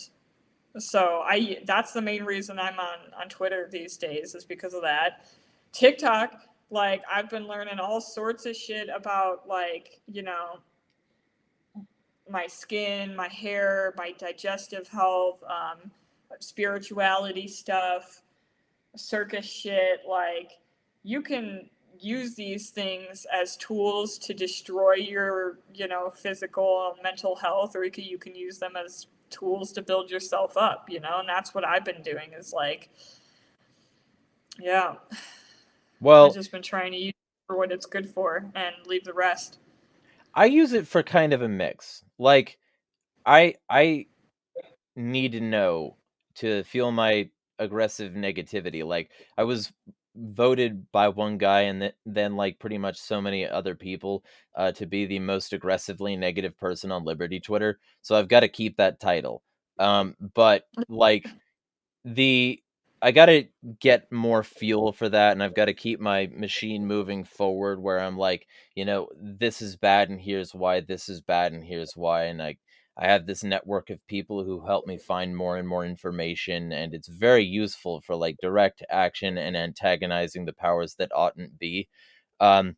so 0.83 1.23
I 1.25 1.59
that's 1.67 1.93
the 1.93 2.03
main 2.03 2.25
reason 2.25 2.59
I'm 2.59 2.79
on 2.79 2.99
on 3.21 3.29
Twitter 3.29 3.69
these 3.71 3.97
days 3.97 4.35
is 4.35 4.45
because 4.45 4.75
of 4.75 4.83
that. 4.83 5.27
TikTok, 5.73 6.43
like 6.71 7.03
I've 7.11 7.31
been 7.31 7.47
learning 7.47 7.79
all 7.79 8.01
sorts 8.01 8.47
of 8.47 8.57
shit 8.57 8.89
about 8.95 9.47
like 9.49 10.01
you 10.11 10.23
know 10.23 10.61
my 12.29 12.47
skin, 12.47 13.17
my 13.17 13.29
hair, 13.29 13.95
my 13.97 14.13
digestive 14.19 14.89
health, 14.89 15.43
um, 15.45 15.91
spirituality 16.41 17.49
stuff, 17.49 18.23
circus 18.97 19.47
shit. 19.47 20.01
Like, 20.09 20.53
you 21.03 21.23
can 21.23 21.69
use 22.01 22.35
these 22.35 22.71
things 22.71 23.27
as 23.33 23.57
tools 23.57 24.19
to 24.19 24.35
destroy 24.35 24.95
your, 24.95 25.59
you 25.75 25.89
know, 25.89 26.11
physical 26.11 26.97
mental 27.03 27.37
health, 27.37 27.77
or 27.77 27.85
you 27.85 27.91
can, 27.91 28.05
you 28.05 28.19
can 28.19 28.35
use 28.35 28.59
them 28.59 28.73
as 28.77 29.07
tools 29.31 29.73
to 29.73 29.83
build 29.83 30.11
yourself 30.11 30.57
up, 30.57 30.87
you 30.89 31.01
know, 31.01 31.19
and 31.21 31.29
that's 31.29 31.55
what 31.55 31.67
I've 31.67 31.85
been 31.85 32.03
doing 32.03 32.33
is 32.33 32.53
like, 32.53 32.91
yeah. 34.59 34.95
Well, 36.01 36.27
I've 36.27 36.35
just 36.35 36.53
been 36.53 36.63
trying 36.63 36.93
to 36.93 36.99
use 36.99 37.11
it 37.11 37.47
for 37.47 37.57
what 37.57 37.73
it's 37.73 37.87
good 37.87 38.09
for 38.09 38.51
and 38.55 38.75
leave 38.87 39.05
the 39.05 39.13
rest. 39.13 39.59
I 40.35 40.47
use 40.47 40.73
it 40.73 40.87
for 40.87 41.03
kind 41.03 41.33
of 41.33 41.43
a 41.43 41.49
mix. 41.49 42.05
Like 42.19 42.59
I 43.27 43.55
I 43.69 44.07
need 44.97 45.33
to 45.33 45.41
know 45.41 45.97
to 46.37 46.63
feel 46.65 46.93
my 46.93 47.31
aggressive 47.59 48.13
negativity. 48.13 48.85
Like 48.85 49.11
I 49.37 49.45
was 49.45 49.73
voted 50.19 50.91
by 50.93 51.09
one 51.09 51.39
guy 51.39 51.63
and 51.63 51.81
th- 51.81 51.95
then 52.07 52.37
like 52.37 52.59
pretty 52.59 52.79
much 52.79 52.99
so 52.99 53.21
many 53.21 53.47
other 53.47 53.75
people 53.75 54.25
uh, 54.57 54.73
to 54.73 54.87
be 54.87 55.07
the 55.07 55.19
most 55.19 55.53
aggressively 55.53 56.17
negative 56.17 56.57
person 56.59 56.91
on 56.93 57.05
Liberty 57.05 57.41
Twitter. 57.41 57.79
So 58.03 58.17
I've 58.17 58.29
got 58.29 58.41
to 58.41 58.49
keep 58.49 58.77
that 58.77 59.01
title. 59.01 59.43
Um, 59.79 60.17
but 60.35 60.65
like 60.89 61.27
the 62.05 62.63
I 63.01 63.13
got 63.13 63.27
to 63.27 63.45
get 63.79 64.11
more 64.11 64.43
fuel 64.43 64.93
for 64.93 65.09
that 65.09 65.33
and 65.33 65.43
I've 65.43 65.55
got 65.55 65.67
to 65.67 65.75
keep 65.75 66.01
my 66.01 66.29
machine 66.35 66.85
moving 66.85 67.23
forward 67.23 67.81
where 67.81 68.01
I'm 68.01 68.19
like, 68.19 68.49
you 68.75 68.85
know, 68.85 69.09
this 69.17 69.63
is 69.63 69.77
bad 69.77 70.09
and 70.11 70.21
here's 70.21 70.53
why 70.53 70.81
this 70.81 71.09
is 71.09 71.21
bad 71.21 71.53
and 71.53 71.65
here's 71.65 71.97
why 71.97 72.25
and 72.25 72.43
I 72.43 72.57
I 72.99 73.07
have 73.09 73.27
this 73.27 73.45
network 73.45 73.91
of 73.91 74.05
people 74.09 74.45
who 74.45 74.67
help 74.67 74.87
me 74.87 74.99
find 74.99 75.37
more 75.37 75.57
and 75.57 75.69
more 75.69 75.85
information 75.87 76.73
and 76.73 76.95
it's 76.95 77.09
very 77.09 77.45
useful 77.45 78.01
for 78.01 78.17
like 78.17 78.37
direct 78.43 78.83
action 78.91 79.39
and 79.39 79.57
antagonizing 79.57 80.45
the 80.47 80.53
powers 80.53 80.95
that 80.97 81.13
oughtn't 81.15 81.59
be. 81.59 81.89
Um 82.41 82.77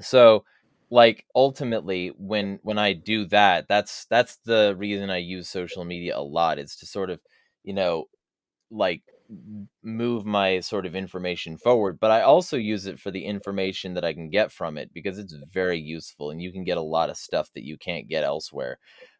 so 0.00 0.44
like 0.90 1.24
ultimately 1.34 2.08
when 2.18 2.58
when 2.62 2.78
I 2.78 2.92
do 2.92 3.24
that, 3.26 3.66
that's 3.68 4.06
that's 4.06 4.36
the 4.44 4.74
reason 4.78 5.10
I 5.10 5.18
use 5.18 5.48
social 5.48 5.84
media 5.84 6.16
a 6.18 6.22
lot. 6.22 6.58
It's 6.58 6.76
to 6.78 6.86
sort 6.86 7.10
of, 7.10 7.20
you 7.64 7.72
know, 7.74 8.06
like 8.70 9.02
move 9.82 10.26
my 10.26 10.60
sort 10.60 10.84
of 10.86 10.94
information 10.94 11.56
forward 11.56 11.98
but 11.98 12.10
i 12.10 12.20
also 12.20 12.56
use 12.56 12.86
it 12.86 13.00
for 13.00 13.10
the 13.10 13.24
information 13.24 13.94
that 13.94 14.04
i 14.04 14.12
can 14.12 14.28
get 14.28 14.52
from 14.52 14.76
it 14.76 14.90
because 14.92 15.18
it's 15.18 15.34
very 15.52 15.78
useful 15.78 16.30
and 16.30 16.42
you 16.42 16.52
can 16.52 16.64
get 16.64 16.76
a 16.76 16.82
lot 16.82 17.08
of 17.08 17.16
stuff 17.16 17.48
that 17.54 17.64
you 17.64 17.78
can't 17.78 18.08
get 18.08 18.24
elsewhere 18.24 18.78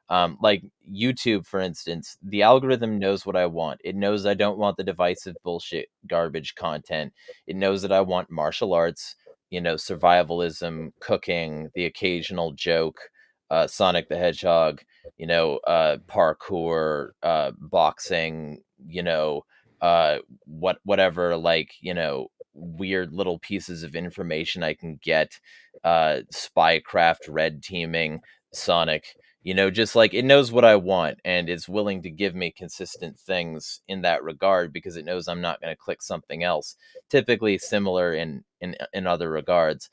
um, 0.08 0.36
like 0.42 0.62
youtube 0.90 1.46
for 1.46 1.60
instance 1.60 2.16
the 2.22 2.42
algorithm 2.42 2.98
knows 2.98 3.24
what 3.24 3.36
i 3.36 3.46
want. 3.46 3.80
It 3.84 3.96
knows 3.96 4.26
i 4.26 4.34
don't 4.34 4.58
want 4.58 4.76
the 4.76 4.84
divisive 4.84 5.36
bullshit 5.44 5.88
garbage 6.06 6.54
content. 6.54 7.12
It 7.46 7.56
knows 7.56 7.82
that 7.82 7.92
i 7.92 8.00
want 8.00 8.30
martial 8.30 8.74
arts 8.74 9.16
you 9.50 9.60
know 9.60 9.74
survivalism 9.74 10.92
cooking 11.00 11.70
the 11.74 11.84
occasional 11.84 12.52
joke 12.52 12.98
uh, 13.50 13.66
sonic 13.66 14.08
the 14.08 14.16
hedgehog 14.16 14.80
you 15.18 15.26
know 15.26 15.58
uh, 15.66 15.98
parkour 16.08 17.10
uh, 17.22 17.52
boxing 17.58 18.62
you 18.86 19.02
know 19.02 19.42
uh 19.82 20.18
what 20.46 20.78
whatever 20.84 21.36
like 21.36 21.72
you 21.80 21.92
know 21.92 22.28
weird 22.54 23.12
little 23.12 23.38
pieces 23.38 23.82
of 23.82 23.94
information 23.94 24.62
i 24.62 24.74
can 24.74 24.98
get 25.02 25.38
uh 25.84 26.20
spycraft 26.32 27.28
red 27.28 27.62
teaming 27.62 28.20
sonic 28.52 29.16
you 29.42 29.54
know 29.54 29.70
just 29.70 29.94
like 29.96 30.14
it 30.14 30.24
knows 30.24 30.52
what 30.52 30.64
i 30.64 30.76
want 30.76 31.18
and 31.24 31.48
is 31.48 31.68
willing 31.68 32.02
to 32.02 32.10
give 32.10 32.34
me 32.34 32.50
consistent 32.50 33.18
things 33.18 33.80
in 33.88 34.02
that 34.02 34.22
regard 34.22 34.72
because 34.72 34.96
it 34.96 35.04
knows 35.04 35.28
i'm 35.28 35.40
not 35.40 35.60
going 35.60 35.72
to 35.72 35.80
click 35.80 36.02
something 36.02 36.42
else 36.44 36.76
typically 37.10 37.58
similar 37.58 38.14
in 38.14 38.42
in 38.60 38.76
uh, 38.80 38.86
in 38.92 39.06
other 39.06 39.30
regards 39.30 39.90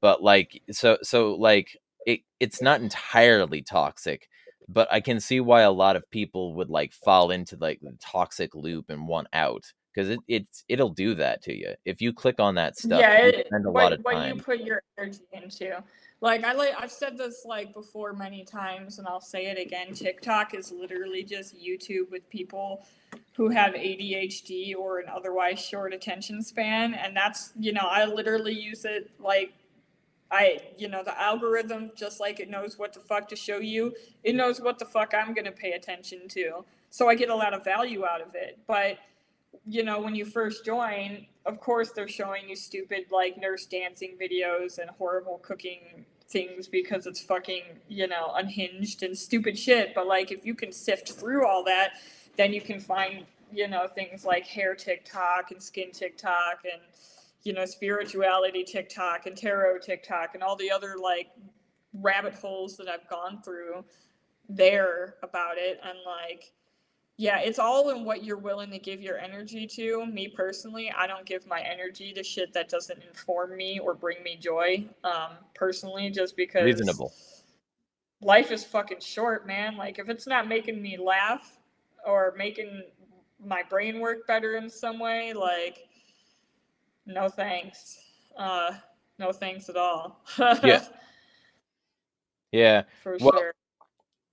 but 0.00 0.22
like 0.22 0.60
so 0.70 0.96
so 1.02 1.34
like 1.34 1.76
it 2.06 2.20
it's 2.40 2.62
not 2.62 2.80
entirely 2.80 3.62
toxic 3.62 4.28
but 4.68 4.88
I 4.90 5.00
can 5.00 5.20
see 5.20 5.40
why 5.40 5.62
a 5.62 5.70
lot 5.70 5.96
of 5.96 6.08
people 6.10 6.54
would 6.54 6.70
like 6.70 6.92
fall 6.92 7.30
into 7.30 7.56
like 7.60 7.80
the 7.80 7.96
toxic 8.00 8.54
loop 8.54 8.86
and 8.88 9.06
want 9.06 9.28
out 9.32 9.64
because 9.94 10.10
it, 10.10 10.18
it's 10.26 10.64
it'll 10.68 10.90
do 10.90 11.14
that 11.14 11.42
to 11.42 11.54
you 11.54 11.74
if 11.84 12.00
you 12.00 12.12
click 12.12 12.40
on 12.40 12.54
that 12.56 12.76
stuff. 12.76 13.00
Yeah, 13.00 13.16
it, 13.18 13.46
spend 13.46 13.66
a 13.66 13.70
what, 13.70 13.82
lot 13.82 13.92
of 13.92 14.00
what 14.00 14.28
you 14.28 14.36
put 14.36 14.60
your 14.60 14.82
energy 14.98 15.20
into. 15.32 15.82
Like 16.24 16.42
I 16.42 16.54
like 16.54 16.72
I've 16.78 16.90
said 16.90 17.18
this 17.18 17.44
like 17.44 17.74
before 17.74 18.14
many 18.14 18.44
times 18.44 18.98
and 18.98 19.06
I'll 19.06 19.20
say 19.20 19.44
it 19.44 19.58
again. 19.58 19.92
TikTok 19.92 20.54
is 20.54 20.72
literally 20.72 21.22
just 21.22 21.54
YouTube 21.54 22.10
with 22.10 22.30
people 22.30 22.86
who 23.36 23.50
have 23.50 23.74
ADHD 23.74 24.74
or 24.74 25.00
an 25.00 25.06
otherwise 25.14 25.60
short 25.60 25.92
attention 25.92 26.42
span 26.42 26.94
and 26.94 27.14
that's, 27.14 27.52
you 27.60 27.74
know, 27.74 27.86
I 27.90 28.06
literally 28.06 28.54
use 28.54 28.86
it 28.86 29.10
like 29.20 29.52
I, 30.30 30.60
you 30.78 30.88
know, 30.88 31.04
the 31.04 31.20
algorithm, 31.20 31.90
just 31.94 32.20
like 32.20 32.40
it 32.40 32.48
knows 32.48 32.78
what 32.78 32.94
the 32.94 33.00
fuck 33.00 33.28
to 33.28 33.36
show 33.36 33.58
you, 33.58 33.92
it 34.22 34.34
knows 34.34 34.62
what 34.62 34.78
the 34.78 34.86
fuck 34.86 35.12
I'm 35.12 35.34
going 35.34 35.44
to 35.44 35.52
pay 35.52 35.72
attention 35.72 36.26
to. 36.28 36.64
So 36.88 37.06
I 37.06 37.16
get 37.16 37.28
a 37.28 37.36
lot 37.36 37.52
of 37.52 37.62
value 37.64 38.06
out 38.06 38.22
of 38.22 38.34
it. 38.34 38.58
But, 38.66 38.96
you 39.66 39.82
know, 39.82 40.00
when 40.00 40.14
you 40.14 40.24
first 40.24 40.64
join, 40.64 41.26
of 41.44 41.60
course, 41.60 41.90
they're 41.90 42.08
showing 42.08 42.48
you 42.48 42.56
stupid, 42.56 43.04
like, 43.12 43.36
nurse 43.36 43.66
dancing 43.66 44.16
videos 44.18 44.78
and 44.78 44.88
horrible 44.90 45.38
cooking 45.44 46.06
things 46.28 46.66
because 46.68 47.06
it's 47.06 47.20
fucking, 47.20 47.62
you 47.88 48.06
know, 48.06 48.32
unhinged 48.34 49.02
and 49.02 49.16
stupid 49.16 49.58
shit. 49.58 49.94
But, 49.94 50.06
like, 50.06 50.32
if 50.32 50.44
you 50.44 50.54
can 50.54 50.72
sift 50.72 51.12
through 51.12 51.46
all 51.46 51.64
that, 51.64 51.92
then 52.36 52.52
you 52.52 52.60
can 52.60 52.80
find, 52.80 53.24
you 53.52 53.68
know, 53.68 53.86
things 53.86 54.24
like 54.24 54.46
hair 54.46 54.74
TikTok 54.74 55.50
and 55.50 55.62
skin 55.62 55.92
TikTok 55.92 56.60
and, 56.64 56.82
you 57.42 57.52
know, 57.52 57.64
spirituality 57.64 58.64
TikTok 58.64 59.26
and 59.26 59.36
tarot 59.36 59.78
TikTok 59.78 60.34
and 60.34 60.42
all 60.42 60.56
the 60.56 60.70
other 60.70 60.96
like 61.00 61.28
rabbit 61.92 62.34
holes 62.34 62.76
that 62.78 62.88
I've 62.88 63.08
gone 63.08 63.42
through 63.42 63.84
there 64.48 65.14
about 65.22 65.58
it. 65.58 65.78
And 65.84 65.98
like, 66.04 66.52
yeah, 67.16 67.38
it's 67.38 67.58
all 67.58 67.90
in 67.90 68.04
what 68.04 68.24
you're 68.24 68.36
willing 68.38 68.70
to 68.70 68.78
give 68.78 69.00
your 69.00 69.18
energy 69.18 69.66
to. 69.68 70.04
Me 70.06 70.28
personally, 70.28 70.90
I 70.96 71.06
don't 71.06 71.24
give 71.24 71.46
my 71.46 71.60
energy 71.60 72.12
to 72.12 72.22
shit 72.24 72.52
that 72.54 72.68
doesn't 72.68 73.02
inform 73.04 73.56
me 73.56 73.78
or 73.78 73.94
bring 73.94 74.22
me 74.22 74.36
joy. 74.36 74.84
Um, 75.04 75.32
personally, 75.54 76.10
just 76.10 76.36
because 76.36 76.64
Reasonable. 76.64 77.12
life 78.20 78.50
is 78.50 78.64
fucking 78.64 79.00
short, 79.00 79.46
man. 79.46 79.76
Like 79.76 79.98
if 79.98 80.08
it's 80.08 80.26
not 80.26 80.48
making 80.48 80.82
me 80.82 80.96
laugh 80.96 81.58
or 82.06 82.34
making 82.36 82.82
my 83.44 83.62
brain 83.62 84.00
work 84.00 84.26
better 84.26 84.56
in 84.56 84.68
some 84.68 84.98
way, 84.98 85.32
like 85.32 85.88
no 87.06 87.28
thanks. 87.28 87.98
Uh, 88.36 88.72
no 89.20 89.30
thanks 89.30 89.68
at 89.68 89.76
all. 89.76 90.20
Yeah. 90.64 90.84
Yeah. 92.52 92.82
For 93.02 93.16
Well, 93.20 93.32
sure. 93.32 93.54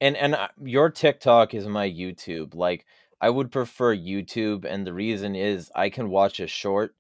And 0.02 0.18
and 0.18 0.36
uh, 0.36 0.50
your 0.62 0.90
TikTok 0.90 1.54
is 1.54 1.68
my 1.68 1.90
YouTube. 1.90 2.56
Like 2.56 2.86
I 3.22 3.30
would 3.30 3.52
prefer 3.52 3.96
YouTube, 3.96 4.66
and 4.66 4.86
the 4.86 4.94
reason 4.94 5.36
is 5.36 5.72
I 5.76 5.90
can 5.90 6.10
watch 6.10 6.40
a 6.40 6.48
short 6.48 6.96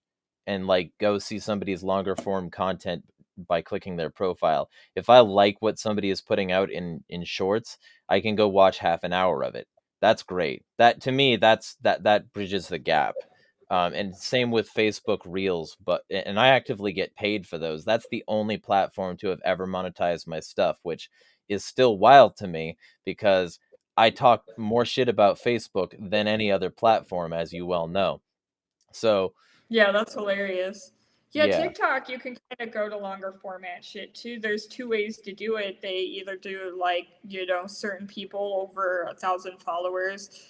and 0.48 0.68
like 0.68 0.94
go 1.00 1.20
see 1.20 1.40
somebody's 1.40 1.84
longer 1.84 2.16
form 2.16 2.50
content 2.50 3.04
by 3.48 3.62
clicking 3.62 3.96
their 3.98 4.10
profile. 4.12 4.70
If 4.96 5.10
I 5.10 5.20
like 5.20 5.58
what 5.62 5.80
somebody 5.80 6.12
is 6.12 6.22
putting 6.22 6.52
out 6.52 6.70
in 6.72 7.04
in 7.10 7.24
shorts, 7.26 7.78
I 8.08 8.22
can 8.22 8.36
go 8.36 8.48
watch 8.48 8.78
half 8.78 9.04
an 9.04 9.14
hour 9.14 9.44
of 9.44 9.56
it. 9.56 9.68
That's 10.02 10.24
great. 10.24 10.64
That 10.78 11.02
to 11.02 11.12
me, 11.12 11.38
that's 11.38 11.76
that 11.82 12.04
that 12.04 12.32
bridges 12.34 12.68
the 12.68 12.80
gap. 12.80 13.16
Um, 13.72 13.94
and 13.94 14.14
same 14.16 14.52
with 14.52 14.74
Facebook 14.74 15.22
Reels, 15.26 15.78
but 15.84 16.04
and 16.12 16.40
I 16.40 16.50
actively 16.50 16.92
get 16.94 17.16
paid 17.16 17.48
for 17.48 17.58
those. 17.58 17.86
That's 17.86 18.06
the 18.12 18.24
only 18.28 18.58
platform 18.58 19.18
to 19.18 19.30
have 19.30 19.42
ever 19.46 19.66
monetized 19.66 20.28
my 20.28 20.42
stuff, 20.42 20.78
which 20.84 21.10
is 21.52 21.66
still 21.66 21.98
wild 21.98 22.38
to 22.38 22.48
me 22.48 22.78
because 23.06 23.60
I 23.98 24.10
talk 24.10 24.46
more 24.58 24.86
shit 24.86 25.10
about 25.10 25.38
Facebook 25.38 25.94
than 26.00 26.28
any 26.28 26.52
other 26.52 26.70
platform, 26.70 27.34
as 27.34 27.52
you 27.52 27.66
well 27.66 27.88
know. 27.88 28.22
So 28.92 29.34
Yeah, 29.70 29.92
that's 29.92 30.14
hilarious. 30.14 30.92
Yeah, 31.34 31.46
Yeah. 31.46 31.62
TikTok, 31.62 32.10
you 32.10 32.20
can 32.20 32.36
kind 32.36 32.68
of 32.70 32.74
go 32.74 32.90
to 32.90 32.98
longer 32.98 33.34
format 33.42 33.86
shit 33.86 34.14
too. 34.14 34.40
There's 34.40 34.66
two 34.68 34.90
ways 34.90 35.18
to 35.20 35.34
do 35.34 35.56
it. 35.58 35.82
They 35.82 35.98
either 35.98 36.36
do 36.36 36.78
like, 36.78 37.08
you 37.28 37.46
know, 37.46 37.68
certain 37.68 38.08
people 38.08 38.60
over 38.62 39.08
a 39.10 39.16
thousand 39.16 39.60
followers. 39.60 40.42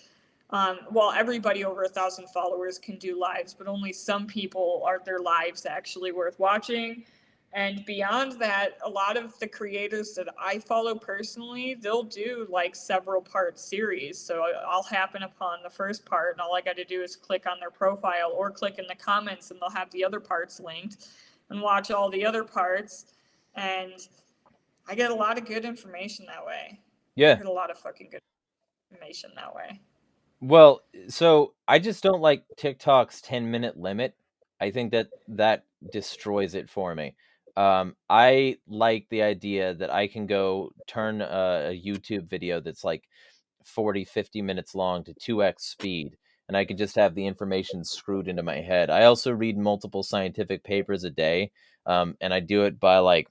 Um, 0.50 0.80
well, 0.92 1.12
everybody 1.12 1.64
over 1.64 1.84
a 1.84 1.90
thousand 1.90 2.28
followers 2.30 2.78
can 2.78 2.98
do 2.98 3.20
lives, 3.20 3.54
but 3.54 3.68
only 3.68 3.94
some 3.94 4.28
people 4.28 4.84
are 4.86 5.00
their 5.06 5.20
lives 5.20 5.66
actually 5.66 6.12
worth 6.12 6.40
watching. 6.40 7.06
And 7.54 7.86
beyond 7.86 8.40
that, 8.40 8.78
a 8.86 8.90
lot 8.90 9.18
of 9.18 9.38
the 9.40 9.48
creators 9.48 10.14
that 10.14 10.28
I 10.40 10.60
follow 10.60 10.96
personally, 10.96 11.76
they'll 11.76 12.04
do 12.04 12.48
like 12.50 12.76
several 12.76 13.22
part 13.22 13.60
series. 13.60 14.18
So 14.18 14.44
uh, 14.44 14.64
I'll 14.66 14.84
happen 14.84 15.24
upon 15.24 15.60
the 15.62 15.70
first 15.70 16.06
part, 16.06 16.34
and 16.34 16.42
all 16.42 16.56
I 16.56 16.62
got 16.62 16.78
to 16.78 16.86
do 16.86 17.02
is 17.02 17.18
click 17.18 17.46
on 17.52 17.60
their 17.60 17.72
profile 17.72 18.32
or 18.34 18.52
click 18.52 18.80
in 18.80 18.86
the 18.88 18.96
comments, 18.96 19.52
and 19.52 19.60
they'll 19.60 19.70
have 19.70 19.92
the 19.92 20.04
other 20.04 20.22
parts 20.22 20.62
linked 20.62 21.08
and 21.50 21.62
watch 21.62 21.92
all 21.92 22.10
the 22.10 22.26
other 22.26 22.46
parts. 22.46 23.08
And 23.56 23.94
I 24.88 24.96
get 24.96 25.12
a 25.12 25.16
lot 25.16 25.38
of 25.38 25.46
good 25.46 25.66
information 25.66 26.26
that 26.28 26.46
way. 26.46 26.80
Yeah. 27.16 27.36
Get 27.36 27.48
a 27.48 27.52
lot 27.52 27.70
of 27.70 27.78
fucking 27.78 28.10
good 28.12 28.22
information 28.92 29.32
that 29.36 29.54
way. 29.54 29.82
Well, 30.40 30.82
so 31.10 31.54
I 31.68 31.80
just 31.80 32.02
don't 32.02 32.22
like 32.22 32.46
TikTok's 32.56 33.22
10 33.22 33.52
minute 33.52 33.78
limit. 33.78 34.16
I 34.62 34.72
think 34.72 34.92
that 34.92 35.10
that 35.28 35.66
destroys 35.92 36.56
it 36.56 36.70
for 36.70 36.96
me. 36.96 37.16
Um, 37.58 37.96
I 38.10 38.58
like 38.68 39.08
the 39.10 39.24
idea 39.24 39.74
that 39.76 39.94
I 39.94 40.08
can 40.08 40.26
go 40.26 40.72
turn 40.88 41.22
a, 41.22 41.70
a 41.72 41.82
YouTube 41.82 42.30
video 42.30 42.60
that's 42.60 42.84
like 42.84 43.04
40, 43.66 44.06
50 44.06 44.42
minutes 44.42 44.76
long 44.76 45.04
to 45.04 45.14
2x 45.14 45.60
speed, 45.62 46.18
and 46.48 46.58
I 46.58 46.66
can 46.66 46.78
just 46.78 46.96
have 46.96 47.16
the 47.16 47.26
information 47.26 47.84
screwed 47.84 48.28
into 48.28 48.44
my 48.44 48.62
head. 48.62 48.90
I 48.90 49.06
also 49.06 49.32
read 49.32 49.58
multiple 49.58 50.04
scientific 50.04 50.64
papers 50.64 51.04
a 51.04 51.10
day, 51.10 51.52
um, 51.86 52.16
and 52.22 52.34
I 52.34 52.40
do 52.40 52.64
it 52.64 52.80
by 52.80 53.00
like 53.00 53.28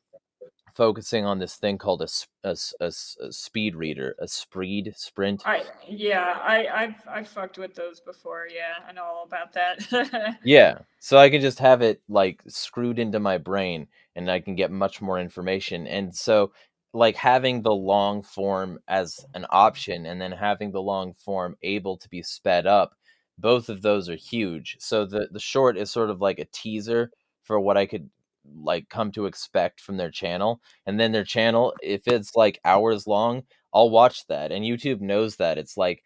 focusing 0.74 1.24
on 1.24 1.38
this 1.38 1.56
thing 1.56 1.78
called 1.78 2.02
a 2.02 2.08
a 2.44 2.56
a 2.80 2.90
speed 2.90 3.74
reader, 3.76 4.14
a 4.18 4.26
Spreed 4.26 4.92
Sprint. 4.96 5.42
I 5.46 5.64
yeah, 5.86 6.38
I 6.42 6.66
I've 6.66 7.08
I've 7.08 7.28
fucked 7.28 7.58
with 7.58 7.74
those 7.74 8.00
before. 8.00 8.46
Yeah, 8.52 8.86
I 8.88 8.92
know 8.92 9.04
all 9.04 9.24
about 9.24 9.52
that. 9.54 10.36
Yeah. 10.44 10.78
So 11.00 11.18
I 11.18 11.30
can 11.30 11.40
just 11.40 11.58
have 11.58 11.82
it 11.82 12.02
like 12.08 12.42
screwed 12.48 12.98
into 12.98 13.20
my 13.20 13.38
brain 13.38 13.88
and 14.16 14.30
I 14.30 14.40
can 14.40 14.54
get 14.54 14.70
much 14.70 15.00
more 15.00 15.18
information. 15.18 15.86
And 15.86 16.14
so 16.14 16.52
like 16.92 17.16
having 17.16 17.62
the 17.62 17.72
long 17.72 18.22
form 18.22 18.80
as 18.88 19.24
an 19.34 19.46
option 19.50 20.06
and 20.06 20.20
then 20.20 20.32
having 20.32 20.72
the 20.72 20.82
long 20.82 21.14
form 21.14 21.56
able 21.62 21.96
to 21.98 22.08
be 22.08 22.22
sped 22.22 22.66
up, 22.66 22.94
both 23.38 23.68
of 23.68 23.82
those 23.82 24.08
are 24.08 24.16
huge. 24.16 24.76
So 24.80 25.06
the 25.06 25.28
the 25.30 25.40
short 25.40 25.76
is 25.76 25.90
sort 25.90 26.10
of 26.10 26.20
like 26.20 26.38
a 26.38 26.46
teaser 26.52 27.10
for 27.44 27.58
what 27.58 27.76
I 27.76 27.86
could 27.86 28.10
like 28.44 28.88
come 28.88 29.12
to 29.12 29.26
expect 29.26 29.80
from 29.80 29.96
their 29.96 30.10
channel. 30.10 30.60
And 30.86 30.98
then 30.98 31.12
their 31.12 31.24
channel, 31.24 31.74
if 31.82 32.06
it's 32.06 32.34
like 32.34 32.60
hours 32.64 33.06
long, 33.06 33.44
I'll 33.72 33.90
watch 33.90 34.26
that. 34.28 34.52
And 34.52 34.64
YouTube 34.64 35.00
knows 35.00 35.36
that. 35.36 35.58
It's 35.58 35.76
like 35.76 36.02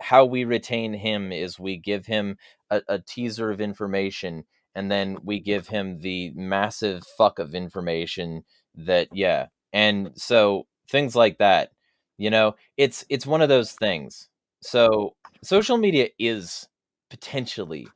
how 0.00 0.24
we 0.24 0.44
retain 0.44 0.92
him 0.92 1.32
is 1.32 1.58
we 1.58 1.76
give 1.76 2.06
him 2.06 2.36
a, 2.70 2.82
a 2.88 2.98
teaser 2.98 3.50
of 3.50 3.60
information 3.60 4.44
and 4.74 4.90
then 4.90 5.16
we 5.24 5.40
give 5.40 5.68
him 5.68 6.00
the 6.00 6.30
massive 6.34 7.02
fuck 7.16 7.38
of 7.38 7.54
information 7.54 8.44
that 8.74 9.08
yeah 9.12 9.46
and 9.72 10.10
so 10.14 10.66
things 10.90 11.16
like 11.16 11.38
that 11.38 11.70
you 12.18 12.28
know 12.28 12.54
it's 12.76 13.04
it's 13.08 13.26
one 13.26 13.40
of 13.40 13.48
those 13.48 13.72
things 13.72 14.28
so 14.60 15.14
social 15.42 15.78
media 15.78 16.08
is 16.18 16.68
potentially 17.08 17.88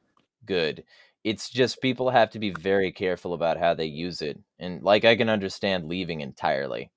good 0.46 0.82
it's 1.24 1.50
just 1.50 1.82
people 1.82 2.08
have 2.10 2.30
to 2.30 2.38
be 2.38 2.50
very 2.50 2.90
careful 2.90 3.34
about 3.34 3.58
how 3.58 3.74
they 3.74 3.84
use 3.84 4.22
it 4.22 4.38
and 4.58 4.82
like 4.82 5.04
i 5.04 5.16
can 5.16 5.28
understand 5.28 5.86
leaving 5.86 6.20
entirely 6.20 6.90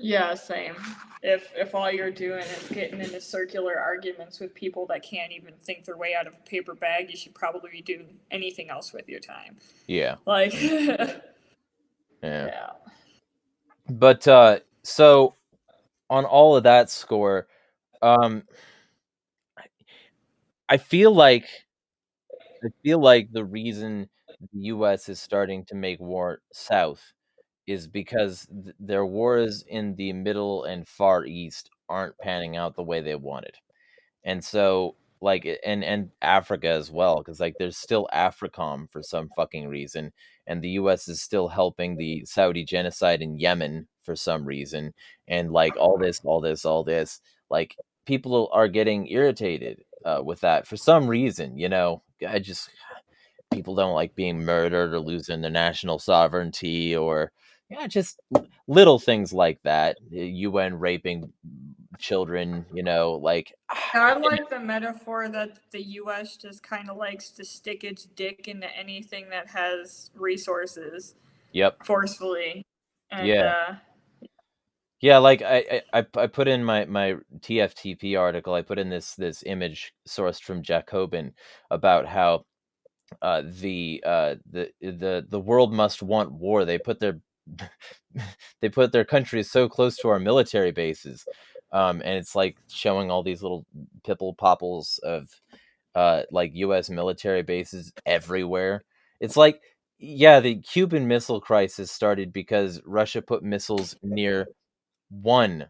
yeah, 0.00 0.34
same. 0.34 0.76
If 1.22 1.50
if 1.56 1.74
all 1.74 1.90
you're 1.90 2.12
doing 2.12 2.38
is 2.44 2.68
getting 2.68 3.00
into 3.00 3.20
circular 3.20 3.80
arguments 3.80 4.38
with 4.38 4.54
people 4.54 4.86
that 4.86 5.02
can't 5.02 5.32
even 5.32 5.54
think 5.64 5.84
their 5.84 5.96
way 5.96 6.14
out 6.14 6.28
of 6.28 6.34
a 6.34 6.48
paper 6.48 6.74
bag, 6.74 7.10
you 7.10 7.16
should 7.16 7.34
probably 7.34 7.70
be 7.70 7.82
doing 7.82 8.16
anything 8.30 8.70
else 8.70 8.92
with 8.92 9.08
your 9.08 9.18
time. 9.18 9.56
yeah 9.88 10.14
Like 10.24 10.54
yeah 10.54 11.16
yeah. 12.22 12.70
But 13.90 14.28
uh 14.28 14.60
so 14.84 15.34
on 16.08 16.24
all 16.24 16.54
of 16.54 16.62
that 16.62 16.90
score, 16.90 17.48
um 18.00 18.44
I- 19.56 19.64
I 20.68 20.76
feel 20.76 21.12
like 21.12 21.48
I 22.64 22.68
feel 22.82 22.98
like 23.00 23.32
the 23.32 23.44
reason 23.44 24.08
the 24.52 24.60
US 24.74 25.08
is 25.08 25.20
starting 25.20 25.64
to 25.66 25.74
make 25.74 26.00
war 26.00 26.40
south 26.52 27.12
is 27.66 27.88
because 27.88 28.46
th- 28.46 28.76
their 28.80 29.06
wars 29.06 29.62
in 29.68 29.94
the 29.96 30.12
middle 30.12 30.64
and 30.64 30.88
far 30.88 31.24
east 31.26 31.70
aren't 31.88 32.18
panning 32.18 32.56
out 32.56 32.76
the 32.76 32.82
way 32.82 33.00
they 33.00 33.14
wanted. 33.16 33.56
And 34.24 34.44
so 34.44 34.96
like 35.22 35.46
and 35.66 35.84
and 35.84 36.10
Africa 36.22 36.68
as 36.68 36.90
well 36.92 37.22
cuz 37.24 37.40
like 37.40 37.56
there's 37.58 37.76
still 37.78 38.08
AFRICOM 38.14 38.90
for 38.92 39.02
some 39.02 39.30
fucking 39.36 39.68
reason 39.68 40.12
and 40.46 40.62
the 40.62 40.70
US 40.70 41.08
is 41.08 41.22
still 41.22 41.48
helping 41.48 41.96
the 41.96 42.24
Saudi 42.26 42.64
genocide 42.64 43.22
in 43.22 43.38
Yemen 43.38 43.88
for 44.02 44.16
some 44.16 44.44
reason 44.46 44.94
and 45.28 45.52
like 45.52 45.76
all 45.78 45.98
this 45.98 46.20
all 46.24 46.40
this 46.40 46.64
all 46.66 46.84
this 46.84 47.20
like 47.50 47.76
people 48.08 48.48
are 48.54 48.68
getting 48.68 49.06
irritated 49.08 49.84
uh, 50.06 50.22
with 50.24 50.40
that 50.40 50.66
for 50.66 50.78
some 50.78 51.06
reason 51.06 51.58
you 51.58 51.68
know 51.68 52.02
I 52.26 52.38
just 52.38 52.70
people 53.52 53.74
don't 53.74 53.92
like 53.92 54.14
being 54.14 54.42
murdered 54.42 54.94
or 54.94 54.98
losing 54.98 55.42
their 55.42 55.50
national 55.50 55.98
sovereignty 55.98 56.96
or 56.96 57.32
yeah 57.68 57.86
just 57.86 58.18
little 58.66 58.98
things 58.98 59.34
like 59.34 59.60
that 59.64 59.98
the 60.10 60.26
UN 60.26 60.78
raping 60.78 61.30
children 61.98 62.64
you 62.72 62.82
know 62.82 63.12
like 63.22 63.52
I 63.92 64.14
like 64.14 64.48
the 64.48 64.58
metaphor 64.58 65.28
that 65.28 65.58
the 65.70 65.82
US 65.82 66.38
just 66.38 66.62
kind 66.62 66.88
of 66.88 66.96
likes 66.96 67.30
to 67.32 67.44
stick 67.44 67.84
its 67.84 68.06
dick 68.06 68.48
into 68.48 68.74
anything 68.74 69.28
that 69.28 69.48
has 69.48 70.10
resources 70.14 71.14
yep 71.52 71.76
forcefully. 71.84 72.62
And 73.10 73.28
Yeah. 73.28 73.42
uh 73.42 73.74
Yeah, 75.00 75.18
like 75.18 75.42
I, 75.42 75.82
I, 75.92 76.06
I 76.16 76.26
put 76.26 76.48
in 76.48 76.64
my 76.64 76.84
my 76.86 77.16
TFTP 77.40 78.16
article. 78.16 78.54
I 78.54 78.62
put 78.62 78.78
in 78.78 78.88
this 78.90 79.14
this 79.14 79.42
image 79.46 79.92
sourced 80.08 80.42
from 80.42 80.62
Jacobin 80.62 81.34
about 81.70 82.06
how 82.06 82.44
uh, 83.22 83.42
the 83.46 84.02
uh, 84.06 84.36
the 84.50 84.70
the 84.82 85.26
the 85.28 85.40
world 85.40 85.72
must 85.72 86.02
want 86.02 86.32
war. 86.32 86.64
They 86.64 86.78
put 86.78 87.00
their 87.00 87.20
they 88.60 88.68
put 88.70 88.92
their 88.92 89.04
countries 89.04 89.50
so 89.50 89.68
close 89.68 89.96
to 89.98 90.08
our 90.08 90.18
military 90.20 90.72
bases, 90.72 91.26
um, 91.72 92.02
and 92.04 92.16
it's 92.18 92.34
like 92.36 92.56
showing 92.68 93.10
all 93.10 93.22
these 93.22 93.42
little 93.42 93.66
pipple 94.04 94.34
popples 94.34 95.00
of 95.04 95.28
uh, 95.94 96.22
like 96.30 96.52
U.S. 96.54 96.90
military 96.90 97.42
bases 97.42 97.92
everywhere. 98.06 98.84
It's 99.20 99.36
like 99.36 99.60
yeah, 99.98 100.38
the 100.40 100.56
Cuban 100.60 101.08
Missile 101.08 101.40
Crisis 101.40 101.90
started 101.90 102.32
because 102.32 102.80
Russia 102.86 103.20
put 103.20 103.42
missiles 103.42 103.96
near 104.02 104.46
one 105.10 105.68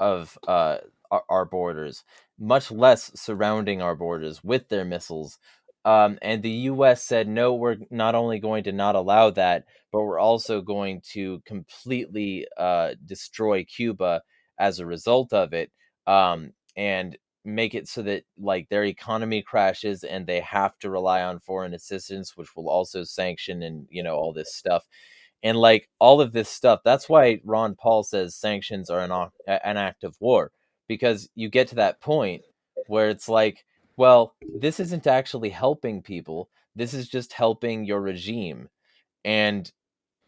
of 0.00 0.38
uh, 0.48 0.78
our, 1.10 1.24
our 1.28 1.44
borders, 1.44 2.04
much 2.38 2.70
less 2.70 3.10
surrounding 3.14 3.80
our 3.80 3.94
borders 3.94 4.42
with 4.42 4.68
their 4.68 4.84
missiles. 4.84 5.38
Um, 5.84 6.18
and 6.22 6.42
the 6.42 6.50
U.S. 6.50 7.04
said, 7.04 7.28
no, 7.28 7.54
we're 7.54 7.76
not 7.90 8.14
only 8.14 8.38
going 8.38 8.64
to 8.64 8.72
not 8.72 8.94
allow 8.94 9.30
that, 9.30 9.64
but 9.92 10.02
we're 10.02 10.18
also 10.18 10.62
going 10.62 11.02
to 11.12 11.42
completely 11.44 12.46
uh, 12.56 12.94
destroy 13.04 13.64
Cuba 13.64 14.22
as 14.58 14.78
a 14.78 14.86
result 14.86 15.32
of 15.32 15.52
it, 15.52 15.70
um, 16.06 16.52
and 16.76 17.18
make 17.44 17.74
it 17.74 17.86
so 17.86 18.00
that 18.02 18.24
like 18.38 18.68
their 18.70 18.84
economy 18.84 19.42
crashes 19.42 20.02
and 20.02 20.26
they 20.26 20.40
have 20.40 20.78
to 20.78 20.88
rely 20.88 21.22
on 21.22 21.38
foreign 21.38 21.74
assistance, 21.74 22.36
which 22.36 22.56
will 22.56 22.70
also 22.70 23.04
sanction 23.04 23.62
and 23.62 23.86
you 23.90 24.02
know 24.02 24.14
all 24.14 24.32
this 24.32 24.54
stuff 24.54 24.86
and 25.44 25.56
like 25.56 25.88
all 26.00 26.20
of 26.20 26.32
this 26.32 26.48
stuff 26.48 26.80
that's 26.84 27.08
why 27.08 27.40
ron 27.44 27.76
paul 27.76 28.02
says 28.02 28.34
sanctions 28.34 28.90
are 28.90 29.00
an, 29.00 29.12
an 29.46 29.76
act 29.76 30.02
of 30.02 30.16
war 30.20 30.50
because 30.88 31.28
you 31.36 31.48
get 31.48 31.68
to 31.68 31.76
that 31.76 32.00
point 32.00 32.42
where 32.88 33.08
it's 33.08 33.28
like 33.28 33.64
well 33.96 34.34
this 34.58 34.80
isn't 34.80 35.06
actually 35.06 35.50
helping 35.50 36.02
people 36.02 36.48
this 36.74 36.92
is 36.92 37.08
just 37.08 37.32
helping 37.32 37.84
your 37.84 38.00
regime 38.00 38.68
and 39.24 39.70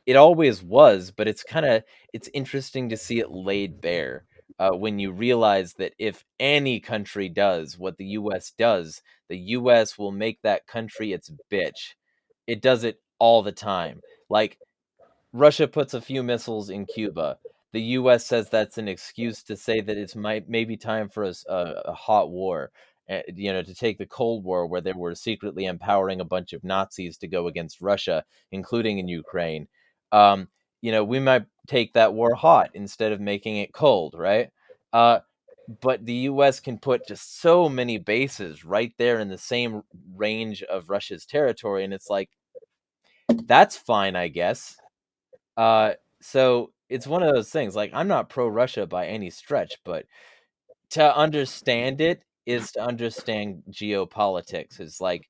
it 0.07 0.15
always 0.17 0.63
was 0.63 1.11
but 1.11 1.27
it's 1.27 1.43
kind 1.43 1.67
of 1.67 1.83
it's 2.13 2.31
interesting 2.33 2.89
to 2.89 2.97
see 2.97 3.19
it 3.19 3.33
laid 3.33 3.81
bare 3.81 4.25
uh, 4.59 4.71
when 4.71 4.99
you 4.99 5.11
realize 5.11 5.75
that 5.75 5.93
if 5.99 6.25
any 6.39 6.79
country 6.79 7.29
does 7.29 7.77
what 7.77 7.97
the 7.97 8.05
us 8.05 8.53
does 8.57 9.03
the 9.29 9.39
us 9.39 9.99
will 9.99 10.13
make 10.13 10.41
that 10.43 10.67
country 10.67 11.13
its 11.13 11.31
bitch. 11.51 11.95
It 12.47 12.63
does 12.63 12.85
it 12.85 13.01
all 13.19 13.43
the 13.43 13.53
time. 13.53 14.01
Like 14.29 14.59
Russia 15.37 15.69
puts 15.69 15.93
a 15.93 16.01
few 16.01 16.23
missiles 16.23 16.71
in 16.71 16.87
Cuba. 16.87 17.39
The 17.73 17.83
U.S. 17.83 18.25
says 18.25 18.49
that's 18.49 18.79
an 18.79 18.89
excuse 18.89 19.43
to 19.45 19.57
say 19.57 19.83
that 19.83 19.99
it's 19.99 20.17
might 20.17 20.49
maybe 20.49 20.79
time 20.79 21.11
for 21.11 21.31
a 21.49 21.93
hot 21.93 22.31
war, 22.31 22.71
uh, 23.11 23.21
you 23.35 23.53
know, 23.53 23.63
to 23.63 23.75
take 23.75 23.99
the 23.99 24.07
Cold 24.07 24.45
War 24.45 24.67
where 24.67 24.81
they 24.81 24.95
were 24.95 25.15
secretly 25.15 25.67
empowering 25.67 26.21
a 26.21 26.25
bunch 26.25 26.55
of 26.55 26.65
Nazis 26.65 27.19
to 27.19 27.29
go 27.29 27.49
against 27.49 27.83
Russia, 27.83 28.25
including 28.51 28.99
in 28.99 29.09
Ukraine. 29.09 29.69
Um, 30.11 30.49
you 30.81 30.91
know, 30.91 31.05
we 31.05 31.21
might 31.21 31.45
take 31.67 31.93
that 31.93 32.15
war 32.15 32.35
hot 32.35 32.71
instead 32.73 33.13
of 33.13 33.21
making 33.21 33.59
it 33.59 33.75
cold, 33.75 34.15
right? 34.17 34.51
Uh, 34.95 35.19
but 35.83 36.07
the 36.07 36.15
U.S. 36.31 36.61
can 36.61 36.79
put 36.79 37.07
just 37.07 37.41
so 37.41 37.69
many 37.69 37.99
bases 37.99 38.65
right 38.65 38.93
there 38.97 39.19
in 39.21 39.29
the 39.29 39.37
same 39.37 39.83
range 40.15 40.63
of 40.63 40.89
Russia's 40.89 41.27
territory, 41.27 41.85
and 41.85 41.93
it's 41.93 42.09
like 42.09 42.31
that's 43.45 43.77
fine, 43.77 44.17
I 44.17 44.29
guess. 44.29 44.77
Uh, 45.57 45.93
so 46.21 46.73
it's 46.89 47.07
one 47.07 47.23
of 47.23 47.35
those 47.35 47.51
things. 47.51 47.75
Like 47.77 47.91
I'm 47.95 48.09
not 48.09 48.29
pro 48.29 48.49
Russia 48.49 48.87
by 48.87 49.07
any 49.07 49.31
stretch, 49.31 49.79
but 49.85 50.07
to 50.91 51.17
understand 51.17 52.01
it 52.01 52.23
is 52.47 52.73
to 52.73 52.83
understand 52.83 53.63
geopolitics. 53.71 54.81
It's 54.81 55.01
like 55.01 55.29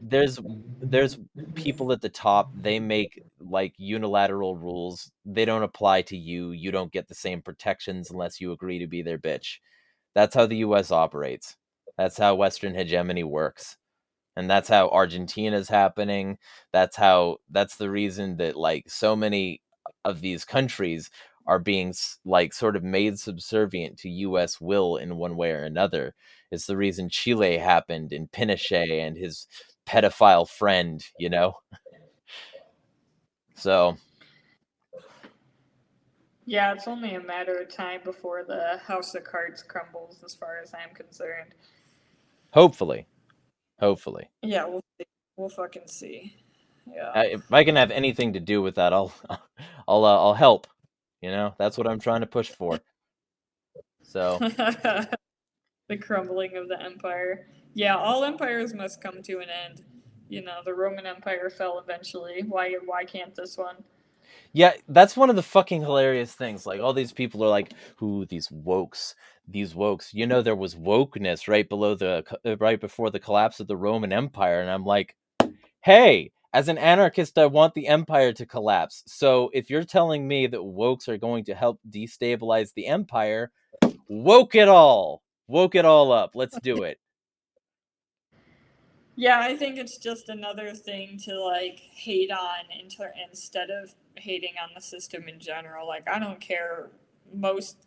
there's 0.00 0.38
there's 0.82 1.18
people 1.54 1.92
at 1.92 2.00
the 2.02 2.08
top. 2.08 2.50
They 2.54 2.80
make 2.80 3.22
like 3.40 3.74
unilateral 3.78 4.56
rules. 4.56 5.10
They 5.24 5.44
don't 5.44 5.62
apply 5.62 6.02
to 6.02 6.16
you. 6.16 6.52
You 6.52 6.70
don't 6.72 6.92
get 6.92 7.08
the 7.08 7.14
same 7.14 7.42
protections 7.42 8.10
unless 8.10 8.40
you 8.40 8.52
agree 8.52 8.78
to 8.80 8.86
be 8.86 9.02
their 9.02 9.18
bitch. 9.18 9.58
That's 10.14 10.34
how 10.34 10.46
the 10.46 10.58
US 10.58 10.90
operates. 10.92 11.56
That's 11.98 12.18
how 12.18 12.34
Western 12.36 12.74
hegemony 12.74 13.24
works. 13.24 13.76
And 14.36 14.50
that's 14.50 14.68
how 14.68 14.88
Argentina's 14.90 15.68
happening. 15.68 16.38
That's 16.72 16.96
how 16.96 17.38
that's 17.50 17.76
the 17.76 17.90
reason 17.90 18.36
that 18.38 18.56
like 18.56 18.84
so 18.90 19.16
many 19.16 19.62
of 20.06 20.20
these 20.20 20.44
countries 20.44 21.10
are 21.46 21.58
being 21.58 21.92
like 22.24 22.52
sort 22.52 22.76
of 22.76 22.82
made 22.82 23.18
subservient 23.18 23.98
to 23.98 24.08
US 24.08 24.60
will 24.60 24.96
in 24.96 25.16
one 25.16 25.36
way 25.36 25.50
or 25.50 25.64
another. 25.64 26.14
It's 26.50 26.66
the 26.66 26.76
reason 26.76 27.08
Chile 27.08 27.58
happened 27.58 28.12
in 28.12 28.28
Pinochet 28.28 29.06
and 29.06 29.16
his 29.16 29.46
pedophile 29.86 30.48
friend, 30.48 31.04
you 31.18 31.28
know? 31.28 31.54
So 33.56 33.96
yeah, 36.46 36.72
it's 36.72 36.86
only 36.86 37.14
a 37.16 37.20
matter 37.20 37.58
of 37.58 37.74
time 37.74 38.00
before 38.04 38.44
the 38.44 38.78
house 38.86 39.14
of 39.16 39.24
cards 39.24 39.64
crumbles, 39.64 40.22
as 40.24 40.34
far 40.34 40.60
as 40.62 40.72
I'm 40.72 40.94
concerned. 40.94 41.50
Hopefully, 42.52 43.06
hopefully. 43.80 44.30
Yeah, 44.42 44.66
we'll 44.66 44.84
see. 44.98 45.06
We'll 45.36 45.48
fucking 45.48 45.88
see. 45.88 46.36
Yeah. 46.86 47.10
I, 47.14 47.26
if 47.26 47.52
I 47.52 47.64
can 47.64 47.76
have 47.76 47.90
anything 47.90 48.32
to 48.34 48.40
do 48.40 48.62
with 48.62 48.76
that, 48.76 48.92
I'll, 48.92 49.12
I'll, 49.88 50.04
uh, 50.04 50.18
I'll 50.18 50.34
help. 50.34 50.66
You 51.20 51.30
know, 51.30 51.54
that's 51.58 51.78
what 51.78 51.86
I'm 51.86 52.00
trying 52.00 52.20
to 52.20 52.26
push 52.26 52.50
for. 52.50 52.78
So. 54.02 54.38
the 55.88 55.96
crumbling 56.00 56.56
of 56.56 56.68
the 56.68 56.80
empire. 56.82 57.46
Yeah, 57.74 57.96
all 57.96 58.24
empires 58.24 58.74
must 58.74 59.02
come 59.02 59.22
to 59.22 59.38
an 59.38 59.48
end. 59.50 59.84
You 60.28 60.42
know, 60.42 60.60
the 60.64 60.74
Roman 60.74 61.06
Empire 61.06 61.50
fell 61.50 61.78
eventually. 61.78 62.42
Why? 62.46 62.74
Why 62.84 63.04
can't 63.04 63.34
this 63.34 63.56
one? 63.56 63.76
Yeah, 64.52 64.72
that's 64.88 65.16
one 65.16 65.30
of 65.30 65.36
the 65.36 65.42
fucking 65.42 65.82
hilarious 65.82 66.32
things. 66.32 66.66
Like 66.66 66.80
all 66.80 66.92
these 66.92 67.12
people 67.12 67.44
are 67.44 67.48
like, 67.48 67.72
"Who 67.96 68.26
these 68.26 68.48
wokes? 68.48 69.14
These 69.46 69.74
wokes." 69.74 70.12
You 70.12 70.26
know, 70.26 70.42
there 70.42 70.56
was 70.56 70.74
wokeness 70.74 71.48
right 71.48 71.68
below 71.68 71.94
the 71.94 72.24
uh, 72.44 72.56
right 72.56 72.80
before 72.80 73.10
the 73.10 73.20
collapse 73.20 73.60
of 73.60 73.68
the 73.68 73.76
Roman 73.76 74.12
Empire, 74.12 74.60
and 74.60 74.70
I'm 74.70 74.84
like, 74.84 75.14
"Hey, 75.84 76.32
as 76.52 76.68
an 76.68 76.78
anarchist, 76.78 77.38
I 77.38 77.46
want 77.46 77.74
the 77.74 77.88
empire 77.88 78.32
to 78.32 78.46
collapse. 78.46 79.02
So 79.06 79.50
if 79.52 79.70
you're 79.70 79.84
telling 79.84 80.26
me 80.26 80.46
that 80.46 80.60
wokes 80.60 81.08
are 81.08 81.18
going 81.18 81.44
to 81.44 81.54
help 81.54 81.80
destabilize 81.88 82.72
the 82.74 82.86
empire, 82.86 83.50
woke 84.08 84.54
it 84.54 84.68
all, 84.68 85.22
woke 85.48 85.74
it 85.74 85.84
all 85.84 86.12
up. 86.12 86.32
Let's 86.34 86.58
do 86.60 86.82
it." 86.82 86.98
Yeah, 89.18 89.40
I 89.40 89.56
think 89.56 89.78
it's 89.78 89.96
just 89.96 90.28
another 90.28 90.74
thing 90.74 91.18
to 91.24 91.40
like 91.42 91.80
hate 91.80 92.30
on 92.30 92.64
inter- 92.78 93.14
instead 93.28 93.70
of 93.70 93.94
hating 94.16 94.52
on 94.62 94.70
the 94.74 94.80
system 94.80 95.28
in 95.28 95.40
general. 95.40 95.86
Like, 95.86 96.08
I 96.08 96.18
don't 96.18 96.40
care 96.40 96.90
most 97.32 97.86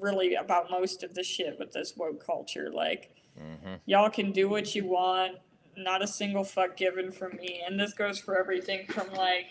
really 0.00 0.34
about 0.34 0.70
most 0.70 1.02
of 1.02 1.14
the 1.14 1.22
shit 1.22 1.58
with 1.58 1.72
this 1.72 1.94
woke 1.96 2.24
culture. 2.24 2.70
Like, 2.72 3.14
mm-hmm. 3.38 3.74
y'all 3.84 4.10
can 4.10 4.32
do 4.32 4.48
what 4.48 4.74
you 4.74 4.86
want, 4.86 5.36
not 5.76 6.02
a 6.02 6.06
single 6.06 6.44
fuck 6.44 6.76
given 6.76 7.10
from 7.10 7.36
me. 7.36 7.62
And 7.66 7.78
this 7.78 7.92
goes 7.92 8.18
for 8.18 8.38
everything 8.38 8.86
from 8.88 9.12
like 9.12 9.46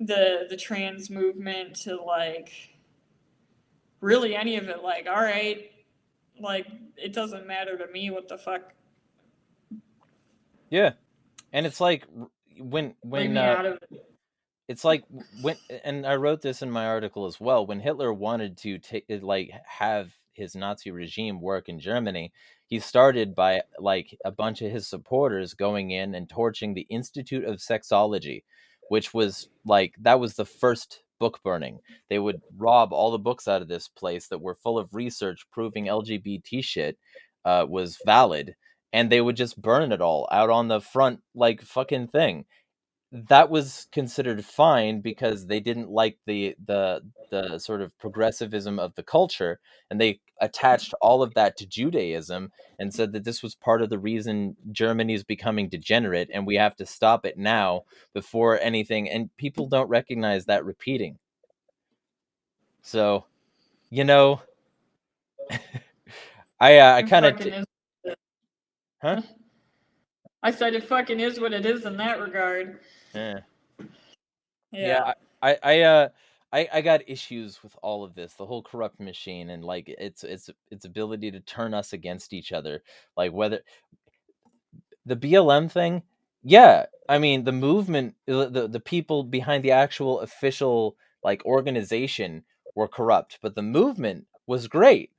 the 0.00 0.46
the 0.48 0.56
trans 0.56 1.10
movement 1.10 1.76
to 1.82 1.96
like 1.96 2.72
really 4.00 4.34
any 4.34 4.56
of 4.56 4.68
it. 4.68 4.82
Like, 4.82 5.06
all 5.08 5.22
right, 5.22 5.70
like 6.40 6.66
it 6.96 7.12
doesn't 7.12 7.46
matter 7.46 7.78
to 7.78 7.86
me 7.90 8.10
what 8.10 8.28
the 8.28 8.38
fuck. 8.38 8.72
Yeah, 10.70 10.92
and 11.52 11.66
it's 11.66 11.80
like 11.80 12.06
when 12.58 12.94
when 13.02 13.36
uh, 13.36 13.76
it's 14.68 14.84
like 14.84 15.04
when 15.40 15.56
and 15.84 16.06
I 16.06 16.16
wrote 16.16 16.42
this 16.42 16.62
in 16.62 16.70
my 16.70 16.86
article 16.86 17.26
as 17.26 17.40
well. 17.40 17.66
When 17.66 17.80
Hitler 17.80 18.12
wanted 18.12 18.58
to 18.58 18.78
take 18.78 19.04
like 19.08 19.50
have 19.66 20.12
his 20.32 20.56
Nazi 20.56 20.90
regime 20.90 21.40
work 21.40 21.68
in 21.68 21.78
Germany, 21.78 22.32
he 22.72 22.78
started 22.78 23.34
by 23.34 23.60
like 23.78 24.18
a 24.24 24.30
bunch 24.30 24.62
of 24.62 24.72
his 24.72 24.88
supporters 24.88 25.52
going 25.52 25.90
in 25.90 26.14
and 26.14 26.26
torching 26.26 26.72
the 26.72 26.86
Institute 26.88 27.44
of 27.44 27.58
Sexology, 27.58 28.44
which 28.88 29.12
was 29.12 29.50
like 29.66 29.94
that 30.00 30.18
was 30.18 30.36
the 30.36 30.46
first 30.46 31.02
book 31.20 31.38
burning. 31.44 31.80
They 32.08 32.18
would 32.18 32.40
rob 32.56 32.94
all 32.94 33.10
the 33.10 33.18
books 33.18 33.46
out 33.46 33.60
of 33.60 33.68
this 33.68 33.88
place 33.88 34.28
that 34.28 34.40
were 34.40 34.54
full 34.54 34.78
of 34.78 34.94
research 34.94 35.44
proving 35.52 35.84
LGBT 35.84 36.64
shit 36.64 36.96
uh, 37.44 37.66
was 37.68 37.98
valid, 38.06 38.54
and 38.94 39.12
they 39.12 39.20
would 39.20 39.36
just 39.36 39.60
burn 39.60 39.92
it 39.92 40.00
all 40.00 40.26
out 40.32 40.48
on 40.48 40.68
the 40.68 40.80
front 40.80 41.20
like 41.34 41.60
fucking 41.60 42.08
thing 42.08 42.46
that 43.12 43.50
was 43.50 43.88
considered 43.92 44.42
fine 44.42 45.02
because 45.02 45.46
they 45.46 45.60
didn't 45.60 45.90
like 45.90 46.16
the 46.24 46.54
the 46.66 47.02
the 47.30 47.58
sort 47.58 47.82
of 47.82 47.96
progressivism 47.98 48.78
of 48.78 48.94
the 48.94 49.02
culture 49.02 49.60
and 49.90 50.00
they 50.00 50.18
attached 50.40 50.94
all 51.02 51.22
of 51.22 51.34
that 51.34 51.54
to 51.58 51.66
Judaism 51.66 52.50
and 52.78 52.92
said 52.92 53.12
that 53.12 53.24
this 53.24 53.42
was 53.42 53.54
part 53.54 53.82
of 53.82 53.90
the 53.90 53.98
reason 53.98 54.56
Germany 54.72 55.12
is 55.12 55.24
becoming 55.24 55.68
degenerate 55.68 56.30
and 56.32 56.46
we 56.46 56.56
have 56.56 56.74
to 56.76 56.86
stop 56.86 57.26
it 57.26 57.36
now 57.36 57.82
before 58.14 58.58
anything 58.60 59.10
and 59.10 59.34
people 59.36 59.66
don't 59.68 59.88
recognize 59.88 60.46
that 60.46 60.64
repeating. 60.64 61.18
So 62.80 63.26
you 63.90 64.04
know 64.04 64.40
I 66.60 66.78
uh, 66.78 66.94
I 66.94 67.02
kind 67.02 67.26
of 67.26 67.66
huh? 69.02 69.20
I 70.42 70.50
said 70.50 70.74
it 70.74 70.88
fucking 70.88 71.20
is 71.20 71.38
what 71.38 71.52
it 71.52 71.66
is 71.66 71.84
in 71.84 71.98
that 71.98 72.18
regard 72.18 72.80
yeah. 73.14 73.40
Yeah. 74.72 75.12
I, 75.42 75.58
I, 75.62 75.80
uh, 75.80 76.08
I, 76.52 76.68
I 76.72 76.80
got 76.82 77.08
issues 77.08 77.62
with 77.62 77.76
all 77.82 78.04
of 78.04 78.14
this, 78.14 78.34
the 78.34 78.46
whole 78.46 78.62
corrupt 78.62 79.00
machine, 79.00 79.50
and 79.50 79.64
like 79.64 79.88
its 79.88 80.22
its 80.22 80.50
its 80.70 80.84
ability 80.84 81.30
to 81.30 81.40
turn 81.40 81.72
us 81.72 81.92
against 81.92 82.32
each 82.32 82.52
other. 82.52 82.82
Like 83.16 83.32
whether 83.32 83.60
the 85.06 85.16
BLM 85.16 85.70
thing, 85.70 86.02
yeah, 86.42 86.86
I 87.08 87.18
mean 87.18 87.44
the 87.44 87.52
movement, 87.52 88.14
the 88.26 88.68
the 88.70 88.80
people 88.80 89.24
behind 89.24 89.64
the 89.64 89.70
actual 89.70 90.20
official 90.20 90.96
like 91.24 91.44
organization 91.46 92.44
were 92.74 92.88
corrupt, 92.88 93.38
but 93.40 93.54
the 93.54 93.62
movement 93.62 94.26
was 94.46 94.68
great. 94.68 95.10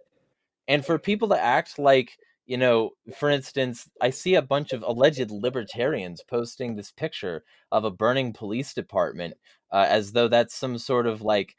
And 0.68 0.86
for 0.86 0.98
people 1.00 1.30
to 1.30 1.42
act 1.42 1.80
like 1.80 2.18
you 2.46 2.58
know, 2.58 2.92
for 3.18 3.30
instance, 3.30 3.90
I 4.02 4.10
see 4.10 4.36
a 4.36 4.42
bunch 4.42 4.74
of 4.74 4.84
alleged 4.84 5.32
libertarians 5.32 6.24
posting 6.28 6.76
this 6.76 6.92
picture 6.92 7.44
of 7.72 7.86
a 7.86 7.92
burning 7.92 8.34
police 8.34 8.74
department 8.74 9.36
uh, 9.72 9.86
as 9.90 10.12
though 10.12 10.28
that's 10.28 10.56
some 10.56 10.78
sort 10.78 11.08
of 11.08 11.22
like 11.22 11.56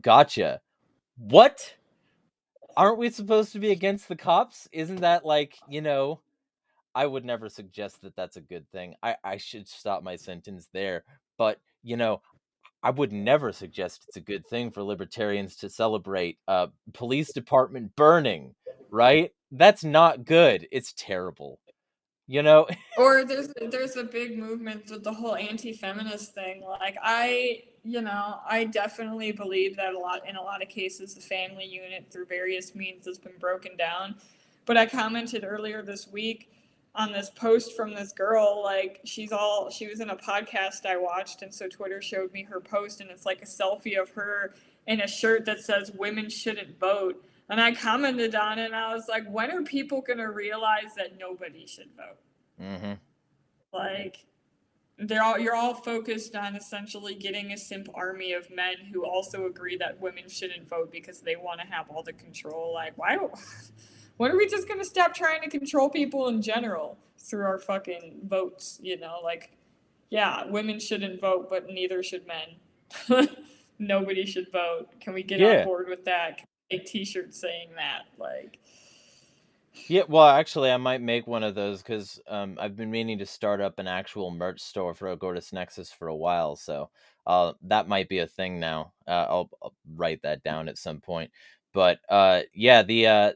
gotcha. 0.00 0.60
What? 1.16 1.74
Aren't 2.76 2.98
we 2.98 3.10
supposed 3.10 3.52
to 3.52 3.60
be 3.60 3.70
against 3.70 4.08
the 4.08 4.16
cops? 4.16 4.68
Isn't 4.72 5.00
that 5.02 5.24
like, 5.24 5.54
you 5.68 5.80
know, 5.80 6.20
I 6.94 7.06
would 7.06 7.24
never 7.24 7.48
suggest 7.48 8.02
that 8.02 8.16
that's 8.16 8.36
a 8.36 8.40
good 8.40 8.68
thing. 8.70 8.94
I, 9.02 9.16
I 9.22 9.36
should 9.36 9.68
stop 9.68 10.02
my 10.02 10.16
sentence 10.16 10.68
there. 10.72 11.04
But, 11.38 11.58
you 11.82 11.96
know, 11.96 12.20
I 12.82 12.90
would 12.90 13.12
never 13.12 13.52
suggest 13.52 14.04
it's 14.06 14.16
a 14.16 14.20
good 14.20 14.46
thing 14.46 14.70
for 14.70 14.82
libertarians 14.82 15.56
to 15.56 15.70
celebrate 15.70 16.38
uh, 16.46 16.66
police 16.92 17.32
department 17.32 17.94
burning, 17.96 18.54
right? 18.90 19.32
That's 19.58 19.84
not 19.84 20.24
good. 20.24 20.66
It's 20.70 20.92
terrible. 20.96 21.58
You 22.26 22.42
know? 22.42 22.66
or 22.98 23.24
there's 23.24 23.52
there's 23.70 23.96
a 23.96 24.04
big 24.04 24.38
movement 24.38 24.90
with 24.90 25.04
the 25.04 25.12
whole 25.12 25.36
anti-feminist 25.36 26.34
thing. 26.34 26.62
Like 26.62 26.96
I, 27.02 27.64
you 27.82 28.00
know, 28.00 28.38
I 28.48 28.64
definitely 28.64 29.32
believe 29.32 29.76
that 29.76 29.94
a 29.94 29.98
lot 29.98 30.28
in 30.28 30.36
a 30.36 30.42
lot 30.42 30.62
of 30.62 30.68
cases 30.68 31.14
the 31.14 31.20
family 31.20 31.66
unit 31.66 32.06
through 32.10 32.26
various 32.26 32.74
means 32.74 33.06
has 33.06 33.18
been 33.18 33.38
broken 33.38 33.76
down. 33.76 34.16
But 34.66 34.76
I 34.76 34.86
commented 34.86 35.44
earlier 35.44 35.82
this 35.82 36.08
week 36.08 36.50
on 36.94 37.12
this 37.12 37.30
post 37.30 37.74
from 37.74 37.92
this 37.92 38.12
girl 38.12 38.62
like 38.62 39.00
she's 39.04 39.32
all 39.32 39.68
she 39.68 39.88
was 39.88 40.00
in 40.00 40.10
a 40.10 40.16
podcast 40.16 40.86
I 40.86 40.96
watched 40.96 41.42
and 41.42 41.52
so 41.52 41.68
Twitter 41.68 42.00
showed 42.00 42.32
me 42.32 42.44
her 42.44 42.60
post 42.60 43.00
and 43.00 43.10
it's 43.10 43.26
like 43.26 43.42
a 43.42 43.46
selfie 43.46 44.00
of 44.00 44.10
her 44.10 44.54
in 44.86 45.00
a 45.00 45.08
shirt 45.08 45.44
that 45.46 45.60
says 45.60 45.90
women 45.90 46.30
shouldn't 46.30 46.78
vote 46.78 47.24
and 47.48 47.60
I 47.60 47.74
commented 47.74 48.34
on 48.34 48.58
it 48.58 48.66
and 48.66 48.76
I 48.76 48.94
was 48.94 49.08
like, 49.08 49.28
when 49.28 49.50
are 49.50 49.62
people 49.62 50.00
going 50.00 50.18
to 50.18 50.30
realize 50.30 50.94
that 50.96 51.18
nobody 51.18 51.66
should 51.66 51.90
vote? 51.96 52.18
Mm-hmm. 52.60 52.92
Like, 53.72 54.24
they're 54.98 55.22
all 55.22 55.38
you're 55.38 55.56
all 55.56 55.74
focused 55.74 56.36
on 56.36 56.54
essentially 56.54 57.14
getting 57.14 57.52
a 57.52 57.56
simp 57.56 57.88
army 57.94 58.32
of 58.32 58.48
men 58.50 58.76
who 58.92 59.04
also 59.04 59.46
agree 59.46 59.76
that 59.78 60.00
women 60.00 60.28
shouldn't 60.28 60.68
vote 60.68 60.92
because 60.92 61.20
they 61.20 61.36
want 61.36 61.60
to 61.60 61.66
have 61.66 61.90
all 61.90 62.02
the 62.02 62.12
control. 62.12 62.72
Like, 62.72 62.96
why? 62.96 63.18
When 64.16 64.30
are 64.30 64.36
we 64.36 64.46
just 64.46 64.68
gonna 64.68 64.84
stop 64.84 65.12
trying 65.12 65.42
to 65.42 65.50
control 65.50 65.90
people 65.90 66.28
in 66.28 66.40
general 66.40 66.98
through 67.18 67.44
our 67.46 67.58
fucking 67.58 68.20
votes? 68.28 68.78
You 68.80 68.96
know, 68.96 69.18
like, 69.24 69.56
yeah, 70.08 70.46
women 70.46 70.78
shouldn't 70.78 71.20
vote, 71.20 71.50
but 71.50 71.68
neither 71.68 72.00
should 72.04 72.24
men. 72.24 73.28
Nobody 73.80 74.24
should 74.24 74.52
vote. 74.52 74.86
Can 75.00 75.14
we 75.14 75.24
get 75.24 75.40
yeah. 75.40 75.58
on 75.58 75.64
board 75.64 75.88
with 75.88 76.04
that? 76.04 76.42
T-shirt 76.70 77.34
saying 77.34 77.68
that 77.76 78.02
like 78.18 78.58
Yeah, 79.88 80.02
well, 80.08 80.26
actually, 80.28 80.70
I 80.70 80.76
might 80.76 81.02
make 81.02 81.26
one 81.26 81.42
of 81.42 81.54
those 81.54 81.82
because 81.82 82.20
um, 82.28 82.56
I've 82.60 82.76
been 82.76 82.90
meaning 82.90 83.18
to 83.18 83.26
start 83.26 83.60
up 83.60 83.78
an 83.78 83.88
actual 83.88 84.30
merch 84.30 84.60
store 84.60 84.94
for 84.94 85.14
Agorist 85.14 85.52
Nexus 85.52 85.92
for 85.92 86.08
a 86.08 86.16
while. 86.16 86.56
So 86.56 86.90
uh, 87.26 87.52
that 87.62 87.88
might 87.88 88.08
be 88.08 88.20
a 88.20 88.26
thing 88.26 88.60
now. 88.60 88.92
Uh, 89.06 89.26
I'll, 89.28 89.50
I'll 89.62 89.74
write 89.96 90.22
that 90.22 90.42
down 90.42 90.68
at 90.68 90.78
some 90.78 91.00
point. 91.00 91.30
But 91.72 91.98
uh, 92.08 92.42
yeah, 92.54 92.82
the 92.82 93.06
uh, 93.06 93.32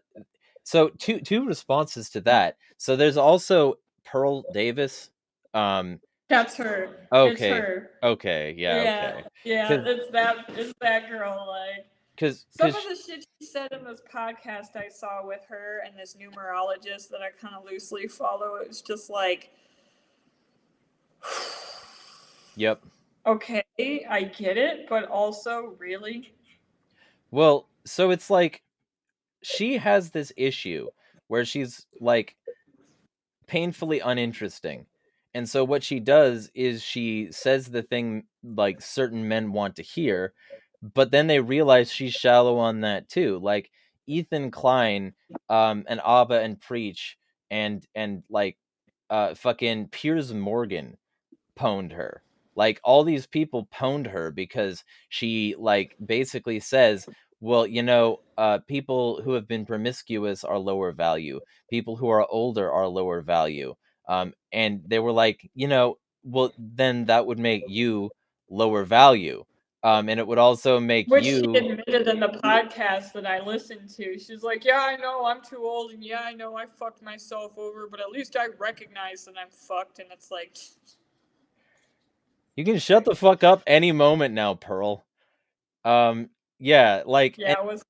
so 0.62 0.90
two 0.98 1.20
two 1.20 1.44
responses 1.44 2.08
to 2.10 2.20
that. 2.22 2.56
So 2.76 2.94
there's 2.94 3.16
also 3.16 3.74
Pearl 4.04 4.44
Davis. 4.52 5.10
Um, 5.54 6.00
That's 6.28 6.54
her. 6.56 7.08
Okay. 7.12 7.50
Her. 7.50 7.90
okay, 8.02 8.54
yeah, 8.56 8.82
yeah, 8.82 9.12
okay, 9.14 9.28
yeah. 9.44 9.72
It's 9.72 10.10
that. 10.12 10.36
It's 10.50 10.72
that 10.80 11.10
girl. 11.10 11.46
Like 11.48 11.86
because 12.18 12.46
some 12.50 12.68
of 12.68 12.74
the 12.74 12.96
shit 12.96 13.24
she 13.40 13.46
said 13.46 13.70
in 13.72 13.84
this 13.84 14.00
podcast 14.12 14.74
I 14.74 14.88
saw 14.88 15.24
with 15.24 15.44
her 15.48 15.82
and 15.86 15.96
this 15.96 16.16
numerologist 16.16 17.10
that 17.10 17.20
I 17.20 17.30
kind 17.40 17.54
of 17.54 17.64
loosely 17.64 18.08
follow. 18.08 18.56
It 18.56 18.68
was 18.68 18.82
just 18.82 19.08
like, 19.08 19.50
yep. 22.56 22.82
okay, 23.24 23.62
I 23.78 24.22
get 24.36 24.56
it, 24.56 24.88
but 24.88 25.04
also 25.04 25.76
really, 25.78 26.32
Well, 27.30 27.68
so 27.84 28.10
it's 28.10 28.30
like 28.30 28.62
she 29.42 29.76
has 29.76 30.10
this 30.10 30.32
issue 30.36 30.88
where 31.28 31.44
she's 31.44 31.86
like 32.00 32.34
painfully 33.46 34.00
uninteresting. 34.00 34.86
And 35.34 35.48
so 35.48 35.62
what 35.62 35.84
she 35.84 36.00
does 36.00 36.50
is 36.54 36.82
she 36.82 37.28
says 37.30 37.66
the 37.66 37.82
thing 37.82 38.24
like 38.42 38.80
certain 38.82 39.28
men 39.28 39.52
want 39.52 39.76
to 39.76 39.82
hear, 39.82 40.32
but 40.82 41.10
then 41.10 41.26
they 41.26 41.40
realize 41.40 41.92
she's 41.92 42.14
shallow 42.14 42.58
on 42.58 42.80
that 42.82 43.08
too. 43.08 43.38
Like 43.42 43.70
Ethan 44.06 44.50
Klein 44.50 45.14
um 45.48 45.84
and 45.88 46.00
Aba 46.04 46.40
and 46.40 46.60
Preach 46.60 47.18
and 47.50 47.86
and 47.94 48.22
like 48.30 48.56
uh 49.10 49.34
fucking 49.34 49.88
Piers 49.88 50.32
Morgan 50.34 50.96
pwned 51.58 51.92
her. 51.92 52.22
Like 52.54 52.80
all 52.84 53.04
these 53.04 53.26
people 53.26 53.68
pwned 53.72 54.06
her 54.08 54.30
because 54.30 54.84
she 55.08 55.54
like 55.58 55.96
basically 56.04 56.60
says, 56.60 57.08
well, 57.40 57.66
you 57.66 57.82
know, 57.82 58.20
uh, 58.36 58.58
people 58.66 59.22
who 59.22 59.32
have 59.34 59.46
been 59.46 59.64
promiscuous 59.66 60.44
are 60.44 60.58
lower 60.58 60.92
value. 60.92 61.40
People 61.70 61.96
who 61.96 62.08
are 62.08 62.26
older 62.30 62.70
are 62.70 62.88
lower 62.88 63.20
value. 63.22 63.74
Um, 64.08 64.32
and 64.52 64.82
they 64.86 64.98
were 64.98 65.12
like, 65.12 65.48
you 65.54 65.68
know, 65.68 65.98
well, 66.24 66.52
then 66.58 67.04
that 67.06 67.26
would 67.26 67.38
make 67.38 67.64
you 67.68 68.10
lower 68.50 68.84
value. 68.84 69.44
Um, 69.84 70.08
and 70.08 70.18
it 70.18 70.26
would 70.26 70.38
also 70.38 70.80
make 70.80 71.06
which 71.06 71.24
you. 71.24 71.40
she 71.40 71.56
admitted 71.56 72.08
in 72.08 72.18
the 72.18 72.40
podcast 72.42 73.12
that 73.12 73.26
I 73.26 73.40
listened 73.40 73.88
to. 73.90 74.18
She's 74.18 74.42
like, 74.42 74.64
"Yeah, 74.64 74.80
I 74.80 74.96
know 74.96 75.24
I'm 75.24 75.40
too 75.40 75.58
old, 75.58 75.92
and 75.92 76.02
yeah, 76.02 76.20
I 76.24 76.32
know 76.32 76.56
I 76.56 76.66
fucked 76.66 77.00
myself 77.00 77.56
over, 77.56 77.86
but 77.88 78.00
at 78.00 78.10
least 78.10 78.36
I 78.36 78.48
recognize 78.58 79.24
that 79.26 79.34
I'm 79.40 79.50
fucked." 79.50 80.00
And 80.00 80.08
it's 80.12 80.32
like, 80.32 80.56
You 82.56 82.64
can 82.64 82.78
shut 82.78 83.04
the 83.04 83.14
fuck 83.14 83.44
up 83.44 83.62
any 83.68 83.92
moment 83.92 84.34
now, 84.34 84.54
Pearl. 84.54 85.04
Um, 85.84 86.30
yeah, 86.58 87.04
like, 87.06 87.38
yeah, 87.38 87.52
it 87.52 87.64
was. 87.64 87.84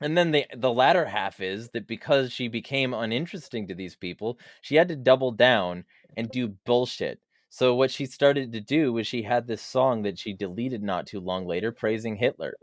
And 0.00 0.16
then 0.16 0.32
the 0.32 0.46
the 0.56 0.72
latter 0.72 1.04
half 1.04 1.40
is 1.40 1.68
that 1.70 1.86
because 1.86 2.32
she 2.32 2.48
became 2.48 2.94
uninteresting 2.94 3.68
to 3.68 3.74
these 3.74 3.94
people, 3.94 4.38
she 4.62 4.74
had 4.74 4.88
to 4.88 4.96
double 4.96 5.32
down 5.32 5.84
and 6.16 6.30
do 6.30 6.48
bullshit. 6.64 7.20
So 7.52 7.72
what 7.76 7.92
she 7.92 8.06
started 8.06 8.50
to 8.50 8.60
do 8.60 8.92
was 8.94 9.06
she 9.06 9.22
had 9.22 9.46
this 9.46 9.62
song 9.62 10.02
that 10.02 10.18
she 10.18 10.32
deleted 10.32 10.82
not 10.82 11.06
too 11.06 11.20
long 11.20 11.46
later 11.46 11.70
praising 11.70 12.16
Hitler. 12.16 12.56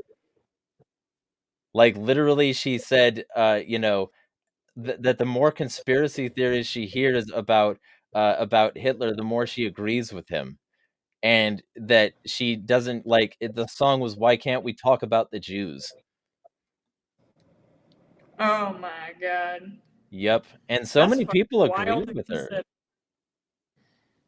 Like 1.73 1.95
literally 1.97 2.53
she 2.53 2.77
said 2.77 3.25
uh 3.35 3.61
you 3.65 3.79
know 3.79 4.11
th- 4.83 4.99
that 5.01 5.17
the 5.19 5.25
more 5.25 5.51
conspiracy 5.51 6.29
theories 6.29 6.67
she 6.67 6.87
hears 6.87 7.31
about 7.31 7.79
uh 8.15 8.35
about 8.39 8.77
Hitler 8.77 9.15
the 9.15 9.23
more 9.23 9.47
she 9.47 9.65
agrees 9.67 10.13
with 10.13 10.29
him. 10.29 10.59
And 11.23 11.63
that 11.77 12.15
she 12.27 12.55
doesn't 12.57 13.07
like 13.07 13.37
it, 13.41 13.55
the 13.55 13.67
song 13.67 14.01
was 14.01 14.17
why 14.17 14.37
can't 14.37 14.63
we 14.65 14.73
talk 14.73 15.03
about 15.03 15.31
the 15.31 15.39
Jews? 15.41 15.95
Oh 18.39 18.73
my 18.73 19.13
god. 19.19 19.79
Yep. 20.11 20.45
And 20.67 20.87
so 20.87 21.05
That's 21.05 21.07
many 21.07 21.25
people 21.25 21.63
wild 21.63 21.63
agreed 21.63 22.13
with 22.13 22.27
her. 22.29 22.51
consider. 22.51 22.63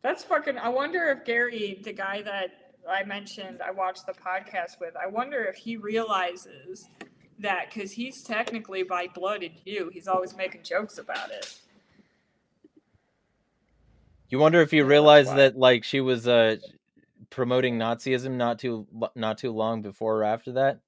That's 0.02 0.24
fucking. 0.24 0.58
I 0.58 0.70
wonder 0.70 1.10
if 1.10 1.26
Gary, 1.26 1.80
the 1.84 1.94
guy 1.94 2.22
that 2.24 2.52
I 2.90 3.04
mentioned, 3.04 3.62
I 3.62 3.72
watched 3.72 4.06
the 4.08 4.14
podcast 4.14 4.80
with, 4.80 4.96
I 4.96 5.08
wonder 5.08 5.44
if 5.44 5.56
he 5.56 5.78
realizes 5.78 6.90
that 7.40 7.72
because 7.74 7.92
he's 7.92 8.24
technically 8.24 8.84
by 8.84 9.08
blood 9.14 9.44
a 9.44 9.50
Jew. 9.66 9.90
He's 9.94 10.08
always 10.08 10.36
making 10.36 10.64
jokes 10.64 10.98
about 10.98 11.32
it. 11.32 11.60
You 14.30 14.40
wonder 14.40 14.62
if 14.62 14.72
you 14.72 14.84
that's 14.84 14.90
realized 14.90 15.36
that 15.36 15.58
like 15.58 15.84
she 15.84 16.02
was 16.02 16.28
uh 16.28 16.56
promoting 17.30 17.78
Nazism 17.78 18.32
not 18.32 18.60
too 18.60 18.88
not 19.16 19.38
too 19.38 19.52
long 19.52 19.82
before 19.82 20.20
or 20.20 20.24
after 20.24 20.54
that. 20.54 20.80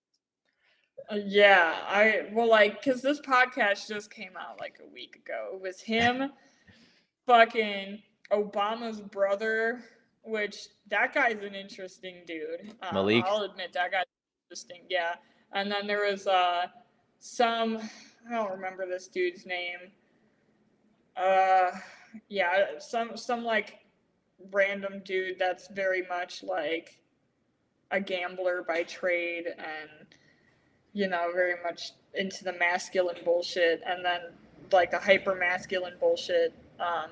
Uh, 1.12 1.18
yeah, 1.26 1.76
I 1.86 2.28
well, 2.32 2.50
like, 2.50 2.82
cause 2.82 3.02
this 3.02 3.20
podcast 3.20 3.90
just 3.90 4.10
came 4.10 4.32
out 4.40 4.60
like 4.60 4.80
a 4.82 4.94
week 4.94 5.18
ago. 5.18 5.52
It 5.54 5.62
was 5.62 5.82
him, 5.82 6.32
fucking 7.28 8.02
Obama's 8.34 9.00
brother, 9.00 9.82
which 10.24 10.58
that 10.90 11.14
guy's 11.14 11.42
an 11.44 11.56
interesting 11.56 12.18
dude. 12.26 12.74
Um, 12.82 12.94
Malik? 12.94 13.26
I'll 13.28 13.44
admit 13.44 13.74
that 13.74 13.92
guy's 13.92 14.06
interesting. 14.46 14.82
Yeah, 14.90 15.16
and 15.54 15.72
then 15.72 15.88
there 15.88 16.06
was 16.10 16.28
uh 16.28 16.68
some 17.20 17.80
I 18.30 18.36
don't 18.36 18.52
remember 18.52 18.86
this 18.88 19.08
dude's 19.08 19.46
name. 19.46 19.92
Uh, 21.16 21.72
yeah, 22.30 22.80
some 22.80 23.16
some 23.16 23.44
like 23.44 23.80
random 24.52 25.02
dude 25.06 25.38
that's 25.40 25.68
very 25.68 26.04
much 26.08 26.44
like 26.44 27.00
a 27.92 28.00
gambler 28.00 28.64
by 28.68 28.84
trade 28.84 29.46
and 29.58 30.08
you 30.94 31.08
know, 31.08 31.32
very 31.34 31.56
much 31.64 31.92
into 32.14 32.44
the 32.44 32.54
masculine 32.54 33.18
bullshit, 33.26 33.82
and 33.86 34.06
then 34.06 34.22
like 34.72 34.92
the 34.92 35.00
hyper 35.00 35.36
masculine 35.36 35.96
bullshit. 36.00 36.54
Um, 36.80 37.10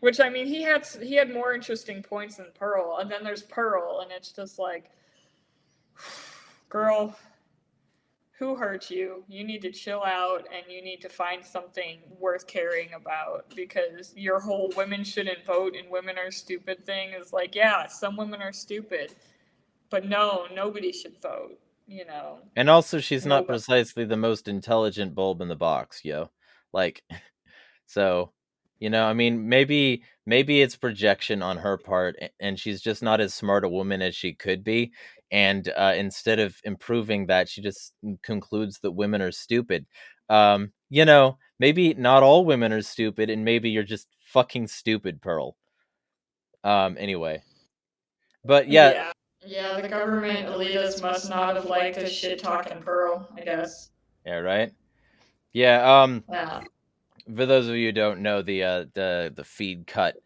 which 0.00 0.20
I 0.20 0.28
mean, 0.28 0.46
he 0.46 0.62
had 0.62 0.86
he 1.02 1.14
had 1.14 1.32
more 1.32 1.52
interesting 1.52 2.02
points 2.02 2.36
than 2.36 2.46
Pearl, 2.54 2.98
and 2.98 3.10
then 3.10 3.24
there's 3.24 3.42
Pearl, 3.42 4.00
and 4.00 4.10
it's 4.12 4.32
just 4.32 4.58
like, 4.58 4.90
girl, 6.68 7.16
who 8.38 8.54
hurt 8.54 8.88
you? 8.90 9.24
You 9.28 9.42
need 9.42 9.62
to 9.62 9.72
chill 9.72 10.02
out, 10.04 10.46
and 10.54 10.72
you 10.72 10.80
need 10.80 11.00
to 11.00 11.08
find 11.08 11.44
something 11.44 11.98
worth 12.20 12.46
caring 12.46 12.90
about 12.94 13.52
because 13.56 14.14
your 14.16 14.38
whole 14.38 14.72
women 14.76 15.02
shouldn't 15.02 15.44
vote 15.44 15.74
and 15.76 15.90
women 15.90 16.16
are 16.18 16.30
stupid 16.30 16.86
thing 16.86 17.10
is 17.10 17.32
like, 17.32 17.56
yeah, 17.56 17.86
some 17.86 18.16
women 18.16 18.40
are 18.40 18.52
stupid, 18.52 19.14
but 19.90 20.04
no, 20.04 20.46
nobody 20.54 20.92
should 20.92 21.20
vote. 21.20 21.58
You 21.90 22.04
know, 22.04 22.40
And 22.54 22.68
also 22.68 23.00
she's 23.00 23.24
not 23.24 23.46
precisely 23.46 24.04
the 24.04 24.16
most 24.16 24.46
intelligent 24.46 25.14
bulb 25.14 25.40
in 25.40 25.48
the 25.48 25.56
box, 25.56 26.04
yo. 26.04 26.30
Like 26.70 27.02
so, 27.86 28.32
you 28.80 28.90
know, 28.90 29.04
I 29.06 29.12
mean, 29.14 29.48
maybe 29.48 30.02
maybe 30.26 30.60
it's 30.62 30.76
projection 30.76 31.42
on 31.42 31.58
her 31.58 31.76
part 31.78 32.16
and 32.40 32.58
she's 32.58 32.80
just 32.82 33.02
not 33.02 33.20
as 33.20 33.34
smart 33.34 33.64
a 33.64 33.68
woman 33.68 34.02
as 34.02 34.14
she 34.14 34.34
could 34.34 34.62
be 34.64 34.92
and 35.30 35.68
uh, 35.76 35.94
instead 35.96 36.38
of 36.38 36.56
improving 36.64 37.26
that 37.26 37.48
she 37.48 37.60
just 37.62 37.92
concludes 38.22 38.78
that 38.80 38.92
women 38.92 39.22
are 39.22 39.32
stupid. 39.32 39.86
Um, 40.28 40.72
you 40.90 41.04
know, 41.04 41.38
maybe 41.58 41.94
not 41.94 42.22
all 42.22 42.44
women 42.44 42.72
are 42.72 42.82
stupid 42.82 43.30
and 43.30 43.44
maybe 43.44 43.70
you're 43.70 43.82
just 43.84 44.08
fucking 44.20 44.68
stupid, 44.68 45.20
Pearl. 45.22 45.56
Um 46.64 46.96
anyway. 46.98 47.42
But 48.44 48.68
yeah, 48.68 48.92
yeah. 48.92 49.12
Yeah, 49.46 49.80
the 49.80 49.88
government 49.88 50.46
elitists 50.48 51.00
must 51.00 51.30
not 51.30 51.54
have 51.56 51.64
liked 51.66 51.96
a 51.98 52.06
shit 52.06 52.38
talking 52.38 52.82
Pearl, 52.82 53.26
I 53.36 53.42
guess. 53.42 53.90
yeah, 54.26 54.36
right? 54.38 54.72
Yeah, 55.52 56.02
um 56.02 56.24
Yeah. 56.28 56.62
For 57.34 57.46
those 57.46 57.68
of 57.68 57.76
you 57.76 57.86
who 57.88 57.92
don't 57.92 58.20
know 58.20 58.42
the 58.42 58.62
uh 58.62 58.84
the 58.94 59.32
the 59.34 59.44
feed 59.44 59.86
cut 59.86 60.16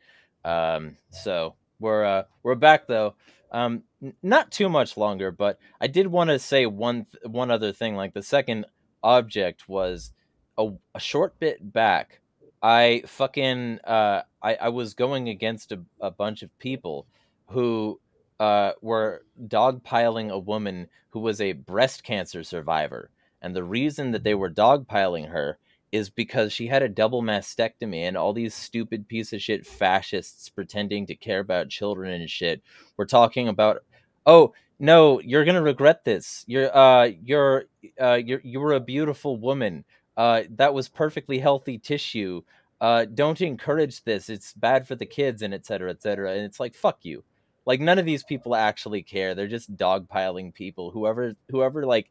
um 0.44 0.96
so 1.10 1.54
we're 1.80 2.04
uh 2.04 2.22
we're 2.42 2.54
back 2.54 2.86
though. 2.86 3.14
Um 3.50 3.82
not 4.22 4.50
too 4.50 4.68
much 4.68 4.96
longer 4.96 5.30
but 5.30 5.58
i 5.80 5.86
did 5.86 6.06
want 6.06 6.30
to 6.30 6.38
say 6.38 6.66
one 6.66 7.06
th- 7.06 7.24
one 7.30 7.50
other 7.50 7.72
thing 7.72 7.94
like 7.96 8.14
the 8.14 8.22
second 8.22 8.66
object 9.02 9.68
was 9.68 10.12
a, 10.58 10.68
a 10.94 11.00
short 11.00 11.38
bit 11.38 11.72
back. 11.72 12.20
I 12.62 13.02
fucking 13.06 13.80
uh 13.84 14.22
i 14.42 14.54
i 14.54 14.68
was 14.68 14.94
going 14.94 15.28
against 15.28 15.72
a, 15.72 15.80
a 16.00 16.10
bunch 16.10 16.42
of 16.42 16.56
people 16.58 17.06
who 17.46 18.00
uh 18.40 18.72
were 18.80 19.22
dogpiling 19.46 20.30
a 20.30 20.38
woman 20.38 20.88
who 21.10 21.20
was 21.20 21.40
a 21.40 21.52
breast 21.52 22.02
cancer 22.04 22.42
survivor. 22.42 23.10
And 23.42 23.54
the 23.56 23.64
reason 23.64 24.12
that 24.12 24.22
they 24.22 24.34
were 24.34 24.50
dogpiling 24.50 25.28
her 25.30 25.58
is 25.92 26.10
because 26.10 26.52
she 26.52 26.66
had 26.66 26.82
a 26.82 26.88
double 26.88 27.22
mastectomy 27.22 28.08
and 28.08 28.16
all 28.16 28.32
these 28.32 28.54
stupid 28.54 29.06
piece 29.06 29.32
of 29.32 29.40
shit 29.42 29.66
fascists 29.66 30.48
pretending 30.48 31.06
to 31.06 31.14
care 31.14 31.40
about 31.40 31.68
children 31.68 32.12
and 32.12 32.28
shit 32.30 32.62
were 32.96 33.06
talking 33.06 33.48
about 33.48 33.84
oh 34.26 34.52
no 34.78 35.20
you're 35.20 35.44
gonna 35.44 35.62
regret 35.62 36.02
this 36.04 36.44
you're 36.48 36.74
uh 36.76 37.04
you're 37.22 37.64
uh 38.00 38.14
you're 38.14 38.40
you 38.42 38.58
were 38.60 38.72
a 38.72 38.80
beautiful 38.80 39.36
woman 39.36 39.84
Uh, 40.16 40.42
that 40.58 40.74
was 40.74 40.90
perfectly 40.90 41.38
healthy 41.38 41.78
tissue. 41.78 42.42
Uh, 42.82 43.06
don't 43.14 43.40
encourage 43.40 44.04
this. 44.04 44.28
It's 44.28 44.52
bad 44.52 44.86
for 44.86 44.94
the 44.94 45.06
kids 45.06 45.40
and 45.42 45.54
et 45.54 45.64
cetera, 45.64 45.90
et 45.90 46.02
cetera. 46.02 46.32
And 46.32 46.44
it's 46.44 46.60
like, 46.60 46.74
fuck 46.74 46.98
you. 47.02 47.24
Like 47.64 47.80
none 47.80 47.98
of 47.98 48.04
these 48.04 48.22
people 48.22 48.54
actually 48.54 49.02
care. 49.02 49.34
They're 49.34 49.48
just 49.48 49.74
dogpiling 49.74 50.52
people. 50.52 50.90
Whoever, 50.90 51.32
whoever 51.48 51.86
like 51.86 52.10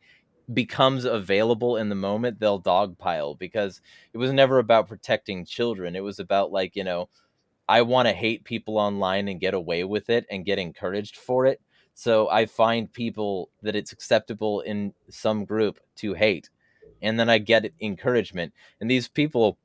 becomes 0.54 1.06
available 1.06 1.78
in 1.78 1.89
the 1.89 1.95
moment, 1.95 2.39
they'll 2.39 2.62
dogpile 2.62 3.38
because 3.38 3.82
it 4.14 4.18
was 4.18 4.32
never 4.32 4.60
about 4.60 4.88
protecting 4.88 5.45
children. 5.45 5.95
It 5.95 6.04
was 6.04 6.20
about 6.20 6.52
like, 6.52 6.76
you 6.76 6.84
know, 6.84 7.10
I 7.68 7.84
want 7.84 8.08
to 8.08 8.14
hate 8.14 8.43
people 8.43 8.78
online 8.78 9.28
and 9.28 9.39
get 9.39 9.54
away 9.54 9.84
with 9.84 10.10
it 10.10 10.26
and 10.30 10.45
get 10.45 10.60
encouraged 10.60 11.16
for 11.16 11.45
it. 11.45 11.62
So 11.93 12.30
I 12.30 12.45
find 12.45 12.91
people 12.91 13.49
that 13.62 13.76
it's 13.76 13.91
acceptable 13.91 14.62
in 14.62 14.93
some 15.10 15.45
group 15.45 15.80
to 15.97 16.14
hate. 16.14 16.49
And 17.02 17.20
then 17.20 17.30
I 17.30 17.38
get 17.38 17.72
encouragement. 17.80 18.54
And 18.80 18.89
these 18.89 19.08
people 19.08 19.58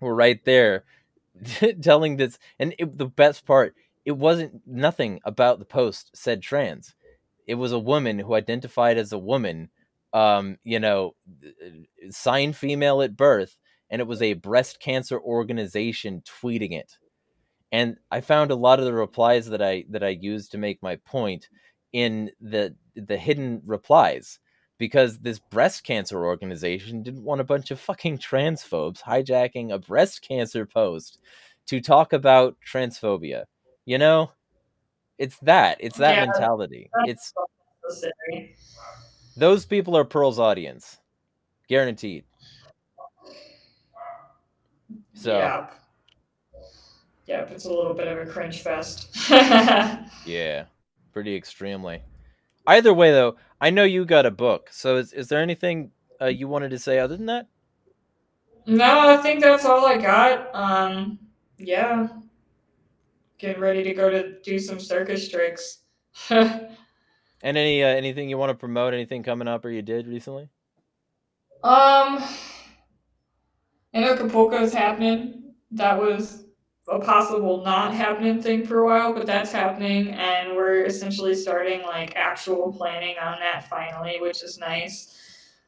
were 0.00 0.14
right 0.14 0.44
there 0.44 0.84
telling 1.82 2.16
this. 2.16 2.38
And 2.58 2.74
it, 2.78 2.98
the 2.98 3.06
best 3.06 3.46
part, 3.46 3.74
it 4.04 4.12
wasn't 4.12 4.66
nothing 4.66 5.20
about 5.24 5.58
the 5.58 5.64
post 5.64 6.10
said 6.14 6.42
trans. 6.42 6.94
It 7.46 7.54
was 7.54 7.72
a 7.72 7.78
woman 7.78 8.18
who 8.18 8.34
identified 8.34 8.98
as 8.98 9.12
a 9.12 9.18
woman, 9.18 9.70
um, 10.12 10.58
you 10.64 10.80
know, 10.80 11.14
sign 12.10 12.52
female 12.52 13.02
at 13.02 13.16
birth, 13.16 13.56
and 13.90 14.00
it 14.00 14.06
was 14.06 14.22
a 14.22 14.34
breast 14.34 14.80
cancer 14.80 15.18
organization 15.18 16.22
tweeting 16.26 16.72
it 16.72 16.98
and 17.72 17.96
I 18.10 18.20
found 18.20 18.50
a 18.50 18.56
lot 18.56 18.78
of 18.78 18.84
the 18.84 18.92
replies 18.92 19.46
that 19.50 19.62
I 19.62 19.84
that 19.90 20.02
I 20.02 20.08
used 20.08 20.52
to 20.52 20.58
make 20.58 20.82
my 20.82 20.96
point 20.96 21.48
in 21.92 22.30
the 22.40 22.74
the 22.94 23.16
hidden 23.16 23.62
replies 23.66 24.38
because 24.78 25.18
this 25.18 25.38
breast 25.38 25.84
cancer 25.84 26.24
organization 26.24 27.02
didn't 27.02 27.24
want 27.24 27.40
a 27.40 27.44
bunch 27.44 27.70
of 27.70 27.80
fucking 27.80 28.18
transphobes 28.18 29.02
hijacking 29.02 29.72
a 29.72 29.78
breast 29.78 30.22
cancer 30.26 30.64
post 30.64 31.18
to 31.66 31.80
talk 31.80 32.12
about 32.12 32.56
transphobia. 32.66 33.44
You 33.84 33.98
know, 33.98 34.30
it's 35.18 35.38
that. 35.40 35.78
It's 35.80 35.98
that 35.98 36.16
yeah, 36.16 36.26
mentality. 36.26 36.90
It's 37.06 37.32
those 39.38 39.64
people 39.64 39.96
are 39.96 40.04
Pearl's 40.04 40.38
audience, 40.38 40.98
guaranteed. 41.68 42.24
So. 45.14 45.36
Yeah 45.36 45.68
yep, 47.28 47.50
it's 47.52 47.66
a 47.66 47.72
little 47.72 47.94
bit 47.94 48.08
of 48.08 48.18
a 48.18 48.26
cringe 48.26 48.62
fest. 48.62 49.16
yeah, 50.26 50.64
pretty 51.12 51.36
extremely. 51.36 52.02
Either 52.66 52.92
way, 52.92 53.12
though, 53.12 53.36
I 53.60 53.70
know 53.70 53.84
you 53.84 54.04
got 54.04 54.26
a 54.26 54.30
book. 54.30 54.68
So 54.72 54.96
is, 54.96 55.12
is 55.12 55.28
there 55.28 55.40
anything 55.40 55.92
uh, 56.20 56.26
you 56.26 56.48
wanted 56.48 56.70
to 56.70 56.78
say 56.78 56.98
other 56.98 57.16
than 57.16 57.26
that? 57.26 57.46
No, 58.66 59.08
I 59.08 59.16
think 59.18 59.40
that's 59.40 59.64
all 59.64 59.86
I 59.86 59.96
got. 59.98 60.54
Um, 60.54 61.18
yeah, 61.58 62.08
getting 63.38 63.62
ready 63.62 63.82
to 63.84 63.94
go 63.94 64.10
to 64.10 64.40
do 64.40 64.58
some 64.58 64.80
circus 64.80 65.28
tricks. 65.28 65.78
and 67.42 67.56
any 67.56 67.82
uh, 67.82 67.88
anything 67.88 68.28
you 68.28 68.38
want 68.38 68.50
to 68.50 68.54
promote? 68.54 68.94
Anything 68.94 69.22
coming 69.22 69.48
up 69.48 69.64
or 69.64 69.70
you 69.70 69.82
did 69.82 70.06
recently? 70.06 70.48
Um, 71.62 72.22
I 73.94 74.00
know 74.00 74.56
is 74.62 74.72
happening. 74.72 75.54
That 75.72 75.98
was 75.98 76.44
a 76.88 76.98
possible 76.98 77.62
not 77.64 77.92
happening 77.92 78.40
thing 78.40 78.66
for 78.66 78.80
a 78.80 78.86
while, 78.86 79.12
but 79.12 79.26
that's 79.26 79.52
happening, 79.52 80.10
and 80.10 80.56
we're 80.56 80.84
essentially 80.84 81.34
starting 81.34 81.82
like 81.82 82.16
actual 82.16 82.72
planning 82.72 83.16
on 83.20 83.38
that 83.40 83.68
finally, 83.68 84.18
which 84.20 84.42
is 84.42 84.58
nice. 84.58 85.14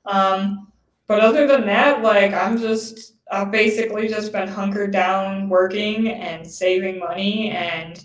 Um, 0.07 0.73
but 1.07 1.21
other 1.21 1.47
than 1.47 1.67
that, 1.67 2.03
like 2.03 2.33
I'm 2.33 2.59
just 2.59 3.15
I've 3.31 3.51
basically 3.51 4.09
just 4.09 4.33
been 4.33 4.49
hunkered 4.49 4.93
down 4.93 5.49
working 5.49 6.09
and 6.09 6.47
saving 6.47 6.99
money 6.99 7.51
and 7.51 8.05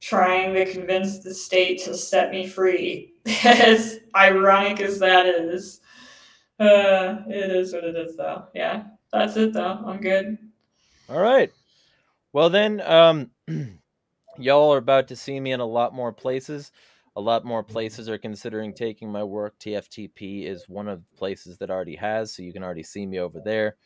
trying 0.00 0.54
to 0.54 0.70
convince 0.70 1.20
the 1.20 1.34
state 1.34 1.82
to 1.84 1.94
set 1.94 2.30
me 2.30 2.46
free. 2.46 3.14
as 3.44 3.98
ironic 4.14 4.80
as 4.80 4.98
that 5.00 5.26
is. 5.26 5.80
Uh, 6.58 7.18
it 7.28 7.50
is 7.50 7.72
what 7.72 7.84
it 7.84 7.96
is 7.96 8.16
though. 8.16 8.44
Yeah. 8.54 8.84
That's 9.12 9.36
it 9.36 9.52
though. 9.52 9.82
I'm 9.84 10.00
good. 10.00 10.38
All 11.08 11.20
right. 11.20 11.52
Well, 12.32 12.50
then, 12.50 12.80
um, 12.80 13.30
y'all 14.38 14.72
are 14.72 14.78
about 14.78 15.08
to 15.08 15.16
see 15.16 15.38
me 15.40 15.52
in 15.52 15.60
a 15.60 15.66
lot 15.66 15.94
more 15.94 16.12
places. 16.12 16.72
A 17.16 17.20
lot 17.20 17.44
more 17.44 17.62
places 17.62 18.08
are 18.10 18.18
considering 18.18 18.74
taking 18.74 19.10
my 19.10 19.24
work. 19.24 19.58
TFTP 19.58 20.46
is 20.46 20.68
one 20.68 20.86
of 20.86 21.00
the 21.00 21.16
places 21.16 21.56
that 21.58 21.70
already 21.70 21.96
has, 21.96 22.34
so 22.34 22.42
you 22.42 22.52
can 22.52 22.62
already 22.62 22.82
see 22.82 23.06
me 23.06 23.18
over 23.18 23.40
there. 23.42 23.76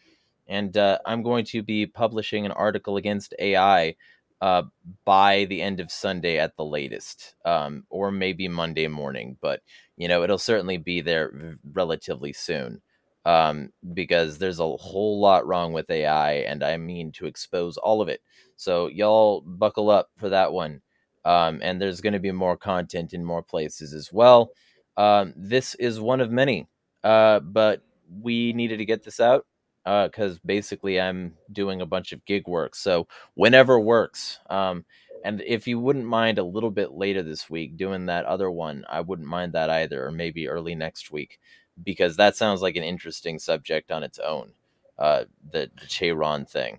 And 0.49 0.77
uh, 0.77 0.99
I'm 1.07 1.23
going 1.23 1.45
to 1.47 1.63
be 1.63 1.87
publishing 1.87 2.45
an 2.45 2.51
article 2.53 2.97
against 2.97 3.35
AI 3.39 3.95
uh, 4.41 4.63
by 5.05 5.45
the 5.47 5.61
end 5.63 5.81
of 5.81 5.91
Sunday 5.91 6.39
at 6.39 6.57
the 6.57 6.65
latest, 6.65 7.35
um, 7.45 7.85
or 7.91 8.11
maybe 8.11 8.49
Monday 8.49 8.89
morning. 8.89 9.37
But 9.41 9.61
you 9.97 10.09
know, 10.09 10.23
it'll 10.23 10.39
certainly 10.39 10.79
be 10.79 11.01
there 11.01 11.59
relatively 11.73 12.33
soon 12.33 12.81
um, 13.27 13.71
because 13.95 14.39
there's 14.39 14.61
a 14.61 14.77
whole 14.77 15.21
lot 15.21 15.47
wrong 15.47 15.73
with 15.73 15.91
AI, 15.91 16.33
and 16.35 16.63
I 16.63 16.77
mean 16.77 17.13
to 17.13 17.27
expose 17.27 17.77
all 17.77 18.01
of 18.01 18.09
it. 18.09 18.21
So 18.57 18.89
y'all 18.89 19.41
buckle 19.43 19.91
up 19.91 20.11
for 20.17 20.29
that 20.31 20.53
one. 20.53 20.83
Um, 21.25 21.61
and 21.63 21.81
there's 21.81 22.01
going 22.01 22.15
to 22.15 22.19
be 22.19 22.33
more 22.33 22.57
content 22.57 23.13
in 23.13 23.25
more 23.25 23.43
places 23.43 23.93
as 23.93 24.11
well. 24.11 24.53
Um, 24.97 25.35
this 25.37 25.75
is 25.75 26.01
one 26.01 26.21
of 26.21 26.31
many, 26.31 26.67
uh, 27.05 27.41
but 27.41 27.83
we 28.23 28.53
needed 28.55 28.79
to 28.79 28.87
get 28.87 29.03
this 29.05 29.21
out 29.21 29.47
because 29.85 30.37
uh, 30.37 30.41
basically 30.45 31.01
I'm 31.01 31.35
doing 31.53 31.81
a 31.81 31.87
bunch 31.87 32.13
of 32.13 32.25
gig 32.25 32.47
work. 32.47 32.75
So 32.75 33.09
whenever 33.35 33.81
works. 33.81 34.39
Um, 34.49 34.85
and 35.25 35.43
if 35.43 35.67
you 35.67 35.79
wouldn't 35.79 36.07
mind 36.07 36.39
a 36.39 36.45
little 36.45 36.71
bit 36.71 36.93
later 36.93 37.23
this 37.23 37.51
week 37.51 37.77
doing 37.77 38.07
that 38.07 38.25
other 38.25 38.51
one, 38.51 38.85
I 38.89 39.01
wouldn't 39.01 39.29
mind 39.29 39.53
that 39.53 39.69
either, 39.69 40.07
or 40.07 40.11
maybe 40.11 40.49
early 40.49 40.75
next 40.75 41.11
week 41.11 41.39
because 41.83 42.17
that 42.17 42.37
sounds 42.37 42.63
like 42.63 42.77
an 42.77 42.83
interesting 42.83 43.39
subject 43.39 43.91
on 43.91 44.03
its 44.03 44.19
own. 44.19 44.53
Uh, 44.99 45.25
the, 45.51 45.71
the 45.81 45.87
Cherán 45.87 46.49
thing. 46.49 46.79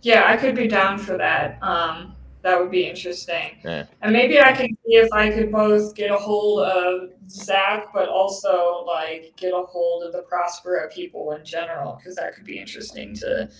Yeah, 0.00 0.24
I 0.26 0.36
could 0.36 0.54
be 0.54 0.68
down 0.68 0.96
for 0.96 1.18
that. 1.18 1.62
Um, 1.62 2.14
that 2.42 2.60
would 2.60 2.70
be 2.70 2.88
interesting. 2.88 3.58
Yeah. 3.64 3.86
And 4.02 4.12
maybe 4.12 4.40
I 4.40 4.52
can 4.52 4.68
see 4.68 4.94
if 4.94 5.12
I 5.12 5.30
could 5.30 5.50
both 5.50 5.94
get 5.94 6.10
a 6.10 6.16
hold 6.16 6.60
of 6.60 7.10
Zach, 7.28 7.92
but 7.92 8.08
also 8.08 8.84
like 8.86 9.34
get 9.36 9.52
a 9.52 9.62
hold 9.62 10.04
of 10.04 10.12
the 10.12 10.24
Prospera 10.30 10.92
people 10.92 11.32
in 11.32 11.44
general, 11.44 11.96
because 11.96 12.16
that 12.16 12.34
could 12.34 12.44
be 12.44 12.58
interesting 12.58 13.14
to 13.16 13.50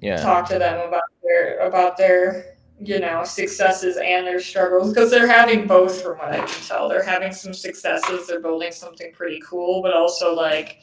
yeah. 0.00 0.16
talk 0.16 0.48
to 0.48 0.58
them 0.58 0.86
about 0.86 1.02
their 1.22 1.58
about 1.58 1.96
their 1.96 2.56
you 2.80 3.00
know 3.00 3.24
successes 3.24 3.96
and 3.96 4.26
their 4.26 4.40
struggles 4.40 4.92
because 4.92 5.10
they're 5.10 5.26
having 5.26 5.66
both 5.66 6.00
from 6.00 6.16
what 6.18 6.28
i 6.28 6.36
can 6.36 6.64
tell 6.64 6.88
they're 6.88 7.02
having 7.02 7.32
some 7.32 7.52
successes 7.52 8.28
they're 8.28 8.40
building 8.40 8.70
something 8.70 9.12
pretty 9.12 9.42
cool 9.44 9.82
but 9.82 9.92
also 9.92 10.32
like 10.32 10.78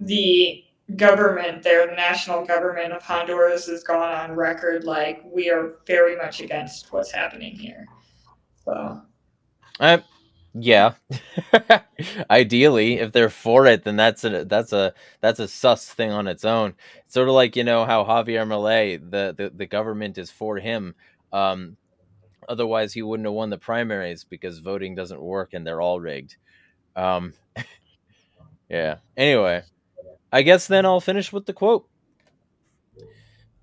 the 0.00 0.64
government 0.96 1.62
their 1.62 1.94
national 1.94 2.44
government 2.44 2.92
of 2.92 3.02
honduras 3.02 3.66
has 3.66 3.82
gone 3.82 4.12
on 4.12 4.36
record 4.36 4.84
like 4.84 5.22
we 5.24 5.50
are 5.50 5.76
very 5.86 6.16
much 6.16 6.40
against 6.40 6.92
what's 6.92 7.12
happening 7.12 7.54
here. 7.54 7.86
So. 8.64 9.00
Uh, 9.78 9.98
yeah. 10.54 10.94
Ideally 12.30 12.94
if 12.94 13.12
they're 13.12 13.30
for 13.30 13.66
it 13.66 13.84
then 13.84 13.96
that's 13.96 14.24
a 14.24 14.44
that's 14.44 14.72
a 14.72 14.92
that's 15.20 15.38
a 15.38 15.48
sus 15.48 15.88
thing 15.92 16.10
on 16.10 16.26
its 16.26 16.44
own. 16.44 16.74
Sort 17.06 17.28
of 17.28 17.34
like 17.34 17.56
you 17.56 17.64
know 17.64 17.84
how 17.84 18.04
javier 18.04 18.46
milei 18.46 18.98
the, 18.98 19.34
the 19.36 19.50
the 19.54 19.66
government 19.66 20.18
is 20.18 20.30
for 20.30 20.58
him 20.58 20.94
um, 21.32 21.76
otherwise, 22.48 22.92
he 22.92 23.02
wouldn't 23.02 23.26
have 23.26 23.34
won 23.34 23.50
the 23.50 23.58
primaries 23.58 24.24
because 24.24 24.58
voting 24.58 24.94
doesn't 24.94 25.20
work 25.20 25.54
and 25.54 25.66
they're 25.66 25.80
all 25.80 26.00
rigged. 26.00 26.36
Um, 26.96 27.32
yeah. 28.68 28.96
Anyway, 29.16 29.62
I 30.32 30.42
guess 30.42 30.66
then 30.66 30.86
I'll 30.86 31.00
finish 31.00 31.32
with 31.32 31.46
the 31.46 31.52
quote. 31.52 31.88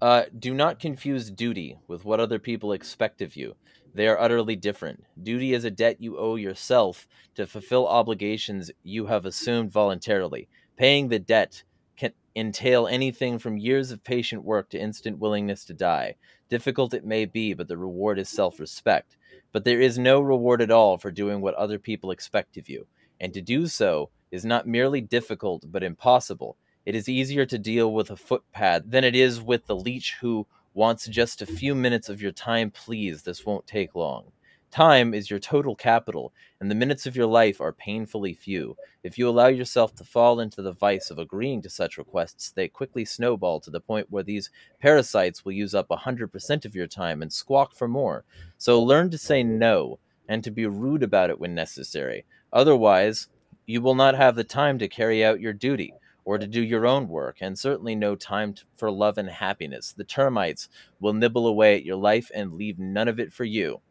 Uh, 0.01 0.23
do 0.37 0.53
not 0.53 0.79
confuse 0.79 1.31
duty 1.31 1.77
with 1.87 2.05
what 2.05 2.19
other 2.19 2.39
people 2.39 2.71
expect 2.71 3.21
of 3.21 3.35
you. 3.35 3.55
They 3.93 4.07
are 4.07 4.19
utterly 4.19 4.55
different. 4.55 5.03
Duty 5.23 5.53
is 5.53 5.63
a 5.63 5.71
debt 5.71 5.97
you 5.99 6.19
owe 6.19 6.35
yourself 6.35 7.07
to 7.35 7.47
fulfill 7.47 7.87
obligations 7.87 8.69
you 8.83 9.07
have 9.07 9.25
assumed 9.25 9.71
voluntarily. 9.71 10.49
Paying 10.75 11.07
the 11.07 11.17
debt 11.17 11.63
can 11.95 12.11
entail 12.35 12.85
anything 12.85 13.39
from 13.39 13.57
years 13.57 13.89
of 13.91 14.03
patient 14.03 14.43
work 14.43 14.69
to 14.69 14.79
instant 14.79 15.17
willingness 15.17 15.65
to 15.65 15.73
die. 15.73 16.15
Difficult 16.49 16.93
it 16.93 17.05
may 17.05 17.25
be, 17.25 17.55
but 17.55 17.67
the 17.67 17.77
reward 17.77 18.19
is 18.19 18.29
self 18.29 18.59
respect. 18.59 19.17
But 19.51 19.63
there 19.63 19.81
is 19.81 19.97
no 19.97 20.21
reward 20.21 20.61
at 20.61 20.69
all 20.69 20.99
for 20.99 21.09
doing 21.09 21.41
what 21.41 21.55
other 21.55 21.79
people 21.79 22.11
expect 22.11 22.57
of 22.57 22.69
you, 22.69 22.85
and 23.19 23.33
to 23.33 23.41
do 23.41 23.65
so 23.65 24.11
is 24.31 24.45
not 24.45 24.67
merely 24.67 25.01
difficult, 25.01 25.71
but 25.71 25.83
impossible. 25.83 26.57
It 26.85 26.95
is 26.95 27.09
easier 27.09 27.45
to 27.45 27.57
deal 27.57 27.93
with 27.93 28.11
a 28.11 28.15
footpad 28.15 28.91
than 28.91 29.03
it 29.03 29.15
is 29.15 29.41
with 29.41 29.65
the 29.65 29.75
leech 29.75 30.15
who 30.21 30.47
wants 30.73 31.07
just 31.07 31.41
a 31.41 31.45
few 31.45 31.73
minutes 31.73 32.07
of 32.07 32.21
your 32.21 32.31
time, 32.31 32.71
please. 32.71 33.23
This 33.23 33.45
won't 33.45 33.67
take 33.67 33.95
long. 33.95 34.31
Time 34.69 35.13
is 35.13 35.29
your 35.29 35.39
total 35.39 35.75
capital, 35.75 36.33
and 36.59 36.69
the 36.69 36.75
minutes 36.75 37.05
of 37.05 37.15
your 37.15 37.25
life 37.25 37.61
are 37.61 37.71
painfully 37.71 38.33
few. 38.33 38.75
If 39.01 39.17
you 39.17 39.29
allow 39.29 39.47
yourself 39.47 39.95
to 39.95 40.03
fall 40.03 40.39
into 40.41 40.61
the 40.61 40.73
vice 40.73 41.09
of 41.09 41.19
agreeing 41.19 41.61
to 41.63 41.69
such 41.69 41.97
requests, 41.97 42.51
they 42.51 42.67
quickly 42.67 43.05
snowball 43.05 43.61
to 43.61 43.71
the 43.71 43.79
point 43.79 44.11
where 44.11 44.23
these 44.23 44.49
parasites 44.79 45.45
will 45.45 45.53
use 45.53 45.73
up 45.73 45.87
100% 45.87 46.65
of 46.65 46.75
your 46.75 46.87
time 46.87 47.21
and 47.21 47.31
squawk 47.31 47.75
for 47.75 47.87
more. 47.87 48.25
So 48.57 48.81
learn 48.83 49.09
to 49.11 49.17
say 49.17 49.41
no 49.41 49.99
and 50.27 50.43
to 50.43 50.51
be 50.51 50.65
rude 50.65 51.01
about 51.01 51.29
it 51.29 51.39
when 51.39 51.55
necessary. 51.55 52.25
Otherwise, 52.51 53.29
you 53.67 53.81
will 53.81 53.93
not 53.95 54.15
have 54.15 54.35
the 54.35 54.43
time 54.43 54.79
to 54.79 54.87
carry 54.87 55.23
out 55.23 55.41
your 55.41 55.53
duty 55.53 55.93
or 56.25 56.37
to 56.37 56.47
do 56.47 56.61
your 56.61 56.87
own 56.87 57.07
work, 57.07 57.37
and 57.41 57.57
certainly 57.57 57.95
no 57.95 58.15
time 58.15 58.55
for 58.75 58.89
love 58.89 59.17
and 59.17 59.29
happiness. 59.29 59.93
The 59.93 60.03
termites 60.03 60.67
will 60.99 61.13
nibble 61.13 61.47
away 61.47 61.75
at 61.75 61.85
your 61.85 61.95
life 61.95 62.31
and 62.33 62.53
leave 62.53 62.79
none 62.79 63.07
of 63.07 63.19
it 63.19 63.31
for 63.31 63.43
you. 63.43 63.81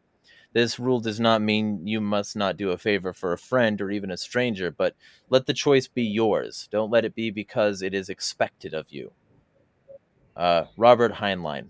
This 0.53 0.79
rule 0.79 0.99
does 0.99 1.19
not 1.19 1.41
mean 1.41 1.85
you 1.85 2.01
must 2.01 2.35
not 2.35 2.57
do 2.57 2.71
a 2.71 2.77
favor 2.77 3.13
for 3.13 3.33
a 3.33 3.37
friend 3.37 3.79
or 3.81 3.91
even 3.91 4.11
a 4.11 4.17
stranger, 4.17 4.71
but 4.71 4.95
let 5.29 5.45
the 5.45 5.53
choice 5.53 5.87
be 5.87 6.03
yours. 6.03 6.67
Don't 6.71 6.91
let 6.91 7.05
it 7.05 7.15
be 7.15 7.29
because 7.31 7.81
it 7.81 7.93
is 7.93 8.09
expected 8.09 8.73
of 8.73 8.87
you. 8.89 9.11
Uh, 10.35 10.65
Robert 10.77 11.13
Heinlein. 11.13 11.69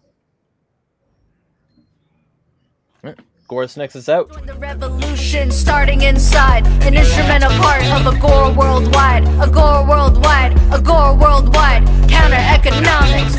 Agorist 3.47 3.77
Nexus 3.77 4.03
is 4.03 4.09
out. 4.09 4.45
The 4.45 4.53
revolution 4.55 5.51
starting 5.51 6.01
inside, 6.01 6.67
an 6.83 6.95
instrumental 6.95 7.49
part 7.51 7.81
of 7.85 8.03
Worldwide, 8.57 9.23
Worldwide, 9.87 10.53
Worldwide, 11.17 11.87
counter 12.09 12.35
economics, 12.35 13.37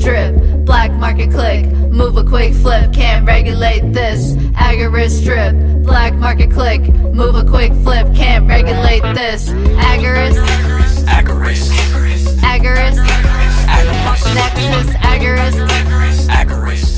strip, 0.00 0.64
black 0.64 0.90
market 0.92 1.30
click, 1.30 1.66
move 1.66 2.16
a 2.16 2.24
quick 2.24 2.54
flip, 2.54 2.94
can't 2.94 3.26
regulate 3.26 3.92
this, 3.92 4.36
strip, 5.10 5.54
black 5.84 6.14
market 6.14 6.50
click, 6.50 6.80
move 7.12 7.34
a 7.34 7.44
quick 7.44 7.74
flip, 7.84 8.14
can't 8.14 8.48
regulate 8.48 9.02
this, 9.14 9.50
Agorist, 9.50 10.42
Agorist, 11.04 11.74
Agorist, 12.40 13.04
Agorist, 13.68 14.94
Agorist, 15.02 16.28
Agorist. 16.30 16.95